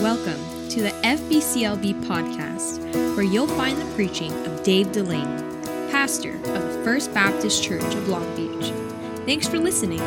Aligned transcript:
Welcome 0.00 0.68
to 0.68 0.80
the 0.80 0.90
FBCLB 1.02 2.04
podcast, 2.04 2.78
where 3.16 3.24
you'll 3.24 3.48
find 3.48 3.76
the 3.76 3.94
preaching 3.96 4.32
of 4.46 4.62
Dave 4.62 4.92
Delaney, 4.92 5.24
pastor 5.90 6.34
of 6.36 6.44
the 6.44 6.80
First 6.84 7.12
Baptist 7.12 7.64
Church 7.64 7.82
of 7.82 8.08
Long 8.08 8.24
Beach. 8.36 8.72
Thanks 9.26 9.48
for 9.48 9.58
listening. 9.58 9.98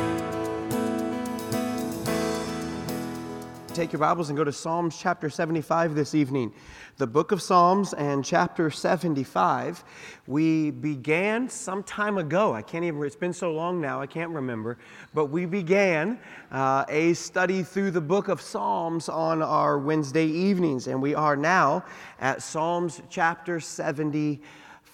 Take 3.74 3.94
your 3.94 4.02
Bibles 4.02 4.28
and 4.28 4.38
go 4.38 4.44
to 4.44 4.52
Psalms 4.52 4.98
chapter 5.00 5.30
75 5.30 5.96
this 5.96 6.14
evening. 6.14 6.52
The 6.98 7.08
book 7.08 7.32
of 7.32 7.42
Psalms 7.42 7.94
and 7.94 8.24
chapter 8.24 8.70
75. 8.70 9.86
We 10.28 10.72
began 10.72 11.48
some 11.48 11.82
time 11.84 12.18
ago. 12.18 12.54
I 12.54 12.64
can't 12.64 12.84
even, 12.84 13.02
it's 13.04 13.16
been 13.16 13.32
so 13.32 13.54
long 13.54 13.80
now, 13.80 14.02
I 14.02 14.08
can't 14.08 14.32
remember. 14.32 14.78
But 15.14 15.28
we 15.28 15.46
began 15.46 16.20
uh, 16.52 16.84
a 16.90 17.14
study 17.14 17.64
through 17.64 17.92
the 17.92 18.02
book 18.02 18.28
of 18.28 18.42
Psalms 18.42 19.08
on 19.08 19.42
our 19.42 19.80
Wednesday 19.80 20.28
evenings. 20.28 20.88
And 20.88 21.02
we 21.02 21.16
are 21.16 21.38
now 21.38 21.86
at 22.20 22.44
Psalms 22.44 23.02
chapter 23.10 23.62
75. 23.62 24.40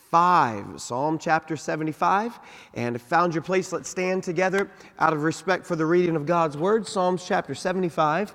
5, 0.10 0.80
Psalm 0.80 1.18
chapter 1.20 1.58
75. 1.58 2.40
And 2.76 2.96
if 2.96 3.02
found 3.02 3.34
your 3.34 3.44
place, 3.44 3.74
let's 3.74 3.90
stand 3.90 4.24
together 4.24 4.72
out 5.00 5.12
of 5.12 5.24
respect 5.24 5.66
for 5.66 5.76
the 5.76 5.86
reading 5.86 6.16
of 6.16 6.26
God's 6.26 6.56
word. 6.56 6.88
Psalms 6.88 7.26
chapter 7.28 7.54
75. 7.54 8.34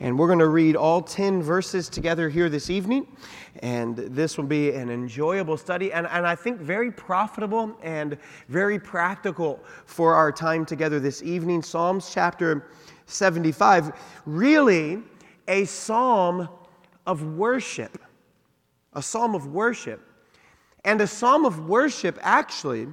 And 0.00 0.16
we're 0.16 0.28
going 0.28 0.38
to 0.38 0.48
read 0.48 0.76
all 0.76 1.02
10 1.02 1.42
verses 1.42 1.88
together 1.88 2.28
here 2.28 2.48
this 2.48 2.70
evening. 2.70 3.08
And 3.62 3.96
this 3.96 4.36
will 4.36 4.44
be 4.44 4.70
an 4.70 4.90
enjoyable 4.90 5.56
study 5.56 5.92
and, 5.92 6.06
and 6.06 6.24
I 6.24 6.36
think 6.36 6.60
very 6.60 6.92
profitable 6.92 7.76
and 7.82 8.16
very 8.48 8.78
practical 8.78 9.64
for 9.86 10.14
our 10.14 10.30
time 10.30 10.64
together 10.64 11.00
this 11.00 11.22
evening. 11.22 11.62
Psalms 11.62 12.12
chapter 12.12 12.68
75, 13.06 13.92
really 14.24 15.02
a 15.48 15.64
psalm 15.64 16.48
of 17.06 17.36
worship. 17.36 17.98
A 18.92 19.02
psalm 19.02 19.34
of 19.34 19.48
worship. 19.48 20.00
And 20.84 21.00
a 21.00 21.06
psalm 21.08 21.44
of 21.44 21.68
worship, 21.68 22.18
actually, 22.22 22.86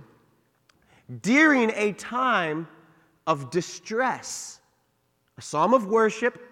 during 1.21 1.71
a 1.75 1.91
time 1.93 2.67
of 3.27 3.51
distress. 3.51 4.59
A 5.37 5.41
psalm 5.41 5.73
of 5.73 5.85
worship 5.85 6.44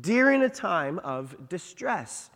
during 0.00 0.42
a 0.42 0.48
time 0.48 0.98
of 1.00 1.48
distress. 1.48 2.30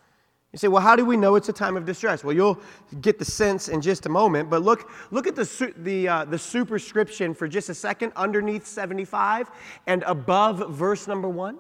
You 0.52 0.58
say, 0.58 0.68
well, 0.68 0.82
how 0.82 0.96
do 0.96 1.04
we 1.04 1.16
know 1.16 1.34
it's 1.34 1.48
a 1.48 1.52
time 1.52 1.76
of 1.76 1.84
distress? 1.84 2.24
Well, 2.24 2.34
you'll 2.34 2.60
get 3.00 3.18
the 3.18 3.24
sense 3.24 3.68
in 3.68 3.80
just 3.80 4.06
a 4.06 4.08
moment, 4.08 4.48
but 4.48 4.62
look, 4.62 4.90
look 5.10 5.26
at 5.26 5.34
the, 5.36 5.74
the, 5.78 6.08
uh, 6.08 6.24
the 6.24 6.38
superscription 6.38 7.34
for 7.34 7.46
just 7.48 7.68
a 7.68 7.74
second 7.74 8.12
underneath 8.16 8.66
75 8.66 9.50
and 9.86 10.02
above 10.04 10.70
verse 10.70 11.06
number 11.06 11.28
one. 11.28 11.58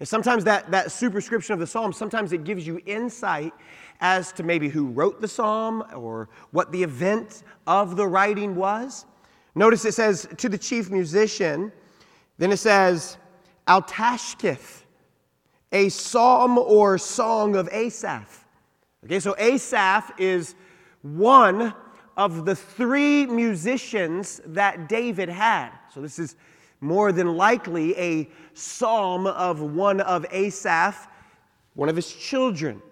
And 0.00 0.08
sometimes 0.08 0.44
that, 0.44 0.70
that 0.70 0.92
superscription 0.92 1.52
of 1.52 1.60
the 1.60 1.66
psalm, 1.66 1.92
sometimes 1.92 2.32
it 2.32 2.44
gives 2.44 2.66
you 2.66 2.80
insight 2.86 3.52
as 4.00 4.32
to 4.32 4.42
maybe 4.42 4.68
who 4.68 4.86
wrote 4.86 5.20
the 5.20 5.28
psalm 5.28 5.84
or 5.94 6.28
what 6.52 6.70
the 6.70 6.82
event 6.82 7.42
of 7.66 7.96
the 7.96 8.06
writing 8.06 8.54
was. 8.54 9.06
Notice 9.54 9.84
it 9.84 9.94
says 9.94 10.28
to 10.36 10.48
the 10.48 10.58
chief 10.58 10.90
musician, 10.90 11.72
then 12.38 12.52
it 12.52 12.58
says, 12.58 13.16
Altashkith 13.66 14.82
a 15.72 15.88
psalm 15.88 16.58
or 16.58 16.98
song 16.98 17.56
of 17.56 17.68
Asaph. 17.72 18.44
Okay, 19.04 19.20
so 19.20 19.34
Asaph 19.38 20.12
is 20.18 20.54
one 21.02 21.74
of 22.16 22.44
the 22.44 22.56
three 22.56 23.26
musicians 23.26 24.40
that 24.46 24.88
David 24.88 25.28
had. 25.28 25.70
So 25.94 26.00
this 26.00 26.18
is 26.18 26.36
more 26.80 27.12
than 27.12 27.36
likely 27.36 27.96
a 27.96 28.28
psalm 28.54 29.26
of 29.26 29.60
one 29.60 30.00
of 30.00 30.26
Asaph, 30.30 31.08
one 31.74 31.88
of 31.88 31.96
his 31.96 32.12
children. 32.12 32.82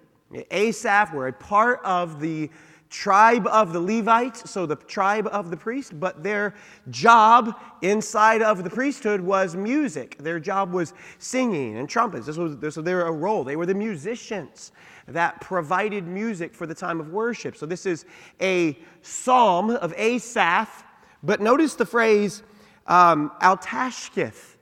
Asaph 0.50 1.12
were 1.12 1.28
a 1.28 1.32
part 1.32 1.80
of 1.84 2.20
the 2.20 2.50
tribe 2.90 3.46
of 3.46 3.72
the 3.72 3.80
Levites, 3.80 4.50
so 4.50 4.66
the 4.66 4.76
tribe 4.76 5.28
of 5.32 5.50
the 5.50 5.56
priest, 5.56 5.98
but 5.98 6.22
their 6.22 6.54
job 6.90 7.58
inside 7.82 8.42
of 8.42 8.64
the 8.64 8.70
priesthood 8.70 9.20
was 9.20 9.56
music. 9.56 10.16
Their 10.18 10.40
job 10.40 10.72
was 10.72 10.94
singing 11.18 11.78
and 11.78 11.88
trumpets. 11.88 12.26
This 12.26 12.36
was, 12.36 12.56
this 12.58 12.76
was 12.76 12.84
their 12.84 13.04
role. 13.12 13.44
They 13.44 13.56
were 13.56 13.66
the 13.66 13.74
musicians 13.74 14.72
that 15.08 15.40
provided 15.40 16.06
music 16.06 16.54
for 16.54 16.66
the 16.66 16.74
time 16.74 17.00
of 17.00 17.10
worship. 17.10 17.56
So 17.56 17.66
this 17.66 17.86
is 17.86 18.04
a 18.40 18.78
psalm 19.02 19.70
of 19.70 19.92
Asaph, 19.96 20.84
but 21.22 21.40
notice 21.40 21.74
the 21.74 21.86
phrase 21.86 22.42
um, 22.86 23.32
Altashkith. 23.40 24.56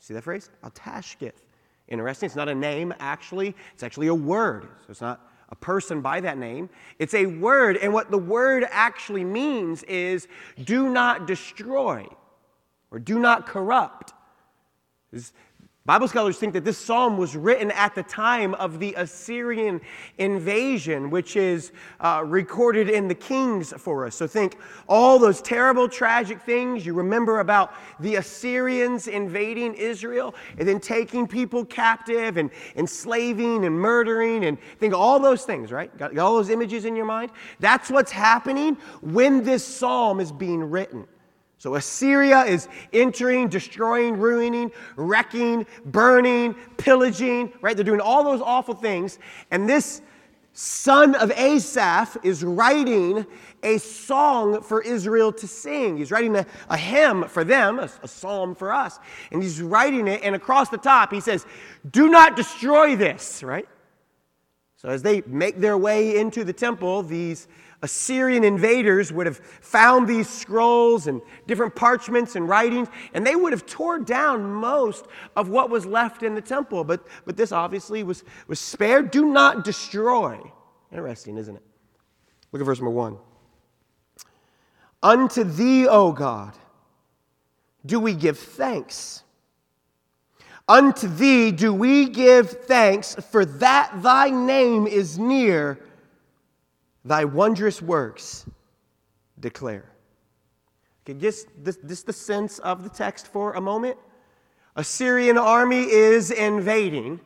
See 0.00 0.14
that 0.14 0.22
phrase? 0.22 0.50
Altashkith. 0.62 1.32
Interesting. 1.88 2.26
It's 2.26 2.36
not 2.36 2.48
a 2.48 2.54
name, 2.54 2.92
actually. 2.98 3.54
It's 3.74 3.82
actually 3.82 4.08
a 4.08 4.14
word. 4.14 4.64
So 4.64 4.90
it's 4.90 5.00
not 5.00 5.30
a 5.48 5.56
person 5.56 6.00
by 6.00 6.20
that 6.20 6.38
name. 6.38 6.68
It's 6.98 7.14
a 7.14 7.26
word, 7.26 7.76
and 7.76 7.92
what 7.92 8.10
the 8.10 8.18
word 8.18 8.66
actually 8.70 9.24
means 9.24 9.82
is 9.84 10.26
do 10.64 10.88
not 10.88 11.26
destroy 11.26 12.06
or 12.90 12.98
do 12.98 13.18
not 13.18 13.46
corrupt. 13.46 14.12
Bible 15.86 16.08
scholars 16.08 16.36
think 16.36 16.52
that 16.54 16.64
this 16.64 16.76
psalm 16.76 17.16
was 17.16 17.36
written 17.36 17.70
at 17.70 17.94
the 17.94 18.02
time 18.02 18.54
of 18.54 18.80
the 18.80 18.92
Assyrian 18.94 19.80
invasion, 20.18 21.10
which 21.10 21.36
is 21.36 21.70
uh, 22.00 22.24
recorded 22.26 22.90
in 22.90 23.06
the 23.06 23.14
Kings 23.14 23.72
for 23.78 24.04
us. 24.04 24.16
So 24.16 24.26
think 24.26 24.58
all 24.88 25.20
those 25.20 25.40
terrible, 25.40 25.88
tragic 25.88 26.42
things 26.42 26.84
you 26.84 26.92
remember 26.92 27.38
about 27.38 27.72
the 28.00 28.16
Assyrians 28.16 29.06
invading 29.06 29.74
Israel 29.74 30.34
and 30.58 30.66
then 30.66 30.80
taking 30.80 31.24
people 31.28 31.64
captive 31.64 32.36
and 32.36 32.50
enslaving 32.74 33.64
and 33.64 33.78
murdering 33.78 34.46
and 34.46 34.58
think 34.80 34.92
all 34.92 35.20
those 35.20 35.44
things, 35.44 35.70
right? 35.70 35.96
Got, 35.96 36.16
got 36.16 36.26
all 36.26 36.34
those 36.34 36.50
images 36.50 36.84
in 36.84 36.96
your 36.96 37.06
mind? 37.06 37.30
That's 37.60 37.92
what's 37.92 38.10
happening 38.10 38.76
when 39.02 39.44
this 39.44 39.64
psalm 39.64 40.18
is 40.18 40.32
being 40.32 40.64
written. 40.64 41.06
So 41.58 41.74
Assyria 41.74 42.42
is 42.42 42.68
entering, 42.92 43.48
destroying, 43.48 44.18
ruining, 44.18 44.70
wrecking, 44.96 45.66
burning, 45.86 46.54
pillaging, 46.76 47.52
right? 47.62 47.74
They're 47.74 47.84
doing 47.84 48.00
all 48.00 48.24
those 48.24 48.42
awful 48.42 48.74
things. 48.74 49.18
And 49.50 49.68
this 49.68 50.02
son 50.52 51.14
of 51.14 51.30
Asaph 51.32 52.18
is 52.22 52.44
writing 52.44 53.26
a 53.62 53.78
song 53.78 54.62
for 54.62 54.82
Israel 54.82 55.32
to 55.32 55.46
sing. 55.46 55.96
He's 55.96 56.10
writing 56.10 56.36
a, 56.36 56.46
a 56.68 56.76
hymn 56.76 57.24
for 57.24 57.42
them, 57.42 57.78
a, 57.78 57.90
a 58.02 58.08
psalm 58.08 58.54
for 58.54 58.72
us. 58.72 58.98
And 59.32 59.42
he's 59.42 59.62
writing 59.62 60.08
it, 60.08 60.22
and 60.22 60.34
across 60.34 60.68
the 60.68 60.78
top, 60.78 61.12
he 61.12 61.20
says, 61.20 61.46
Do 61.90 62.08
not 62.08 62.36
destroy 62.36 62.96
this, 62.96 63.42
right? 63.42 63.68
So 64.76 64.90
as 64.90 65.02
they 65.02 65.22
make 65.26 65.58
their 65.58 65.78
way 65.78 66.18
into 66.18 66.44
the 66.44 66.52
temple, 66.52 67.02
these 67.02 67.48
Assyrian 67.82 68.42
invaders 68.42 69.12
would 69.12 69.26
have 69.26 69.38
found 69.38 70.08
these 70.08 70.28
scrolls 70.28 71.06
and 71.06 71.20
different 71.46 71.74
parchments 71.74 72.34
and 72.34 72.48
writings, 72.48 72.88
and 73.12 73.26
they 73.26 73.36
would 73.36 73.52
have 73.52 73.66
torn 73.66 74.04
down 74.04 74.50
most 74.50 75.06
of 75.36 75.48
what 75.48 75.70
was 75.70 75.84
left 75.84 76.22
in 76.22 76.34
the 76.34 76.40
temple. 76.40 76.84
But, 76.84 77.06
but 77.24 77.36
this 77.36 77.52
obviously 77.52 78.02
was, 78.02 78.24
was 78.48 78.60
spared. 78.60 79.10
Do 79.10 79.26
not 79.26 79.64
destroy. 79.64 80.40
Interesting, 80.90 81.36
isn't 81.36 81.56
it? 81.56 81.62
Look 82.52 82.62
at 82.62 82.66
verse 82.66 82.78
number 82.78 82.90
one. 82.90 83.18
Unto 85.02 85.44
thee, 85.44 85.86
O 85.86 86.12
God, 86.12 86.54
do 87.84 88.00
we 88.00 88.14
give 88.14 88.38
thanks. 88.38 89.22
Unto 90.68 91.06
thee 91.06 91.52
do 91.52 91.72
we 91.72 92.08
give 92.08 92.50
thanks, 92.50 93.14
for 93.30 93.44
that 93.44 94.02
thy 94.02 94.30
name 94.30 94.86
is 94.86 95.18
near 95.18 95.78
thy 97.06 97.24
wondrous 97.24 97.80
works 97.80 98.46
declare. 99.40 99.90
Okay, 101.04 101.18
just 101.18 101.48
this, 101.62 101.78
this 101.82 102.02
the 102.02 102.12
sense 102.12 102.58
of 102.58 102.82
the 102.82 102.90
text 102.90 103.28
for 103.28 103.52
a 103.52 103.60
moment. 103.60 103.96
Assyrian 104.74 105.38
army 105.38 105.84
is 105.84 106.30
invading. 106.30 107.20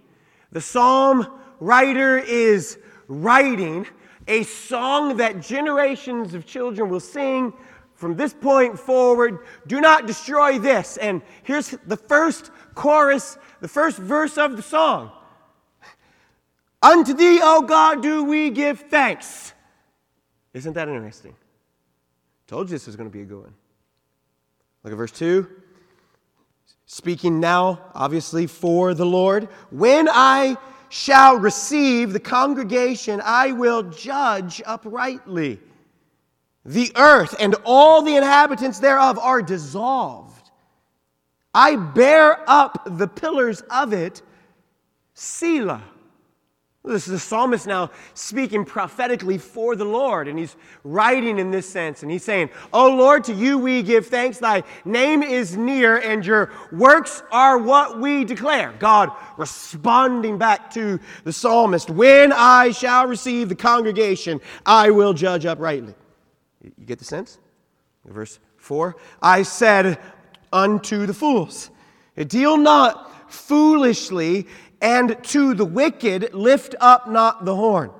The 0.52 0.60
psalm 0.60 1.26
writer 1.58 2.18
is 2.18 2.78
writing 3.08 3.86
a 4.28 4.42
song 4.44 5.16
that 5.16 5.40
generations 5.40 6.34
of 6.34 6.46
children 6.46 6.88
will 6.88 7.00
sing 7.00 7.52
from 7.94 8.16
this 8.16 8.32
point 8.34 8.78
forward. 8.78 9.40
Do 9.66 9.80
not 9.80 10.06
destroy 10.06 10.58
this. 10.58 10.96
And 10.98 11.22
here's 11.42 11.70
the 11.86 11.96
first 11.96 12.50
chorus, 12.74 13.38
the 13.60 13.68
first 13.68 13.98
verse 13.98 14.38
of 14.38 14.56
the 14.56 14.62
song. 14.62 15.10
Unto 16.82 17.12
thee, 17.14 17.40
O 17.42 17.62
God, 17.62 18.02
do 18.02 18.24
we 18.24 18.50
give 18.50 18.80
thanks. 18.90 19.52
Isn't 20.52 20.72
that 20.74 20.88
interesting? 20.88 21.34
Told 22.46 22.68
you 22.68 22.74
this 22.74 22.86
was 22.86 22.96
going 22.96 23.08
to 23.08 23.12
be 23.12 23.22
a 23.22 23.26
good 23.26 23.42
one. 23.42 23.54
Look 24.82 24.92
at 24.92 24.96
verse 24.96 25.12
2. 25.12 25.48
Speaking 26.86 27.38
now, 27.38 27.80
obviously, 27.94 28.46
for 28.46 28.94
the 28.94 29.06
Lord. 29.06 29.48
When 29.70 30.08
I 30.10 30.56
shall 30.88 31.36
receive 31.36 32.12
the 32.12 32.20
congregation, 32.20 33.22
I 33.24 33.52
will 33.52 33.84
judge 33.84 34.60
uprightly. 34.66 35.60
The 36.64 36.90
earth 36.96 37.36
and 37.38 37.54
all 37.64 38.02
the 38.02 38.16
inhabitants 38.16 38.80
thereof 38.80 39.18
are 39.18 39.40
dissolved. 39.40 40.50
I 41.54 41.76
bear 41.76 42.42
up 42.48 42.82
the 42.98 43.08
pillars 43.08 43.60
of 43.70 43.92
it 43.92 44.22
Selah. 45.14 45.82
This 46.82 47.06
is 47.06 47.12
the 47.12 47.18
psalmist 47.18 47.66
now 47.66 47.90
speaking 48.14 48.64
prophetically 48.64 49.36
for 49.36 49.76
the 49.76 49.84
Lord, 49.84 50.28
and 50.28 50.38
he's 50.38 50.56
writing 50.82 51.38
in 51.38 51.50
this 51.50 51.68
sense, 51.68 52.02
and 52.02 52.10
he's 52.10 52.24
saying, 52.24 52.48
Oh 52.72 52.96
Lord, 52.96 53.22
to 53.24 53.34
you 53.34 53.58
we 53.58 53.82
give 53.82 54.06
thanks. 54.06 54.38
Thy 54.38 54.62
name 54.86 55.22
is 55.22 55.58
near, 55.58 55.98
and 55.98 56.24
your 56.24 56.50
works 56.72 57.22
are 57.30 57.58
what 57.58 58.00
we 58.00 58.24
declare. 58.24 58.72
God 58.78 59.10
responding 59.36 60.38
back 60.38 60.72
to 60.72 60.98
the 61.24 61.34
psalmist, 61.34 61.90
When 61.90 62.32
I 62.32 62.70
shall 62.70 63.06
receive 63.06 63.50
the 63.50 63.54
congregation, 63.54 64.40
I 64.64 64.90
will 64.90 65.12
judge 65.12 65.44
uprightly. 65.44 65.94
You 66.62 66.86
get 66.86 66.98
the 66.98 67.04
sense? 67.04 67.38
Verse 68.06 68.38
4 68.56 68.96
I 69.20 69.42
said 69.42 69.98
unto 70.50 71.04
the 71.04 71.14
fools, 71.14 71.70
Deal 72.16 72.56
not 72.56 73.32
foolishly 73.32 74.46
and 74.80 75.22
to 75.24 75.54
the 75.54 75.64
wicked, 75.64 76.32
lift 76.34 76.74
up 76.80 77.08
not 77.08 77.44
the 77.44 77.54
horn. 77.54 77.90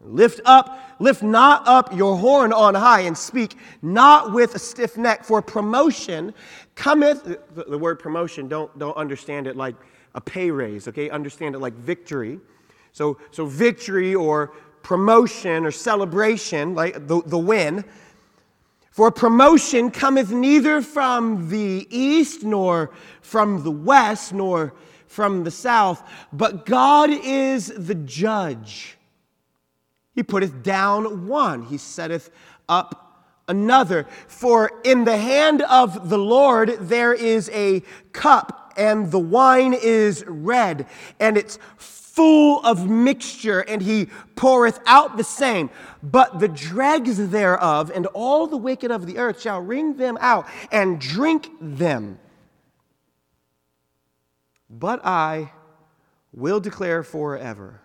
Lift 0.00 0.40
up, 0.44 0.96
lift 0.98 1.22
not 1.22 1.66
up 1.68 1.94
your 1.94 2.16
horn 2.16 2.52
on 2.52 2.74
high, 2.74 3.00
and 3.00 3.16
speak 3.16 3.56
not 3.82 4.32
with 4.32 4.54
a 4.54 4.58
stiff 4.58 4.96
neck, 4.96 5.24
for 5.24 5.40
promotion 5.40 6.34
cometh. 6.74 7.22
The, 7.54 7.78
word 7.78 8.00
promotion, 8.00 8.48
don't, 8.48 8.76
don't 8.78 8.96
understand 8.96 9.46
it 9.46 9.56
like 9.56 9.76
a 10.14 10.20
pay 10.20 10.50
raise, 10.50 10.88
okay? 10.88 11.08
Understand 11.08 11.54
it 11.54 11.58
like 11.60 11.74
victory. 11.74 12.40
So, 12.92 13.18
so 13.30 13.46
victory 13.46 14.14
or 14.14 14.52
promotion 14.82 15.64
or 15.64 15.70
celebration, 15.70 16.74
like 16.74 17.06
the, 17.06 17.22
the 17.24 17.38
win. 17.38 17.84
For 18.90 19.10
promotion 19.10 19.90
cometh 19.90 20.32
neither 20.32 20.82
from 20.82 21.48
the 21.48 21.86
east, 21.90 22.42
nor 22.42 22.90
from 23.22 23.62
the 23.62 23.70
west, 23.70 24.34
nor 24.34 24.74
from 25.12 25.44
the 25.44 25.50
south, 25.50 26.02
but 26.32 26.64
God 26.64 27.10
is 27.10 27.66
the 27.66 27.94
judge. 27.94 28.96
He 30.14 30.22
putteth 30.22 30.62
down 30.62 31.26
one, 31.26 31.64
he 31.64 31.76
setteth 31.76 32.30
up 32.68 33.26
another. 33.46 34.06
For 34.26 34.80
in 34.84 35.04
the 35.04 35.18
hand 35.18 35.62
of 35.62 36.08
the 36.08 36.18
Lord 36.18 36.76
there 36.80 37.12
is 37.12 37.50
a 37.50 37.82
cup, 38.12 38.72
and 38.76 39.10
the 39.10 39.18
wine 39.18 39.74
is 39.74 40.24
red, 40.26 40.86
and 41.20 41.36
it's 41.36 41.58
full 41.76 42.64
of 42.64 42.88
mixture, 42.88 43.60
and 43.60 43.82
he 43.82 44.08
poureth 44.34 44.80
out 44.86 45.18
the 45.18 45.24
same. 45.24 45.68
But 46.02 46.40
the 46.40 46.48
dregs 46.48 47.28
thereof 47.28 47.90
and 47.94 48.06
all 48.06 48.46
the 48.46 48.56
wicked 48.56 48.90
of 48.90 49.06
the 49.06 49.18
earth 49.18 49.42
shall 49.42 49.60
wring 49.60 49.96
them 49.96 50.16
out 50.20 50.46
and 50.70 50.98
drink 50.98 51.50
them. 51.60 52.18
But 54.72 55.04
I 55.04 55.52
will 56.32 56.58
declare 56.58 57.02
forever. 57.02 57.80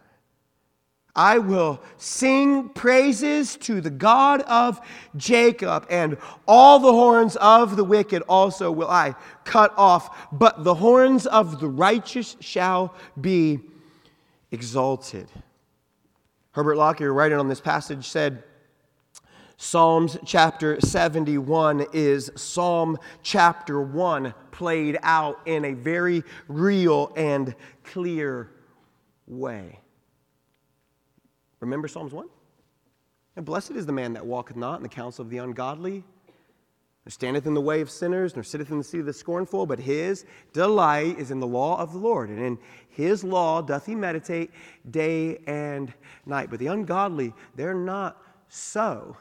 I 1.13 1.39
will 1.39 1.81
sing 1.97 2.69
praises 2.69 3.57
to 3.57 3.81
the 3.81 3.89
God 3.89 4.41
of 4.43 4.79
Jacob, 5.15 5.87
and 5.89 6.17
all 6.47 6.79
the 6.79 6.91
horns 6.91 7.35
of 7.37 7.75
the 7.75 7.83
wicked 7.83 8.21
also 8.29 8.71
will 8.71 8.89
I 8.89 9.15
cut 9.43 9.73
off, 9.75 10.31
but 10.31 10.63
the 10.63 10.75
horns 10.75 11.25
of 11.25 11.59
the 11.59 11.67
righteous 11.67 12.37
shall 12.39 12.93
be 13.19 13.59
exalted. 14.51 15.27
Herbert 16.51 16.77
Lockyer, 16.77 17.11
writing 17.11 17.39
on 17.39 17.49
this 17.49 17.61
passage, 17.61 18.07
said, 18.07 18.43
Psalms 19.59 20.19
chapter 20.23 20.79
71 20.79 21.87
is 21.91 22.29
Psalm 22.35 22.95
chapter 23.23 23.81
1 23.81 24.31
played 24.51 24.99
out 25.01 25.39
in 25.47 25.65
a 25.65 25.73
very 25.73 26.23
real 26.47 27.11
and 27.15 27.55
clear 27.83 28.51
way. 29.25 29.79
Remember 31.59 31.87
Psalms 31.87 32.13
1? 32.13 32.29
And 33.35 33.45
blessed 33.45 33.71
is 33.71 33.87
the 33.87 33.91
man 33.91 34.13
that 34.13 34.23
walketh 34.23 34.55
not 34.55 34.77
in 34.77 34.83
the 34.83 34.89
counsel 34.89 35.23
of 35.23 35.31
the 35.31 35.39
ungodly, 35.39 36.03
nor 37.03 37.09
standeth 37.09 37.47
in 37.47 37.55
the 37.55 37.61
way 37.61 37.81
of 37.81 37.89
sinners, 37.89 38.35
nor 38.35 38.43
sitteth 38.43 38.69
in 38.69 38.77
the 38.77 38.83
seat 38.83 38.99
of 38.99 39.07
the 39.07 39.13
scornful, 39.13 39.65
but 39.65 39.79
his 39.79 40.25
delight 40.53 41.17
is 41.17 41.31
in 41.31 41.39
the 41.39 41.47
law 41.47 41.81
of 41.81 41.93
the 41.93 41.99
Lord. 41.99 42.29
And 42.29 42.39
in 42.39 42.59
his 42.89 43.23
law 43.23 43.63
doth 43.63 43.87
he 43.87 43.95
meditate 43.95 44.51
day 44.91 45.39
and 45.47 45.91
night. 46.27 46.51
But 46.51 46.59
the 46.59 46.67
ungodly, 46.67 47.33
they're 47.55 47.73
not 47.73 48.21
so. 48.49 49.17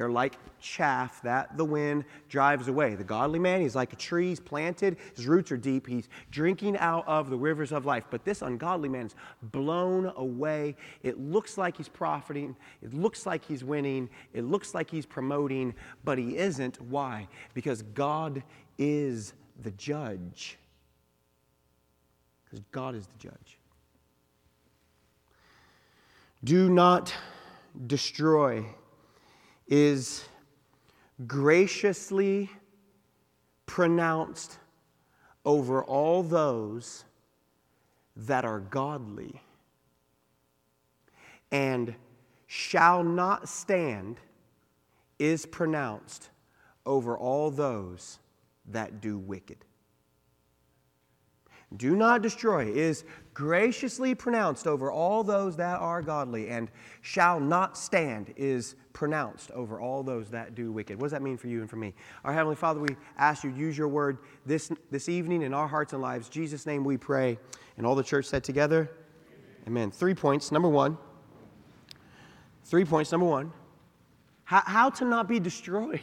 They're 0.00 0.08
like 0.08 0.38
chaff 0.58 1.20
that 1.24 1.58
the 1.58 1.64
wind 1.66 2.06
drives 2.30 2.68
away. 2.68 2.94
The 2.94 3.04
godly 3.04 3.38
man, 3.38 3.60
he's 3.60 3.76
like 3.76 3.92
a 3.92 3.96
tree, 3.96 4.28
he's 4.28 4.40
planted, 4.40 4.96
his 5.14 5.26
roots 5.26 5.52
are 5.52 5.58
deep, 5.58 5.86
he's 5.86 6.08
drinking 6.30 6.78
out 6.78 7.06
of 7.06 7.28
the 7.28 7.36
rivers 7.36 7.70
of 7.70 7.84
life. 7.84 8.04
But 8.08 8.24
this 8.24 8.40
ungodly 8.40 8.88
man 8.88 9.08
is 9.08 9.14
blown 9.42 10.10
away. 10.16 10.74
It 11.02 11.20
looks 11.20 11.58
like 11.58 11.76
he's 11.76 11.90
profiting, 11.90 12.56
it 12.80 12.94
looks 12.94 13.26
like 13.26 13.44
he's 13.44 13.62
winning, 13.62 14.08
it 14.32 14.44
looks 14.44 14.74
like 14.74 14.90
he's 14.90 15.04
promoting, 15.04 15.74
but 16.02 16.16
he 16.16 16.38
isn't. 16.38 16.80
Why? 16.80 17.28
Because 17.52 17.82
God 17.82 18.42
is 18.78 19.34
the 19.60 19.72
judge. 19.72 20.56
Because 22.46 22.64
God 22.72 22.94
is 22.94 23.06
the 23.06 23.18
judge. 23.18 23.58
Do 26.42 26.70
not 26.70 27.12
destroy 27.86 28.64
is 29.70 30.24
graciously 31.26 32.50
pronounced 33.64 34.58
over 35.44 35.82
all 35.84 36.22
those 36.22 37.04
that 38.16 38.44
are 38.44 38.60
godly 38.60 39.40
and 41.52 41.94
shall 42.46 43.02
not 43.02 43.48
stand 43.48 44.18
is 45.18 45.46
pronounced 45.46 46.30
over 46.84 47.16
all 47.16 47.50
those 47.50 48.18
that 48.66 49.00
do 49.00 49.18
wicked. 49.18 49.64
Do 51.76 51.94
not 51.94 52.22
destroy 52.22 52.66
is 52.66 53.04
graciously 53.32 54.14
pronounced 54.14 54.66
over 54.66 54.90
all 54.90 55.22
those 55.22 55.56
that 55.56 55.78
are 55.78 56.02
godly, 56.02 56.48
and 56.48 56.68
shall 57.00 57.38
not 57.38 57.78
stand 57.78 58.34
is 58.36 58.74
pronounced 58.92 59.52
over 59.52 59.80
all 59.80 60.02
those 60.02 60.30
that 60.30 60.56
do 60.56 60.72
wicked. 60.72 60.96
What 60.96 61.06
does 61.06 61.12
that 61.12 61.22
mean 61.22 61.36
for 61.36 61.46
you 61.46 61.60
and 61.60 61.70
for 61.70 61.76
me? 61.76 61.94
Our 62.24 62.32
Heavenly 62.32 62.56
Father, 62.56 62.80
we 62.80 62.96
ask 63.16 63.44
you 63.44 63.50
use 63.50 63.78
your 63.78 63.88
word 63.88 64.18
this, 64.44 64.72
this 64.90 65.08
evening 65.08 65.42
in 65.42 65.54
our 65.54 65.68
hearts 65.68 65.92
and 65.92 66.02
lives. 66.02 66.28
Jesus' 66.28 66.66
name 66.66 66.82
we 66.82 66.96
pray. 66.96 67.38
And 67.76 67.86
all 67.86 67.94
the 67.94 68.02
church 68.02 68.26
said 68.26 68.42
together, 68.42 68.90
Amen. 69.66 69.90
Three 69.90 70.14
points. 70.14 70.50
Number 70.50 70.68
one. 70.68 70.98
Three 72.64 72.84
points. 72.84 73.12
Number 73.12 73.26
one. 73.26 73.52
How, 74.44 74.62
how 74.64 74.90
to 74.90 75.04
not 75.04 75.28
be 75.28 75.38
destroyed. 75.38 76.00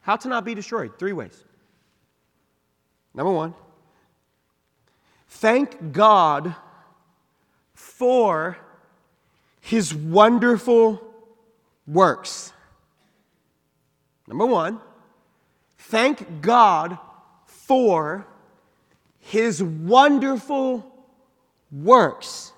How 0.00 0.16
to 0.16 0.28
not 0.28 0.44
be 0.44 0.54
destroyed. 0.54 0.98
Three 0.98 1.12
ways. 1.12 1.44
Number 3.14 3.32
one, 3.32 3.54
thank 5.28 5.92
God 5.92 6.54
for 7.74 8.56
his 9.60 9.94
wonderful 9.94 11.00
works. 11.86 12.52
Number 14.26 14.46
one, 14.46 14.80
thank 15.78 16.40
God 16.40 16.98
for 17.46 18.26
his 19.20 19.62
wonderful 19.62 20.90
works. 21.70 22.53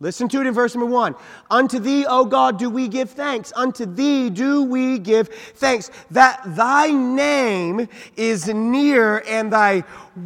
Listen 0.00 0.28
to 0.28 0.40
it 0.40 0.46
in 0.46 0.54
verse 0.54 0.76
number 0.76 0.90
one. 0.90 1.16
Unto 1.50 1.80
thee, 1.80 2.06
O 2.06 2.24
God, 2.24 2.56
do 2.56 2.70
we 2.70 2.86
give 2.86 3.10
thanks. 3.10 3.52
Unto 3.56 3.84
thee 3.84 4.30
do 4.30 4.62
we 4.62 4.98
give 4.98 5.28
thanks 5.28 5.90
that 6.12 6.40
thy 6.54 6.90
name 6.92 7.88
is 8.16 8.46
near 8.46 9.24
and 9.26 9.52
thy 9.52 9.82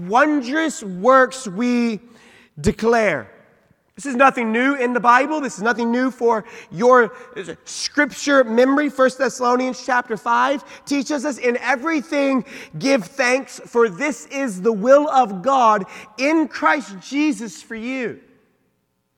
wondrous 0.07 0.83
works 0.83 1.49
we 1.49 2.01
declare. 2.61 3.31
This 3.95 4.05
is 4.07 4.15
nothing 4.15 4.53
new 4.53 4.75
in 4.75 4.93
the 4.93 5.01
Bible. 5.01 5.41
This 5.41 5.57
is 5.57 5.63
nothing 5.63 5.91
new 5.91 6.11
for 6.11 6.45
your 6.71 7.15
scripture 7.65 8.45
memory. 8.45 8.91
1 8.91 9.11
Thessalonians 9.19 9.85
chapter 9.87 10.19
5 10.19 10.85
teaches 10.85 11.25
us 11.25 11.39
in 11.39 11.57
everything 11.59 12.45
give 12.79 13.05
thanks, 13.05 13.59
for 13.61 13.89
this 13.89 14.27
is 14.27 14.61
the 14.61 14.73
will 14.73 15.09
of 15.09 15.43
God 15.43 15.85
in 16.19 16.49
Christ 16.49 16.97
Jesus 17.01 17.63
for 17.63 17.75
you. 17.75 18.21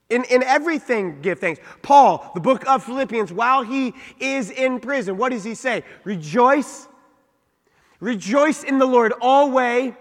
In, 0.09 0.23
in 0.25 0.43
everything, 0.43 1.21
give 1.21 1.39
thanks. 1.39 1.59
Paul, 1.81 2.31
the 2.35 2.39
book 2.39 2.67
of 2.67 2.83
Philippians, 2.83 3.33
while 3.33 3.63
he 3.63 3.93
is 4.19 4.51
in 4.51 4.79
prison, 4.79 5.17
what 5.17 5.31
does 5.31 5.43
he 5.43 5.55
say? 5.55 5.83
Rejoice. 6.03 6.87
Rejoice 7.99 8.63
in 8.63 8.77
the 8.77 8.85
Lord 8.85 9.13
always. 9.19 9.93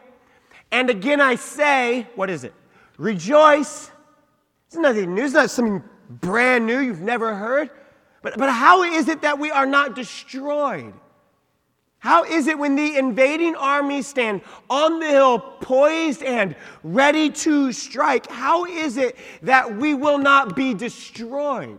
And 0.71 0.91
again 0.91 1.21
I 1.21 1.37
say, 1.37 2.07
what 2.17 2.29
is 2.29 2.45
it? 2.45 2.53
Rejoice. 2.99 3.91
It's 4.67 4.77
nothing 4.77 5.15
new. 5.15 5.25
It's 5.25 5.35
not 5.35 5.51
something 5.51 5.83
brand 6.11 6.67
new 6.67 6.81
you've 6.81 7.01
never 7.01 7.35
heard. 7.35 7.71
But, 8.23 8.37
but 8.37 8.51
how 8.51 8.83
is 8.83 9.09
it 9.09 9.23
that 9.23 9.39
we 9.39 9.51
are 9.51 9.67
not 9.67 9.95
destroyed? 9.95 10.93
How 12.05 12.23
is 12.23 12.49
it 12.49 12.59
when 12.59 12.77
the 12.77 12.99
invading 12.99 13.57
armies 13.57 14.07
stand 14.07 14.43
on 14.69 15.01
the 15.01 15.07
hill, 15.07 15.39
poised 15.39 16.23
and 16.23 16.55
ready 16.83 17.31
to 17.31 17.73
strike? 17.73 18.27
How 18.27 18.67
is 18.67 18.99
it 18.99 19.17
that 19.41 19.75
we 19.75 19.95
will 19.95 20.19
not 20.19 20.55
be 20.55 20.75
destroyed? 20.75 21.79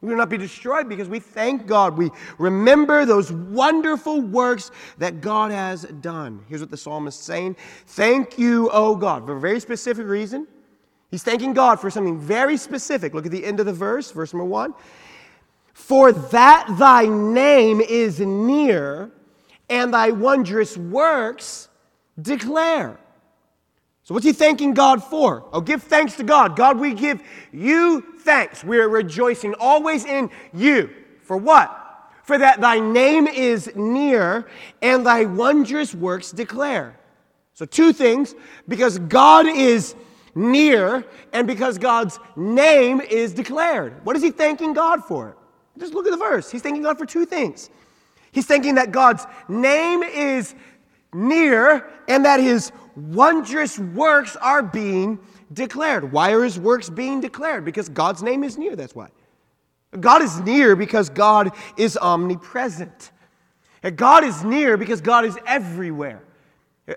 We 0.00 0.08
will 0.08 0.16
not 0.16 0.30
be 0.30 0.38
destroyed 0.38 0.88
because 0.88 1.10
we 1.10 1.20
thank 1.20 1.66
God. 1.66 1.98
We 1.98 2.10
remember 2.38 3.04
those 3.04 3.32
wonderful 3.32 4.22
works 4.22 4.70
that 4.96 5.20
God 5.20 5.50
has 5.50 5.82
done. 6.00 6.42
Here's 6.48 6.62
what 6.62 6.70
the 6.70 6.78
psalmist 6.78 7.20
is 7.20 7.26
saying 7.26 7.56
Thank 7.88 8.38
you, 8.38 8.70
O 8.72 8.96
God, 8.96 9.26
for 9.26 9.36
a 9.36 9.40
very 9.40 9.60
specific 9.60 10.06
reason. 10.06 10.46
He's 11.10 11.22
thanking 11.22 11.52
God 11.52 11.78
for 11.78 11.90
something 11.90 12.18
very 12.18 12.56
specific. 12.56 13.12
Look 13.12 13.26
at 13.26 13.30
the 13.30 13.44
end 13.44 13.60
of 13.60 13.66
the 13.66 13.74
verse, 13.74 14.10
verse 14.10 14.32
number 14.32 14.46
one. 14.46 14.72
For 15.74 16.12
that 16.12 16.78
thy 16.78 17.04
name 17.04 17.82
is 17.82 18.20
near 18.20 19.10
and 19.68 19.92
thy 19.92 20.10
wondrous 20.10 20.76
works 20.76 21.68
declare. 22.20 22.98
So, 24.04 24.12
what's 24.12 24.26
he 24.26 24.32
thanking 24.32 24.74
God 24.74 25.02
for? 25.02 25.48
Oh, 25.52 25.62
give 25.62 25.82
thanks 25.82 26.16
to 26.16 26.22
God. 26.22 26.56
God, 26.56 26.78
we 26.78 26.92
give 26.92 27.22
you 27.52 28.04
thanks. 28.20 28.62
We're 28.62 28.88
rejoicing 28.88 29.54
always 29.58 30.04
in 30.04 30.30
you. 30.52 30.90
For 31.22 31.36
what? 31.36 31.80
For 32.22 32.36
that 32.38 32.60
thy 32.60 32.80
name 32.80 33.26
is 33.26 33.70
near 33.74 34.46
and 34.82 35.06
thy 35.06 35.24
wondrous 35.24 35.94
works 35.94 36.32
declare. 36.32 36.98
So, 37.54 37.64
two 37.64 37.92
things 37.92 38.34
because 38.68 38.98
God 38.98 39.46
is 39.46 39.94
near 40.34 41.04
and 41.32 41.46
because 41.46 41.78
God's 41.78 42.18
name 42.36 43.00
is 43.00 43.32
declared. 43.32 44.04
What 44.04 44.16
is 44.16 44.22
he 44.22 44.30
thanking 44.30 44.74
God 44.74 45.04
for? 45.04 45.36
Just 45.78 45.94
look 45.94 46.06
at 46.06 46.10
the 46.10 46.18
verse. 46.18 46.50
He's 46.50 46.62
thanking 46.62 46.82
God 46.82 46.98
for 46.98 47.06
two 47.06 47.24
things. 47.24 47.70
He's 48.34 48.46
thinking 48.46 48.74
that 48.74 48.90
God's 48.90 49.26
name 49.48 50.02
is 50.02 50.56
near 51.12 51.88
and 52.08 52.24
that 52.24 52.40
his 52.40 52.72
wondrous 52.96 53.78
works 53.78 54.34
are 54.36 54.60
being 54.60 55.20
declared. 55.52 56.10
Why 56.10 56.32
are 56.32 56.42
his 56.42 56.58
works 56.58 56.90
being 56.90 57.20
declared? 57.20 57.64
Because 57.64 57.88
God's 57.88 58.24
name 58.24 58.42
is 58.42 58.58
near, 58.58 58.74
that's 58.74 58.94
why. 58.94 59.08
God 60.00 60.20
is 60.20 60.40
near 60.40 60.74
because 60.74 61.08
God 61.08 61.52
is 61.76 61.96
omnipresent. 61.96 63.12
God 63.94 64.24
is 64.24 64.42
near 64.42 64.76
because 64.76 65.00
God 65.00 65.24
is 65.24 65.38
everywhere. 65.46 66.20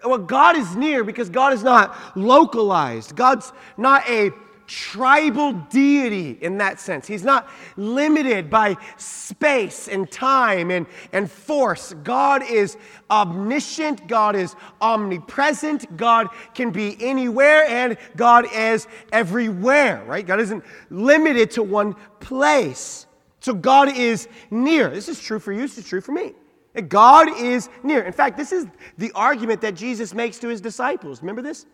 Well, 0.03 0.17
God 0.17 0.57
is 0.57 0.75
near 0.75 1.03
because 1.03 1.29
God 1.29 1.53
is 1.53 1.63
not 1.63 1.95
localized. 2.17 3.15
God's 3.15 3.53
not 3.77 4.09
a 4.09 4.31
tribal 4.67 5.53
deity 5.53 6.37
in 6.41 6.57
that 6.57 6.79
sense. 6.79 7.07
He's 7.07 7.23
not 7.23 7.49
limited 7.77 8.49
by 8.49 8.75
space 8.97 9.87
and 9.87 10.11
time 10.11 10.69
and, 10.69 10.85
and 11.13 11.31
force. 11.31 11.95
God 12.03 12.43
is 12.43 12.77
omniscient, 13.09 14.07
God 14.07 14.35
is 14.35 14.55
omnipresent, 14.81 15.97
God 15.97 16.27
can 16.53 16.71
be 16.71 16.97
anywhere, 16.99 17.65
and 17.67 17.97
God 18.15 18.45
is 18.53 18.87
everywhere, 19.11 20.03
right? 20.05 20.25
God 20.25 20.39
isn't 20.41 20.63
limited 20.89 21.49
to 21.51 21.63
one 21.63 21.95
place. 22.19 23.07
So 23.39 23.53
God 23.53 23.95
is 23.95 24.27
near. 24.51 24.89
This 24.89 25.07
is 25.07 25.21
true 25.21 25.39
for 25.39 25.53
you, 25.53 25.61
this 25.61 25.77
is 25.77 25.87
true 25.87 26.01
for 26.01 26.11
me. 26.11 26.33
God 26.89 27.29
is 27.39 27.69
near. 27.81 28.03
In 28.03 28.13
fact, 28.13 28.37
this 28.37 28.51
is 28.51 28.67
the 28.97 29.11
argument 29.15 29.61
that 29.61 29.73
Jesus 29.73 30.13
makes 30.13 30.37
to 30.39 30.47
his 30.47 30.61
disciples. 30.61 31.21
Remember 31.21 31.41
this? 31.41 31.65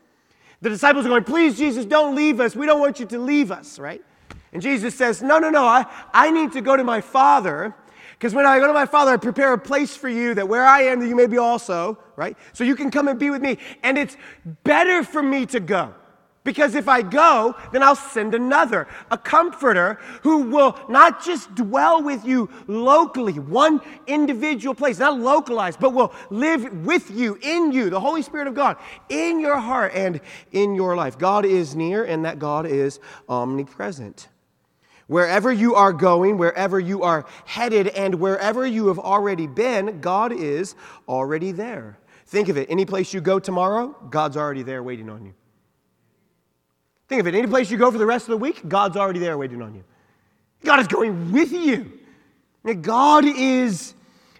The 0.63 0.69
disciples 0.69 1.05
are 1.05 1.09
going, 1.09 1.25
Please, 1.25 1.57
Jesus, 1.57 1.83
don't 1.83 2.15
leave 2.15 2.39
us. 2.39 2.55
We 2.55 2.65
don't 2.65 2.79
want 2.79 2.97
you 2.97 3.05
to 3.07 3.19
leave 3.19 3.51
us, 3.51 3.77
right? 3.77 4.01
And 4.53 4.61
Jesus 4.61 4.95
says, 4.95 5.21
No, 5.21 5.37
no, 5.37 5.49
no. 5.49 5.65
I, 5.65 5.85
I 6.13 6.31
need 6.31 6.53
to 6.53 6.61
go 6.61 6.77
to 6.77 6.85
my 6.85 7.01
Father 7.01 7.75
because 8.13 8.33
when 8.33 8.45
I 8.45 8.59
go 8.59 8.67
to 8.67 8.73
my 8.73 8.85
Father, 8.85 9.11
I 9.11 9.17
prepare 9.17 9.51
a 9.51 9.57
place 9.57 9.97
for 9.97 10.07
you 10.07 10.33
that 10.35 10.47
where 10.47 10.65
I 10.65 10.83
am, 10.83 11.01
that 11.01 11.07
you 11.07 11.17
may 11.17 11.27
be 11.27 11.37
also, 11.37 11.97
right? 12.15 12.37
So 12.53 12.63
you 12.63 12.77
can 12.77 12.89
come 12.91 13.09
and 13.09 13.19
be 13.19 13.29
with 13.29 13.41
me. 13.41 13.57
And 13.83 13.97
it's 13.97 14.15
better 14.63 15.03
for 15.03 15.21
me 15.21 15.45
to 15.47 15.59
go. 15.59 15.93
Because 16.43 16.75
if 16.75 16.89
I 16.89 17.01
go, 17.01 17.55
then 17.71 17.81
I'll 17.81 17.95
send 17.95 18.35
another, 18.35 18.87
a 19.09 19.17
comforter 19.17 19.97
who 20.23 20.49
will 20.49 20.77
not 20.89 21.23
just 21.23 21.55
dwell 21.55 22.03
with 22.03 22.25
you 22.25 22.49
locally, 22.67 23.39
one 23.39 23.79
individual 24.07 24.75
place, 24.75 24.99
not 24.99 25.17
localized, 25.17 25.79
but 25.79 25.93
will 25.93 26.13
live 26.29 26.85
with 26.85 27.09
you, 27.11 27.39
in 27.41 27.71
you, 27.71 27.89
the 27.89 27.99
Holy 27.99 28.21
Spirit 28.21 28.47
of 28.47 28.55
God, 28.55 28.75
in 29.07 29.39
your 29.39 29.57
heart 29.57 29.93
and 29.95 30.19
in 30.51 30.75
your 30.75 30.97
life. 30.97 31.17
God 31.17 31.45
is 31.45 31.75
near 31.75 32.03
and 32.03 32.25
that 32.25 32.39
God 32.39 32.65
is 32.65 32.99
omnipresent. 33.29 34.27
Wherever 35.07 35.51
you 35.51 35.75
are 35.75 35.93
going, 35.93 36.37
wherever 36.37 36.79
you 36.79 37.03
are 37.03 37.25
headed, 37.45 37.87
and 37.89 38.15
wherever 38.15 38.65
you 38.65 38.87
have 38.87 38.99
already 38.99 39.47
been, 39.47 40.01
God 40.01 40.33
is 40.33 40.75
already 41.07 41.51
there. 41.51 41.99
Think 42.25 42.49
of 42.49 42.57
it 42.57 42.69
any 42.69 42.85
place 42.85 43.13
you 43.13 43.21
go 43.21 43.39
tomorrow, 43.39 43.95
God's 44.09 44.35
already 44.35 44.63
there 44.63 44.81
waiting 44.81 45.09
on 45.09 45.25
you. 45.25 45.33
Think 47.07 47.21
of 47.21 47.27
it. 47.27 47.35
Any 47.35 47.47
place 47.47 47.69
you 47.69 47.77
go 47.77 47.91
for 47.91 47.97
the 47.97 48.05
rest 48.05 48.25
of 48.25 48.31
the 48.31 48.37
week, 48.37 48.67
God's 48.67 48.97
already 48.97 49.19
there 49.19 49.37
waiting 49.37 49.61
on 49.61 49.75
you. 49.75 49.83
God 50.63 50.79
is 50.79 50.87
going 50.87 51.31
with 51.31 51.51
you. 51.51 51.91
God 52.81 53.25
is 53.25 53.93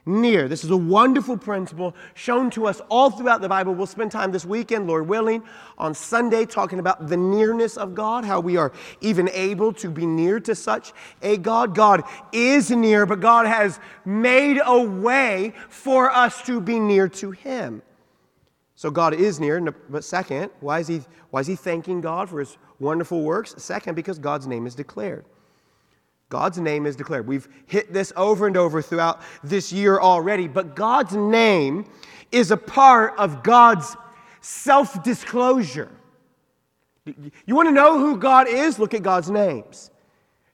near. 0.05 0.47
This 0.47 0.63
is 0.63 0.69
a 0.69 0.77
wonderful 0.77 1.37
principle 1.37 1.95
shown 2.13 2.49
to 2.51 2.67
us 2.67 2.81
all 2.89 3.09
throughout 3.09 3.41
the 3.41 3.49
Bible. 3.49 3.73
We'll 3.73 3.87
spend 3.87 4.11
time 4.11 4.31
this 4.31 4.45
weekend, 4.45 4.87
Lord 4.87 5.07
willing, 5.07 5.43
on 5.77 5.93
Sunday 5.93 6.45
talking 6.45 6.79
about 6.79 7.07
the 7.07 7.17
nearness 7.17 7.77
of 7.77 7.95
God, 7.95 8.25
how 8.25 8.39
we 8.39 8.57
are 8.57 8.71
even 9.01 9.29
able 9.29 9.73
to 9.73 9.89
be 9.89 10.05
near 10.05 10.39
to 10.41 10.55
such 10.55 10.93
a 11.21 11.37
God. 11.37 11.75
God 11.75 12.03
is 12.31 12.71
near, 12.71 13.05
but 13.05 13.19
God 13.19 13.45
has 13.45 13.79
made 14.05 14.59
a 14.63 14.81
way 14.81 15.53
for 15.69 16.11
us 16.11 16.41
to 16.43 16.59
be 16.59 16.79
near 16.79 17.07
to 17.09 17.31
Him. 17.31 17.81
So 18.75 18.89
God 18.89 19.13
is 19.13 19.39
near, 19.39 19.61
but 19.61 20.03
second, 20.03 20.49
why 20.59 20.79
is 20.79 20.87
he, 20.87 21.01
why 21.29 21.41
is 21.41 21.47
he 21.47 21.55
thanking 21.55 22.01
God 22.01 22.29
for 22.29 22.39
his 22.39 22.57
wonderful 22.79 23.21
works? 23.21 23.53
Second, 23.57 23.95
because 23.95 24.17
God's 24.17 24.47
name 24.47 24.65
is 24.65 24.73
declared. 24.75 25.25
God's 26.29 26.57
name 26.57 26.87
is 26.87 26.95
declared. 26.95 27.27
We've 27.27 27.47
hit 27.67 27.93
this 27.93 28.11
over 28.15 28.47
and 28.47 28.57
over 28.57 28.81
throughout 28.81 29.21
this 29.43 29.71
year 29.71 29.99
already, 29.99 30.47
but 30.47 30.75
God's 30.75 31.15
name 31.15 31.85
is 32.31 32.49
a 32.49 32.57
part 32.57 33.13
of 33.19 33.43
God's 33.43 33.95
self 34.41 35.03
disclosure. 35.03 35.91
You 37.05 37.55
want 37.55 37.67
to 37.67 37.73
know 37.73 37.99
who 37.99 38.17
God 38.17 38.47
is? 38.47 38.79
Look 38.79 38.95
at 38.95 39.03
God's 39.03 39.29
names. 39.29 39.91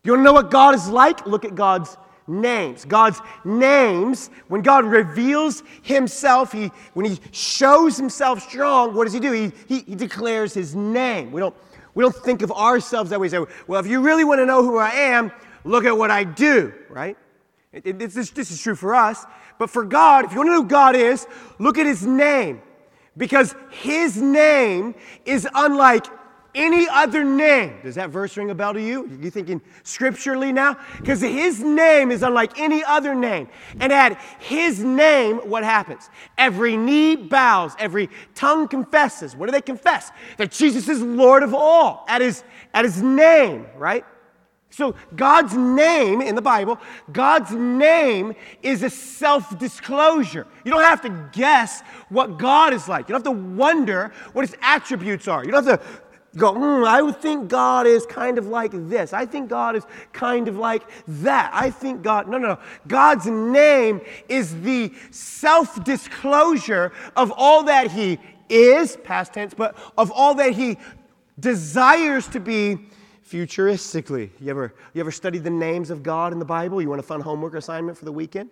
You 0.04 0.12
want 0.12 0.20
to 0.22 0.24
know 0.24 0.34
what 0.34 0.52
God 0.52 0.76
is 0.76 0.90
like? 0.90 1.26
Look 1.26 1.46
at 1.46 1.56
God's 1.56 1.96
names. 2.30 2.86
God's 2.86 3.20
names, 3.44 4.30
when 4.48 4.62
God 4.62 4.86
reveals 4.86 5.64
himself, 5.82 6.52
he, 6.52 6.72
when 6.94 7.06
he 7.06 7.20
shows 7.32 7.98
himself 7.98 8.48
strong, 8.48 8.94
what 8.94 9.06
does 9.06 9.14
he 9.14 9.20
do? 9.20 9.32
He, 9.32 9.52
he, 9.68 9.80
he 9.80 9.96
declares 9.96 10.54
his 10.54 10.76
name. 10.76 11.32
We 11.32 11.42
don't, 11.42 11.56
we 11.96 12.04
don't 12.04 12.16
think 12.16 12.42
of 12.42 12.52
ourselves 12.52 13.10
that 13.10 13.20
way. 13.20 13.26
We 13.26 13.30
say, 13.30 13.46
well, 13.68 13.80
if 13.80 13.88
you 13.88 14.02
really 14.02 14.24
want 14.24 14.40
to 14.40 14.46
know 14.46 14.64
who 14.64 14.78
I 14.78 14.92
am, 14.92 15.32
look 15.64 15.86
at 15.86 15.98
what 15.98 16.12
I 16.12 16.24
do, 16.24 16.74
right? 16.90 17.18
It, 17.74 17.86
it, 17.86 18.00
this, 18.00 18.30
this 18.30 18.52
is 18.52 18.62
true 18.62 18.76
for 18.76 18.96
us. 18.96 19.26
But 19.58 19.70
for 19.70 19.84
God, 19.84 20.26
if 20.26 20.32
you 20.32 20.38
want 20.38 20.48
to 20.48 20.54
know 20.54 20.62
who 20.62 20.68
God 20.68 20.96
is, 20.96 21.28
look 21.60 21.78
at 21.78 21.86
his 21.86 22.06
name. 22.06 22.62
Because 23.18 23.54
his 23.70 24.16
name 24.22 24.96
is 25.26 25.48
unlike 25.54 26.06
any 26.56 26.88
other 26.90 27.24
name. 27.24 27.80
Does 27.84 27.96
that 27.96 28.10
verse 28.10 28.36
ring 28.38 28.50
a 28.50 28.56
bell 28.56 28.74
to 28.74 28.82
you? 28.82 29.10
You 29.22 29.30
thinking 29.30 29.62
scripturally 29.84 30.52
now? 30.52 30.78
Because 30.98 31.22
his 31.22 31.62
name 31.62 32.12
is 32.12 32.24
unlike 32.24 32.60
any 32.60 32.84
other 32.84 33.14
name. 33.16 33.50
And 33.80 33.92
at 33.92 34.20
his 34.40 34.80
name, 34.84 35.38
what 35.38 35.64
happens? 35.64 36.10
Every 36.38 36.78
knee 36.78 37.16
bows, 37.16 37.74
every 37.80 38.10
tongue 38.36 38.68
confesses. 38.68 39.36
What 39.36 39.46
do 39.46 39.52
they 39.52 39.62
confess? 39.62 40.12
That 40.38 40.52
Jesus 40.52 40.88
is 40.90 41.02
Lord 41.02 41.44
of 41.44 41.54
all 41.54 42.06
at 42.08 42.22
his, 42.22 42.44
at 42.74 42.86
his 42.86 43.02
name, 43.02 43.66
right? 43.78 44.06
So, 44.72 44.96
God's 45.16 45.56
name 45.56 46.22
in 46.22 46.36
the 46.36 46.44
Bible, 46.44 46.80
God's 47.12 47.52
name 47.52 48.36
is 48.62 48.84
a 48.84 48.90
self 48.90 49.58
disclosure. 49.58 50.46
You 50.64 50.72
don't 50.72 50.84
have 50.84 51.02
to 51.02 51.30
guess 51.34 51.82
what 52.10 52.38
God 52.38 52.74
is 52.74 52.88
like. 52.88 53.10
You 53.10 53.14
don't 53.14 53.26
have 53.26 53.34
to 53.34 53.42
wonder 53.56 54.12
what 54.34 54.48
his 54.48 54.56
attributes 54.62 55.28
are. 55.28 55.44
You 55.44 55.52
don't 55.52 55.66
have 55.66 55.82
to 55.82 56.02
go, 56.38 56.54
mm, 56.54 56.88
I 56.88 57.02
would 57.02 57.18
think 57.18 57.50
God 57.50 57.88
is 57.88 58.06
kind 58.06 58.38
of 58.38 58.48
like 58.48 58.72
this. 58.74 59.14
I 59.14 59.26
think 59.26 59.50
God 59.50 59.76
is 59.76 59.86
kind 60.14 60.48
of 60.48 60.58
like 60.58 60.84
that. 61.08 61.52
I 61.54 61.70
think 61.72 62.02
God, 62.02 62.28
no, 62.28 62.38
no, 62.38 62.50
no. 62.50 62.60
God's 62.88 63.26
name 63.26 64.02
is 64.28 64.62
the 64.62 64.94
self 65.12 65.84
disclosure 65.84 66.92
of 67.16 67.34
all 67.36 67.64
that 67.64 67.92
He 67.92 68.20
is, 68.50 68.98
past 68.98 69.34
tense, 69.34 69.54
but 69.54 69.78
of 69.98 70.12
all 70.12 70.36
that 70.36 70.54
He 70.54 70.78
desires 71.40 72.28
to 72.28 72.40
be 72.40 72.78
futuristically. 73.30 74.30
You 74.40 74.50
ever, 74.50 74.74
you 74.94 75.02
ever 75.02 75.12
studied 75.12 75.44
the 75.44 75.50
names 75.50 75.90
of 75.90 76.04
God 76.04 76.34
in 76.34 76.40
the 76.40 76.46
Bible? 76.46 76.82
You 76.82 76.90
want 76.90 77.00
a 77.00 77.04
fun 77.04 77.22
homework 77.22 77.54
assignment 77.54 77.98
for 77.98 78.06
the 78.06 78.12
weekend? 78.12 78.50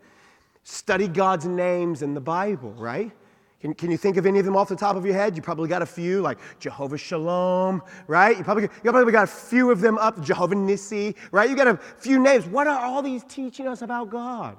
Study 0.64 1.08
God's 1.08 1.46
names 1.46 2.02
in 2.02 2.14
the 2.14 2.22
Bible, 2.22 2.72
right? 2.74 3.12
Can, 3.60 3.74
can 3.74 3.90
you 3.90 3.98
think 3.98 4.18
of 4.18 4.26
any 4.28 4.38
of 4.38 4.46
them 4.46 4.56
off 4.56 4.70
the 4.70 4.76
top 4.76 4.96
of 4.96 5.06
your 5.06 5.16
head? 5.16 5.36
You 5.36 5.42
probably 5.42 5.68
got 5.68 5.82
a 5.82 5.86
few, 5.86 6.22
like 6.22 6.38
Jehovah 6.60 6.98
Shalom, 6.98 7.82
right? 8.06 8.38
You 8.38 8.44
probably, 8.44 8.64
you 8.64 8.92
probably 8.92 9.12
got 9.12 9.24
a 9.24 9.28
few 9.28 9.72
of 9.72 9.82
them 9.82 9.98
up, 9.98 10.22
Jehovah 10.22 10.56
Nissi, 10.56 11.16
right? 11.32 11.50
You 11.50 11.56
got 11.56 11.68
a 11.68 11.78
few 11.98 12.20
names. 12.20 12.46
What 12.46 12.68
are 12.68 12.80
all 12.80 13.02
these 13.02 13.24
teaching 13.24 13.68
us 13.68 13.82
about 13.82 14.12
God? 14.12 14.58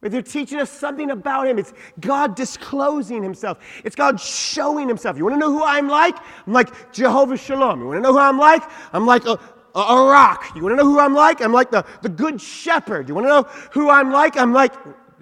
They're 0.00 0.22
teaching 0.22 0.58
us 0.58 0.70
something 0.70 1.10
about 1.10 1.46
him. 1.46 1.58
It's 1.58 1.74
God 2.00 2.34
disclosing 2.34 3.22
himself. 3.22 3.58
It's 3.84 3.94
God 3.94 4.18
showing 4.18 4.88
himself. 4.88 5.18
You 5.18 5.24
want 5.24 5.34
to 5.34 5.40
know 5.40 5.50
who 5.50 5.62
I'm 5.62 5.88
like? 5.88 6.16
I'm 6.46 6.54
like 6.54 6.92
Jehovah 6.92 7.36
Shalom. 7.36 7.80
You 7.80 7.86
want 7.86 7.98
to 7.98 8.00
know 8.00 8.12
who 8.14 8.18
I'm 8.18 8.38
like? 8.38 8.62
I'm 8.94 9.04
like 9.04 9.26
a, 9.26 9.38
a, 9.74 9.78
a 9.78 10.10
rock. 10.10 10.56
You 10.56 10.62
want 10.62 10.72
to 10.72 10.76
know 10.76 10.86
who 10.86 10.98
I'm 10.98 11.14
like? 11.14 11.42
I'm 11.42 11.52
like 11.52 11.70
the, 11.70 11.84
the 12.00 12.08
good 12.08 12.40
shepherd. 12.40 13.10
You 13.10 13.14
want 13.14 13.26
to 13.26 13.28
know 13.28 13.42
who 13.72 13.90
I'm 13.90 14.10
like? 14.10 14.38
I'm 14.38 14.54
like, 14.54 14.72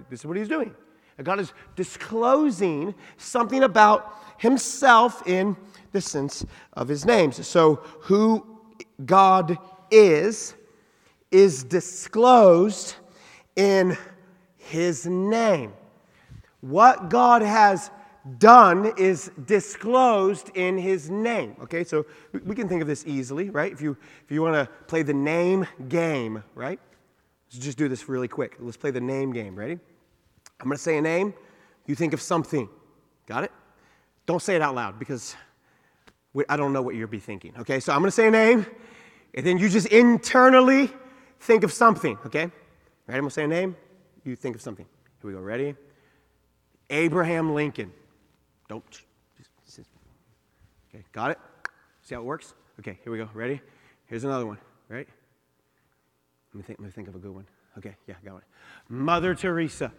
this 0.09 0.21
is 0.21 0.27
what 0.27 0.37
he's 0.37 0.49
doing. 0.49 0.73
God 1.25 1.41
is 1.41 1.53
disclosing 1.77 2.95
something 3.17 3.63
about 3.63 4.15
himself 4.39 5.27
in 5.27 5.57
the 5.93 6.01
sense 6.01 6.47
of 6.75 6.89
his 6.89 7.05
names. 7.05 7.45
So, 7.47 7.77
who 8.01 8.47
God 9.05 9.59
is, 9.91 10.55
is 11.31 11.65
disclosed 11.65 12.95
in 13.57 13.97
his 14.57 15.07
name. 15.07 15.73
What 16.61 17.11
God 17.11 17.43
has 17.43 17.91
done 18.39 18.93
is 18.97 19.31
disclosed 19.47 20.51
in 20.55 20.77
his 20.77 21.09
name. 21.09 21.57
Okay, 21.63 21.85
so 21.85 22.05
we 22.45 22.55
can 22.55 22.69
think 22.69 22.83
of 22.83 22.89
this 22.89 23.05
easily, 23.07 23.51
right? 23.51 23.73
If 23.73 23.81
you 23.81 23.97
if 24.25 24.31
you 24.31 24.43
want 24.43 24.55
to 24.55 24.67
play 24.87 25.03
the 25.03 25.15
name 25.15 25.67
game, 25.89 26.43
right? 26.55 26.79
Let's 27.51 27.65
just 27.65 27.79
do 27.79 27.89
this 27.89 28.09
really 28.09 28.29
quick. 28.29 28.57
Let's 28.59 28.77
play 28.77 28.91
the 28.91 29.01
name 29.01 29.33
game. 29.33 29.57
Ready? 29.57 29.79
I'm 30.61 30.67
going 30.67 30.77
to 30.77 30.83
say 30.83 30.99
a 30.99 31.03
name. 31.03 31.35
You 31.87 31.95
think 31.95 32.13
of 32.13 32.21
something. 32.21 32.69
Got 33.27 33.45
it? 33.45 33.53
Don't 34.27 34.43
say 34.43 34.57
it 34.57 34.63
out 34.63 34.75
loud 34.75 34.99
because 34.99 35.35
I 36.49 36.57
don't 36.57 36.73
know 36.73 36.83
what 36.83 36.95
you'll 36.95 37.09
be 37.09 37.21
thinking. 37.21 37.55
Okay, 37.59 37.81
so 37.81 37.93
I'm 37.93 38.01
going 38.01 38.09
to 38.09 38.15
say 38.15 38.29
a 38.29 38.31
name, 38.31 38.67
and 39.35 39.47
then 39.47 39.59
you 39.59 39.69
just 39.69 39.87
internally 39.87 40.91
think 41.41 41.65
of 41.65 41.73
something. 41.73 42.19
Okay? 42.27 42.51
Ready? 43.07 43.19
I'm 43.19 43.21
going 43.21 43.25
to 43.29 43.31
say 43.31 43.45
a 43.45 43.49
name 43.49 43.77
you 44.25 44.37
think 44.37 44.55
of 44.55 44.63
something. 44.63 44.87
Here 45.23 45.31
we 45.31 45.35
go. 45.35 45.41
Ready? 45.41 45.75
Abraham 46.91 47.55
Lincoln. 47.55 47.93
Don't. 48.69 48.85
Okay, 50.95 51.05
got 51.13 51.31
it? 51.31 51.39
See 52.03 52.15
how 52.15 52.23
it 52.23 52.25
works? 52.25 52.55
Okay, 52.81 52.99
here 53.03 53.13
we 53.13 53.19
go. 53.19 53.29
Ready? 53.35 53.61
Here's 54.07 54.25
another 54.25 54.47
one. 54.47 54.59
Right? 54.89 55.07
Let 56.53 56.57
me 56.57 56.63
think, 56.63 56.79
let 56.79 56.87
me 56.87 56.93
think 56.93 57.09
of 57.09 57.15
a 57.15 57.19
good 57.19 57.35
one. 57.35 57.47
Okay, 57.77 57.95
yeah, 58.07 58.15
got 58.25 58.35
one. 58.35 58.43
Mother 58.89 59.35
Teresa. 59.35 59.93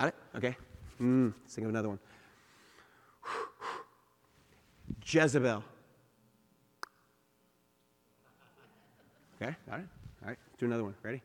Got 0.00 0.08
it? 0.08 0.14
Okay. 0.34 0.56
Mm, 0.98 1.34
let's 1.42 1.54
think 1.54 1.66
of 1.66 1.68
another 1.68 1.90
one. 1.90 1.98
Jezebel. 5.04 5.62
Okay, 9.42 9.54
got 9.68 9.80
it? 9.80 9.86
All 10.22 10.28
right, 10.28 10.38
do 10.58 10.64
another 10.64 10.84
one. 10.84 10.94
Ready? 11.02 11.20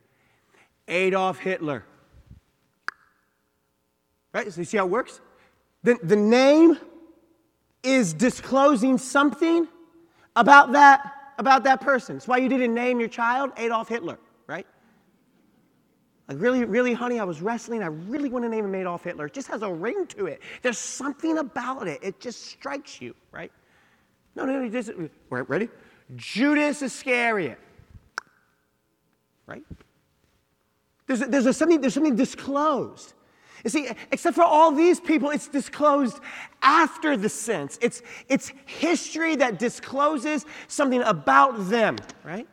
Adolf 0.89 1.39
Hitler. 1.39 1.85
Right? 4.33 4.51
So 4.51 4.59
you 4.59 4.65
see 4.65 4.75
how 4.75 4.85
it 4.85 4.91
works? 4.91 5.21
The, 5.83 5.97
the 6.03 6.17
name 6.17 6.77
is 7.81 8.13
disclosing 8.13 8.97
something 8.97 9.69
about 10.35 10.73
that, 10.73 11.13
about 11.37 11.63
that 11.63 11.79
person. 11.79 12.17
That's 12.17 12.27
why 12.27 12.37
you 12.37 12.49
didn't 12.49 12.73
name 12.73 12.99
your 12.99 13.07
child 13.07 13.51
Adolf 13.55 13.87
Hitler, 13.87 14.19
right? 14.47 14.67
Like, 16.27 16.41
really, 16.41 16.65
really, 16.65 16.93
honey, 16.93 17.19
I 17.19 17.23
was 17.23 17.41
wrestling. 17.41 17.83
I 17.83 17.87
really 17.87 18.29
want 18.29 18.45
to 18.45 18.49
name 18.49 18.65
him 18.65 18.73
Adolf 18.73 19.03
Hitler. 19.03 19.27
It 19.27 19.33
just 19.33 19.47
has 19.49 19.61
a 19.61 19.71
ring 19.71 20.07
to 20.07 20.25
it. 20.25 20.41
There's 20.63 20.79
something 20.79 21.37
about 21.37 21.87
it. 21.87 21.99
It 22.01 22.19
just 22.19 22.47
strikes 22.47 22.99
you, 22.99 23.13
right? 23.31 23.51
No, 24.35 24.45
no, 24.45 24.59
no. 24.59 24.69
Just, 24.69 24.91
ready? 25.29 25.69
Judas 26.15 26.81
Iscariot, 26.81 27.59
right? 29.45 29.63
There's, 31.07 31.21
a, 31.21 31.25
there's, 31.25 31.45
a 31.45 31.53
something, 31.53 31.79
there's 31.79 31.93
something 31.93 32.15
disclosed. 32.15 33.13
You 33.63 33.69
see, 33.69 33.89
except 34.11 34.35
for 34.35 34.43
all 34.43 34.71
these 34.71 34.99
people, 34.99 35.29
it's 35.29 35.47
disclosed 35.47 36.19
after 36.61 37.17
the 37.17 37.29
sense. 37.29 37.79
It's, 37.81 38.01
it's 38.29 38.51
history 38.65 39.35
that 39.37 39.57
discloses 39.59 40.45
something 40.67 41.01
about 41.01 41.69
them, 41.69 41.97
right? 42.23 42.47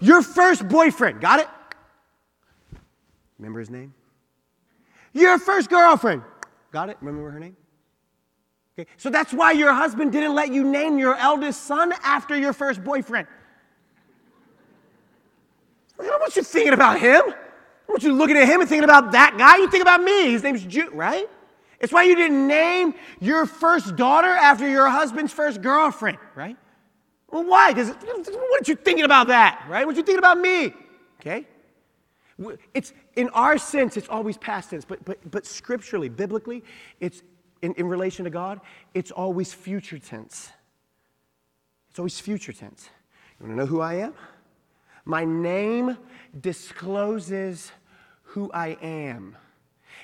Your 0.00 0.22
first 0.22 0.68
boyfriend, 0.68 1.20
got 1.20 1.40
it? 1.40 1.48
Remember 3.38 3.60
his 3.60 3.70
name? 3.70 3.94
Your 5.12 5.38
first 5.38 5.70
girlfriend, 5.70 6.22
got 6.72 6.90
it? 6.90 6.96
Remember 7.00 7.30
her 7.30 7.38
name? 7.38 7.56
Okay, 8.78 8.88
so 8.96 9.10
that's 9.10 9.32
why 9.32 9.52
your 9.52 9.72
husband 9.72 10.12
didn't 10.12 10.34
let 10.34 10.52
you 10.52 10.62
name 10.64 10.98
your 10.98 11.16
eldest 11.16 11.64
son 11.64 11.92
after 12.04 12.36
your 12.36 12.52
first 12.52 12.84
boyfriend. 12.84 13.26
I 15.98 16.04
don't 16.04 16.20
want 16.20 16.36
you 16.36 16.42
thinking 16.42 16.74
about 16.74 17.00
him. 17.00 17.22
I 17.26 17.92
want 17.92 18.02
you 18.02 18.12
looking 18.12 18.36
at 18.36 18.48
him 18.48 18.60
and 18.60 18.68
thinking 18.68 18.84
about 18.84 19.12
that 19.12 19.36
guy. 19.36 19.56
You 19.56 19.68
think 19.68 19.82
about 19.82 20.02
me. 20.02 20.30
His 20.30 20.42
name's 20.42 20.64
Jude, 20.64 20.92
right? 20.92 21.28
It's 21.80 21.92
why 21.92 22.04
you 22.04 22.14
didn't 22.14 22.46
name 22.46 22.94
your 23.20 23.46
first 23.46 23.96
daughter 23.96 24.28
after 24.28 24.68
your 24.68 24.88
husband's 24.88 25.32
first 25.32 25.62
girlfriend, 25.62 26.18
right? 26.36 26.56
Well, 27.30 27.44
why? 27.44 27.72
Because 27.72 27.90
what 27.90 28.60
are 28.60 28.70
you 28.70 28.76
thinking 28.76 29.04
about 29.04 29.28
that, 29.28 29.66
right? 29.68 29.86
What 29.86 29.96
you 29.96 30.02
thinking 30.02 30.18
about 30.18 30.38
me? 30.38 30.72
Okay? 31.20 31.46
It's 32.72 32.92
in 33.16 33.28
our 33.30 33.58
sense, 33.58 33.96
it's 33.96 34.08
always 34.08 34.36
past 34.38 34.70
tense, 34.70 34.84
but 34.84 35.04
but 35.04 35.18
but 35.30 35.44
scripturally, 35.44 36.08
biblically, 36.08 36.62
it's 37.00 37.22
in, 37.62 37.74
in 37.74 37.88
relation 37.88 38.24
to 38.24 38.30
God, 38.30 38.60
it's 38.94 39.10
always 39.10 39.52
future 39.52 39.98
tense. 39.98 40.50
It's 41.90 41.98
always 41.98 42.20
future 42.20 42.52
tense. 42.52 42.90
You 43.40 43.46
want 43.46 43.58
to 43.58 43.64
know 43.64 43.66
who 43.66 43.80
I 43.80 43.94
am? 43.94 44.14
My 45.04 45.24
name 45.24 45.96
discloses 46.40 47.72
who 48.22 48.50
I 48.52 48.76
am. 48.82 49.36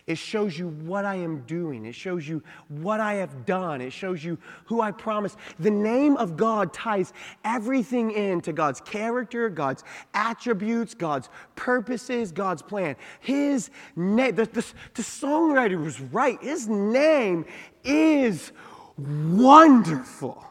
It 0.07 0.19
shows 0.19 0.59
you 0.59 0.69
what 0.69 1.07
I 1.07 1.14
am 1.14 1.40
doing. 1.47 1.87
It 1.87 1.95
shows 1.95 2.29
you 2.29 2.43
what 2.69 3.01
I 3.01 3.14
have 3.14 3.47
done. 3.47 3.81
It 3.81 3.93
shows 3.93 4.23
you 4.23 4.37
who 4.67 4.83
I 4.83 4.90
promised. 4.90 5.38
The 5.59 5.71
name 5.71 6.19
of 6.19 6.37
God 6.37 6.75
ties 6.75 7.14
everything 7.43 8.11
into 8.11 8.53
God's 8.53 8.83
character, 8.83 9.49
God's 9.49 9.83
attributes, 10.12 10.93
God's 10.93 11.31
purposes, 11.57 12.33
God's 12.33 12.61
plan. 12.61 12.97
His 13.21 13.71
name, 13.97 14.35
the, 14.35 14.45
the, 14.45 14.67
the 14.93 15.03
songwriter 15.03 15.83
was 15.83 15.99
right. 16.01 16.38
His 16.43 16.69
name 16.69 17.47
is 17.83 18.53
wonderful. 18.99 20.45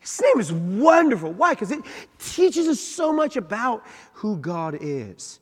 His 0.00 0.20
name 0.20 0.40
is 0.40 0.52
wonderful. 0.52 1.32
Why? 1.32 1.52
Because 1.52 1.70
it 1.70 1.84
teaches 2.18 2.66
us 2.66 2.80
so 2.80 3.12
much 3.12 3.36
about 3.36 3.84
who 4.14 4.36
God 4.38 4.78
is. 4.80 5.39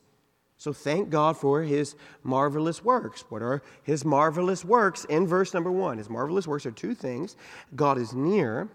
So 0.59 0.73
thank 0.73 1.09
God 1.09 1.37
for 1.37 1.63
his 1.63 1.95
marvelous 2.23 2.83
works. 2.83 3.23
What 3.29 3.41
are 3.41 3.63
his 3.83 4.03
marvelous 4.03 4.65
works? 4.65 5.05
In 5.05 5.25
verse 5.25 5.53
number 5.53 5.71
one, 5.71 5.97
his 5.97 6.09
marvelous 6.09 6.47
works 6.47 6.65
are 6.65 6.71
two 6.71 6.93
things 6.93 7.37
God 7.77 7.97
is 7.97 8.13
near, 8.13 8.67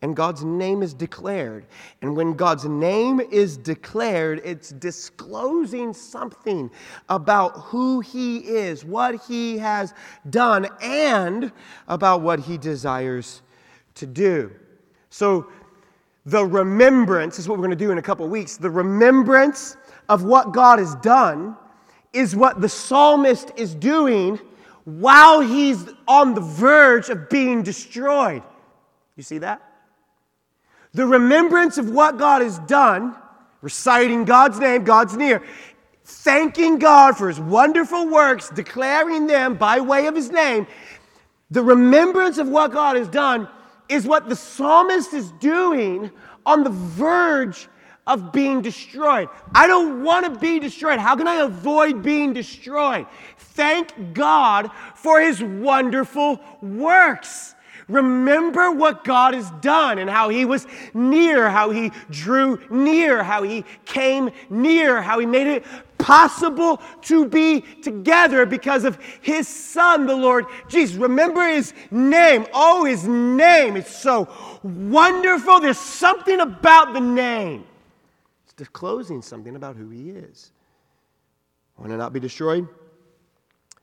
and 0.00 0.16
God's 0.16 0.44
name 0.44 0.82
is 0.82 0.94
declared. 0.94 1.66
And 2.00 2.16
when 2.16 2.32
God's 2.32 2.64
name 2.64 3.20
is 3.20 3.58
declared, 3.58 4.40
it's 4.46 4.70
disclosing 4.70 5.92
something 5.92 6.70
about 7.10 7.50
who 7.50 8.00
he 8.00 8.38
is, 8.38 8.82
what 8.82 9.22
he 9.26 9.58
has 9.58 9.92
done, 10.30 10.66
and 10.80 11.52
about 11.86 12.22
what 12.22 12.40
he 12.40 12.56
desires 12.56 13.42
to 13.96 14.06
do. 14.06 14.50
So, 15.10 15.48
the 16.24 16.44
remembrance 16.44 17.38
is 17.38 17.46
what 17.46 17.58
we're 17.58 17.66
going 17.66 17.78
to 17.78 17.84
do 17.84 17.92
in 17.92 17.98
a 17.98 18.02
couple 18.02 18.26
weeks. 18.26 18.56
The 18.56 18.70
remembrance 18.70 19.76
of 20.08 20.24
what 20.24 20.52
God 20.52 20.78
has 20.78 20.94
done 20.96 21.56
is 22.12 22.34
what 22.34 22.60
the 22.60 22.68
psalmist 22.68 23.52
is 23.56 23.74
doing 23.74 24.40
while 24.84 25.40
he's 25.40 25.84
on 26.06 26.34
the 26.34 26.40
verge 26.40 27.08
of 27.08 27.28
being 27.28 27.62
destroyed. 27.62 28.42
You 29.16 29.22
see 29.22 29.38
that? 29.38 29.62
The 30.94 31.06
remembrance 31.06 31.76
of 31.76 31.90
what 31.90 32.18
God 32.18 32.40
has 32.40 32.58
done, 32.60 33.14
reciting 33.60 34.24
God's 34.24 34.58
name, 34.58 34.84
God's 34.84 35.16
near, 35.16 35.42
thanking 36.04 36.78
God 36.78 37.16
for 37.18 37.28
his 37.28 37.40
wonderful 37.40 38.08
works, 38.08 38.48
declaring 38.48 39.26
them 39.26 39.56
by 39.56 39.80
way 39.80 40.06
of 40.06 40.14
his 40.14 40.30
name. 40.30 40.66
The 41.50 41.62
remembrance 41.62 42.38
of 42.38 42.48
what 42.48 42.72
God 42.72 42.96
has 42.96 43.08
done 43.08 43.48
is 43.88 44.06
what 44.06 44.28
the 44.28 44.36
psalmist 44.36 45.12
is 45.12 45.32
doing 45.32 46.10
on 46.44 46.64
the 46.64 46.70
verge 46.70 47.68
of 48.06 48.32
being 48.32 48.62
destroyed. 48.62 49.28
I 49.54 49.66
don't 49.66 50.04
want 50.04 50.32
to 50.32 50.40
be 50.40 50.58
destroyed. 50.60 50.98
How 50.98 51.16
can 51.16 51.26
I 51.26 51.36
avoid 51.36 52.02
being 52.02 52.32
destroyed? 52.32 53.06
Thank 53.36 54.14
God 54.14 54.70
for 54.94 55.20
his 55.20 55.42
wonderful 55.42 56.40
works. 56.62 57.54
Remember 57.88 58.72
what 58.72 59.04
God 59.04 59.34
has 59.34 59.48
done 59.60 59.98
and 59.98 60.10
how 60.10 60.28
He 60.28 60.44
was 60.44 60.66
near, 60.92 61.48
how 61.48 61.70
He 61.70 61.92
drew 62.10 62.60
near, 62.68 63.22
how 63.22 63.44
He 63.44 63.64
came 63.84 64.30
near, 64.50 65.00
how 65.00 65.20
He 65.20 65.26
made 65.26 65.46
it 65.46 65.64
possible 65.96 66.82
to 67.02 67.26
be 67.26 67.60
together 67.60 68.44
because 68.44 68.84
of 68.84 68.98
His 69.20 69.46
Son, 69.46 70.06
the 70.06 70.16
Lord 70.16 70.46
Jesus. 70.68 70.96
Remember 70.96 71.46
His 71.46 71.74
name. 71.92 72.46
Oh, 72.52 72.84
His 72.84 73.06
name. 73.06 73.76
It's 73.76 73.94
so 73.94 74.28
wonderful. 74.64 75.60
There's 75.60 75.78
something 75.78 76.40
about 76.40 76.92
the 76.92 77.00
name, 77.00 77.64
disclosing 78.56 79.22
something 79.22 79.56
about 79.56 79.76
who 79.76 79.90
He 79.90 80.10
is. 80.10 80.52
Want 81.78 81.90
to 81.90 81.96
not 81.96 82.12
be 82.12 82.20
destroyed? 82.20 82.66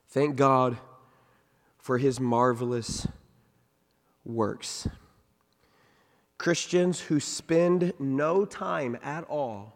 Thank 0.09 0.35
God 0.35 0.77
for 1.77 1.97
his 1.97 2.19
marvelous 2.19 3.07
works. 4.25 4.87
Christians 6.37 6.99
who 6.99 7.19
spend 7.19 7.93
no 7.99 8.45
time 8.45 8.97
at 9.03 9.23
all 9.25 9.73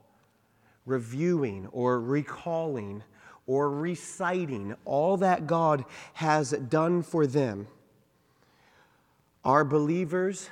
reviewing 0.86 1.68
or 1.72 2.00
recalling 2.00 3.04
or 3.46 3.70
reciting 3.70 4.76
all 4.86 5.18
that 5.18 5.48
God 5.48 5.86
has 6.14 6.52
done 6.52 7.04
for 7.04 7.28
them 7.28 7.68
are 9.44 9.64
believers 9.64 10.50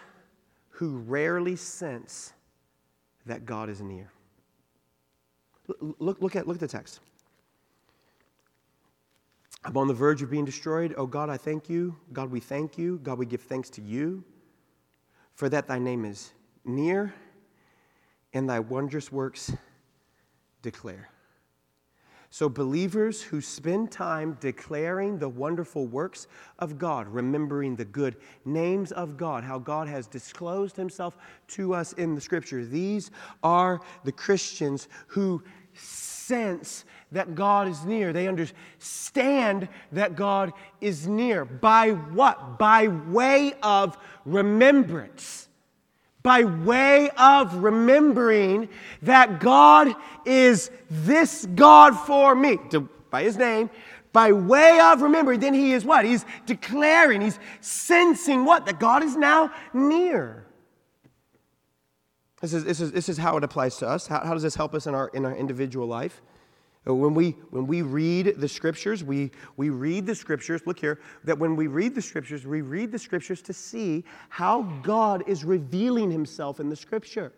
who 0.71 0.97
rarely 0.97 1.55
sense 1.55 2.34
that 3.25 3.45
God 3.45 3.69
is 3.69 3.81
near. 3.81 4.12
Look, 5.67 6.21
look, 6.21 6.36
at, 6.36 6.47
look 6.47 6.56
at 6.56 6.60
the 6.62 6.67
text. 6.67 6.99
I'm 9.63 9.75
on 9.78 9.88
the 9.88 9.93
verge 9.93 10.21
of 10.21 10.30
being 10.30 10.45
destroyed. 10.45 10.93
Oh 10.95 11.08
God, 11.08 11.30
I 11.30 11.38
thank 11.38 11.69
you. 11.69 11.95
God, 12.13 12.30
we 12.30 12.39
thank 12.39 12.78
you. 12.78 12.99
God, 13.01 13.17
we 13.17 13.25
give 13.25 13.41
thanks 13.41 13.69
to 13.71 13.82
you 13.82 14.23
for 15.34 15.49
that 15.49 15.67
thy 15.67 15.80
name 15.80 16.06
is 16.06 16.32
near 16.63 17.13
and 18.34 18.49
thy 18.49 18.60
wondrous 18.60 19.12
works 19.12 19.54
declare. 20.62 21.10
So, 22.36 22.50
believers 22.50 23.21
who 23.21 23.39
spend 23.39 23.91
time 23.91 24.38
declaring 24.41 25.17
the 25.17 25.30
wonderful 25.30 25.88
works 25.88 26.28
of 26.60 26.78
God, 26.78 27.08
remembering 27.08 27.78
the 27.78 27.86
good 27.86 28.17
names 28.43 28.91
of 28.91 29.15
God, 29.15 29.45
how 29.45 29.58
God 29.58 29.88
has 29.88 30.06
disclosed 30.06 30.76
himself 30.76 31.15
to 31.48 31.74
us 31.74 31.93
in 31.93 32.13
the 32.13 32.19
scripture, 32.19 32.65
these 32.65 33.10
are 33.41 33.80
the 34.04 34.12
Christians 34.12 34.89
who 35.08 35.41
sense 35.76 36.84
that 37.13 37.36
God 37.36 37.69
is 37.69 37.86
near. 37.86 38.12
They 38.12 38.28
understand 38.28 39.69
that 39.93 40.17
God 40.17 40.52
is 40.82 41.08
near. 41.08 41.45
By 41.45 41.91
what? 41.91 42.60
By 42.60 42.89
way 42.89 43.54
of 43.63 43.98
remembrance. 44.26 45.48
By 46.26 46.44
way 46.44 47.12
of 47.20 47.54
remembering 47.58 48.68
that 49.04 49.40
God 49.40 49.94
is 50.26 50.72
this 50.90 51.46
God 51.54 51.94
for 51.94 52.34
me, 52.34 52.58
to, 52.72 52.90
by 53.12 53.22
his 53.22 53.38
name, 53.38 53.70
by 54.12 54.32
way 54.32 54.80
of 54.80 55.04
remembering, 55.04 55.40
then 55.40 55.54
he 55.54 55.74
is 55.74 55.86
what? 55.86 56.04
He's 56.04 56.26
declaring, 56.48 57.22
he's 57.22 57.38
sensing 57.62 58.44
what? 58.44 58.66
That 58.66 58.80
God 58.80 59.04
is 59.04 59.16
now 59.16 59.52
near. 59.72 60.48
This 62.42 62.54
is, 62.54 62.64
this 62.64 62.80
is, 62.80 62.92
this 62.92 63.08
is 63.08 63.20
how 63.20 63.38
it 63.38 63.44
applies 63.44 63.78
to 63.78 63.88
us. 63.88 64.08
How, 64.08 64.26
how 64.26 64.34
does 64.34 64.42
this 64.42 64.56
help 64.56 64.74
us 64.74 64.88
in 64.88 64.96
our, 64.96 65.10
in 65.10 65.26
our 65.26 65.36
individual 65.36 65.86
life? 65.86 66.24
Uh, 66.88 66.93
when 66.93 67.13
we, 67.13 67.32
when 67.50 67.65
we 67.65 67.82
read 67.82 68.36
the 68.38 68.48
scriptures, 68.48 69.04
we, 69.04 69.32
we 69.58 69.69
read 69.69 70.06
the 70.06 70.13
scriptures, 70.13 70.62
look 70.65 70.80
here, 70.80 71.00
that 71.24 71.38
when 71.38 71.56
we 71.56 71.67
read 71.67 71.95
the 71.95 72.02
scriptures, 72.02 72.45
we 72.45 72.62
read 72.62 72.91
the 72.91 73.00
scriptures 73.00 73.41
to 73.41 73.54
see 73.54 74.04
how 74.30 74.62
God 74.84 75.24
is 75.28 75.43
revealing 75.43 76.12
himself 76.12 76.60
in 76.60 76.69
the 76.69 76.76
scripture. 76.76 77.34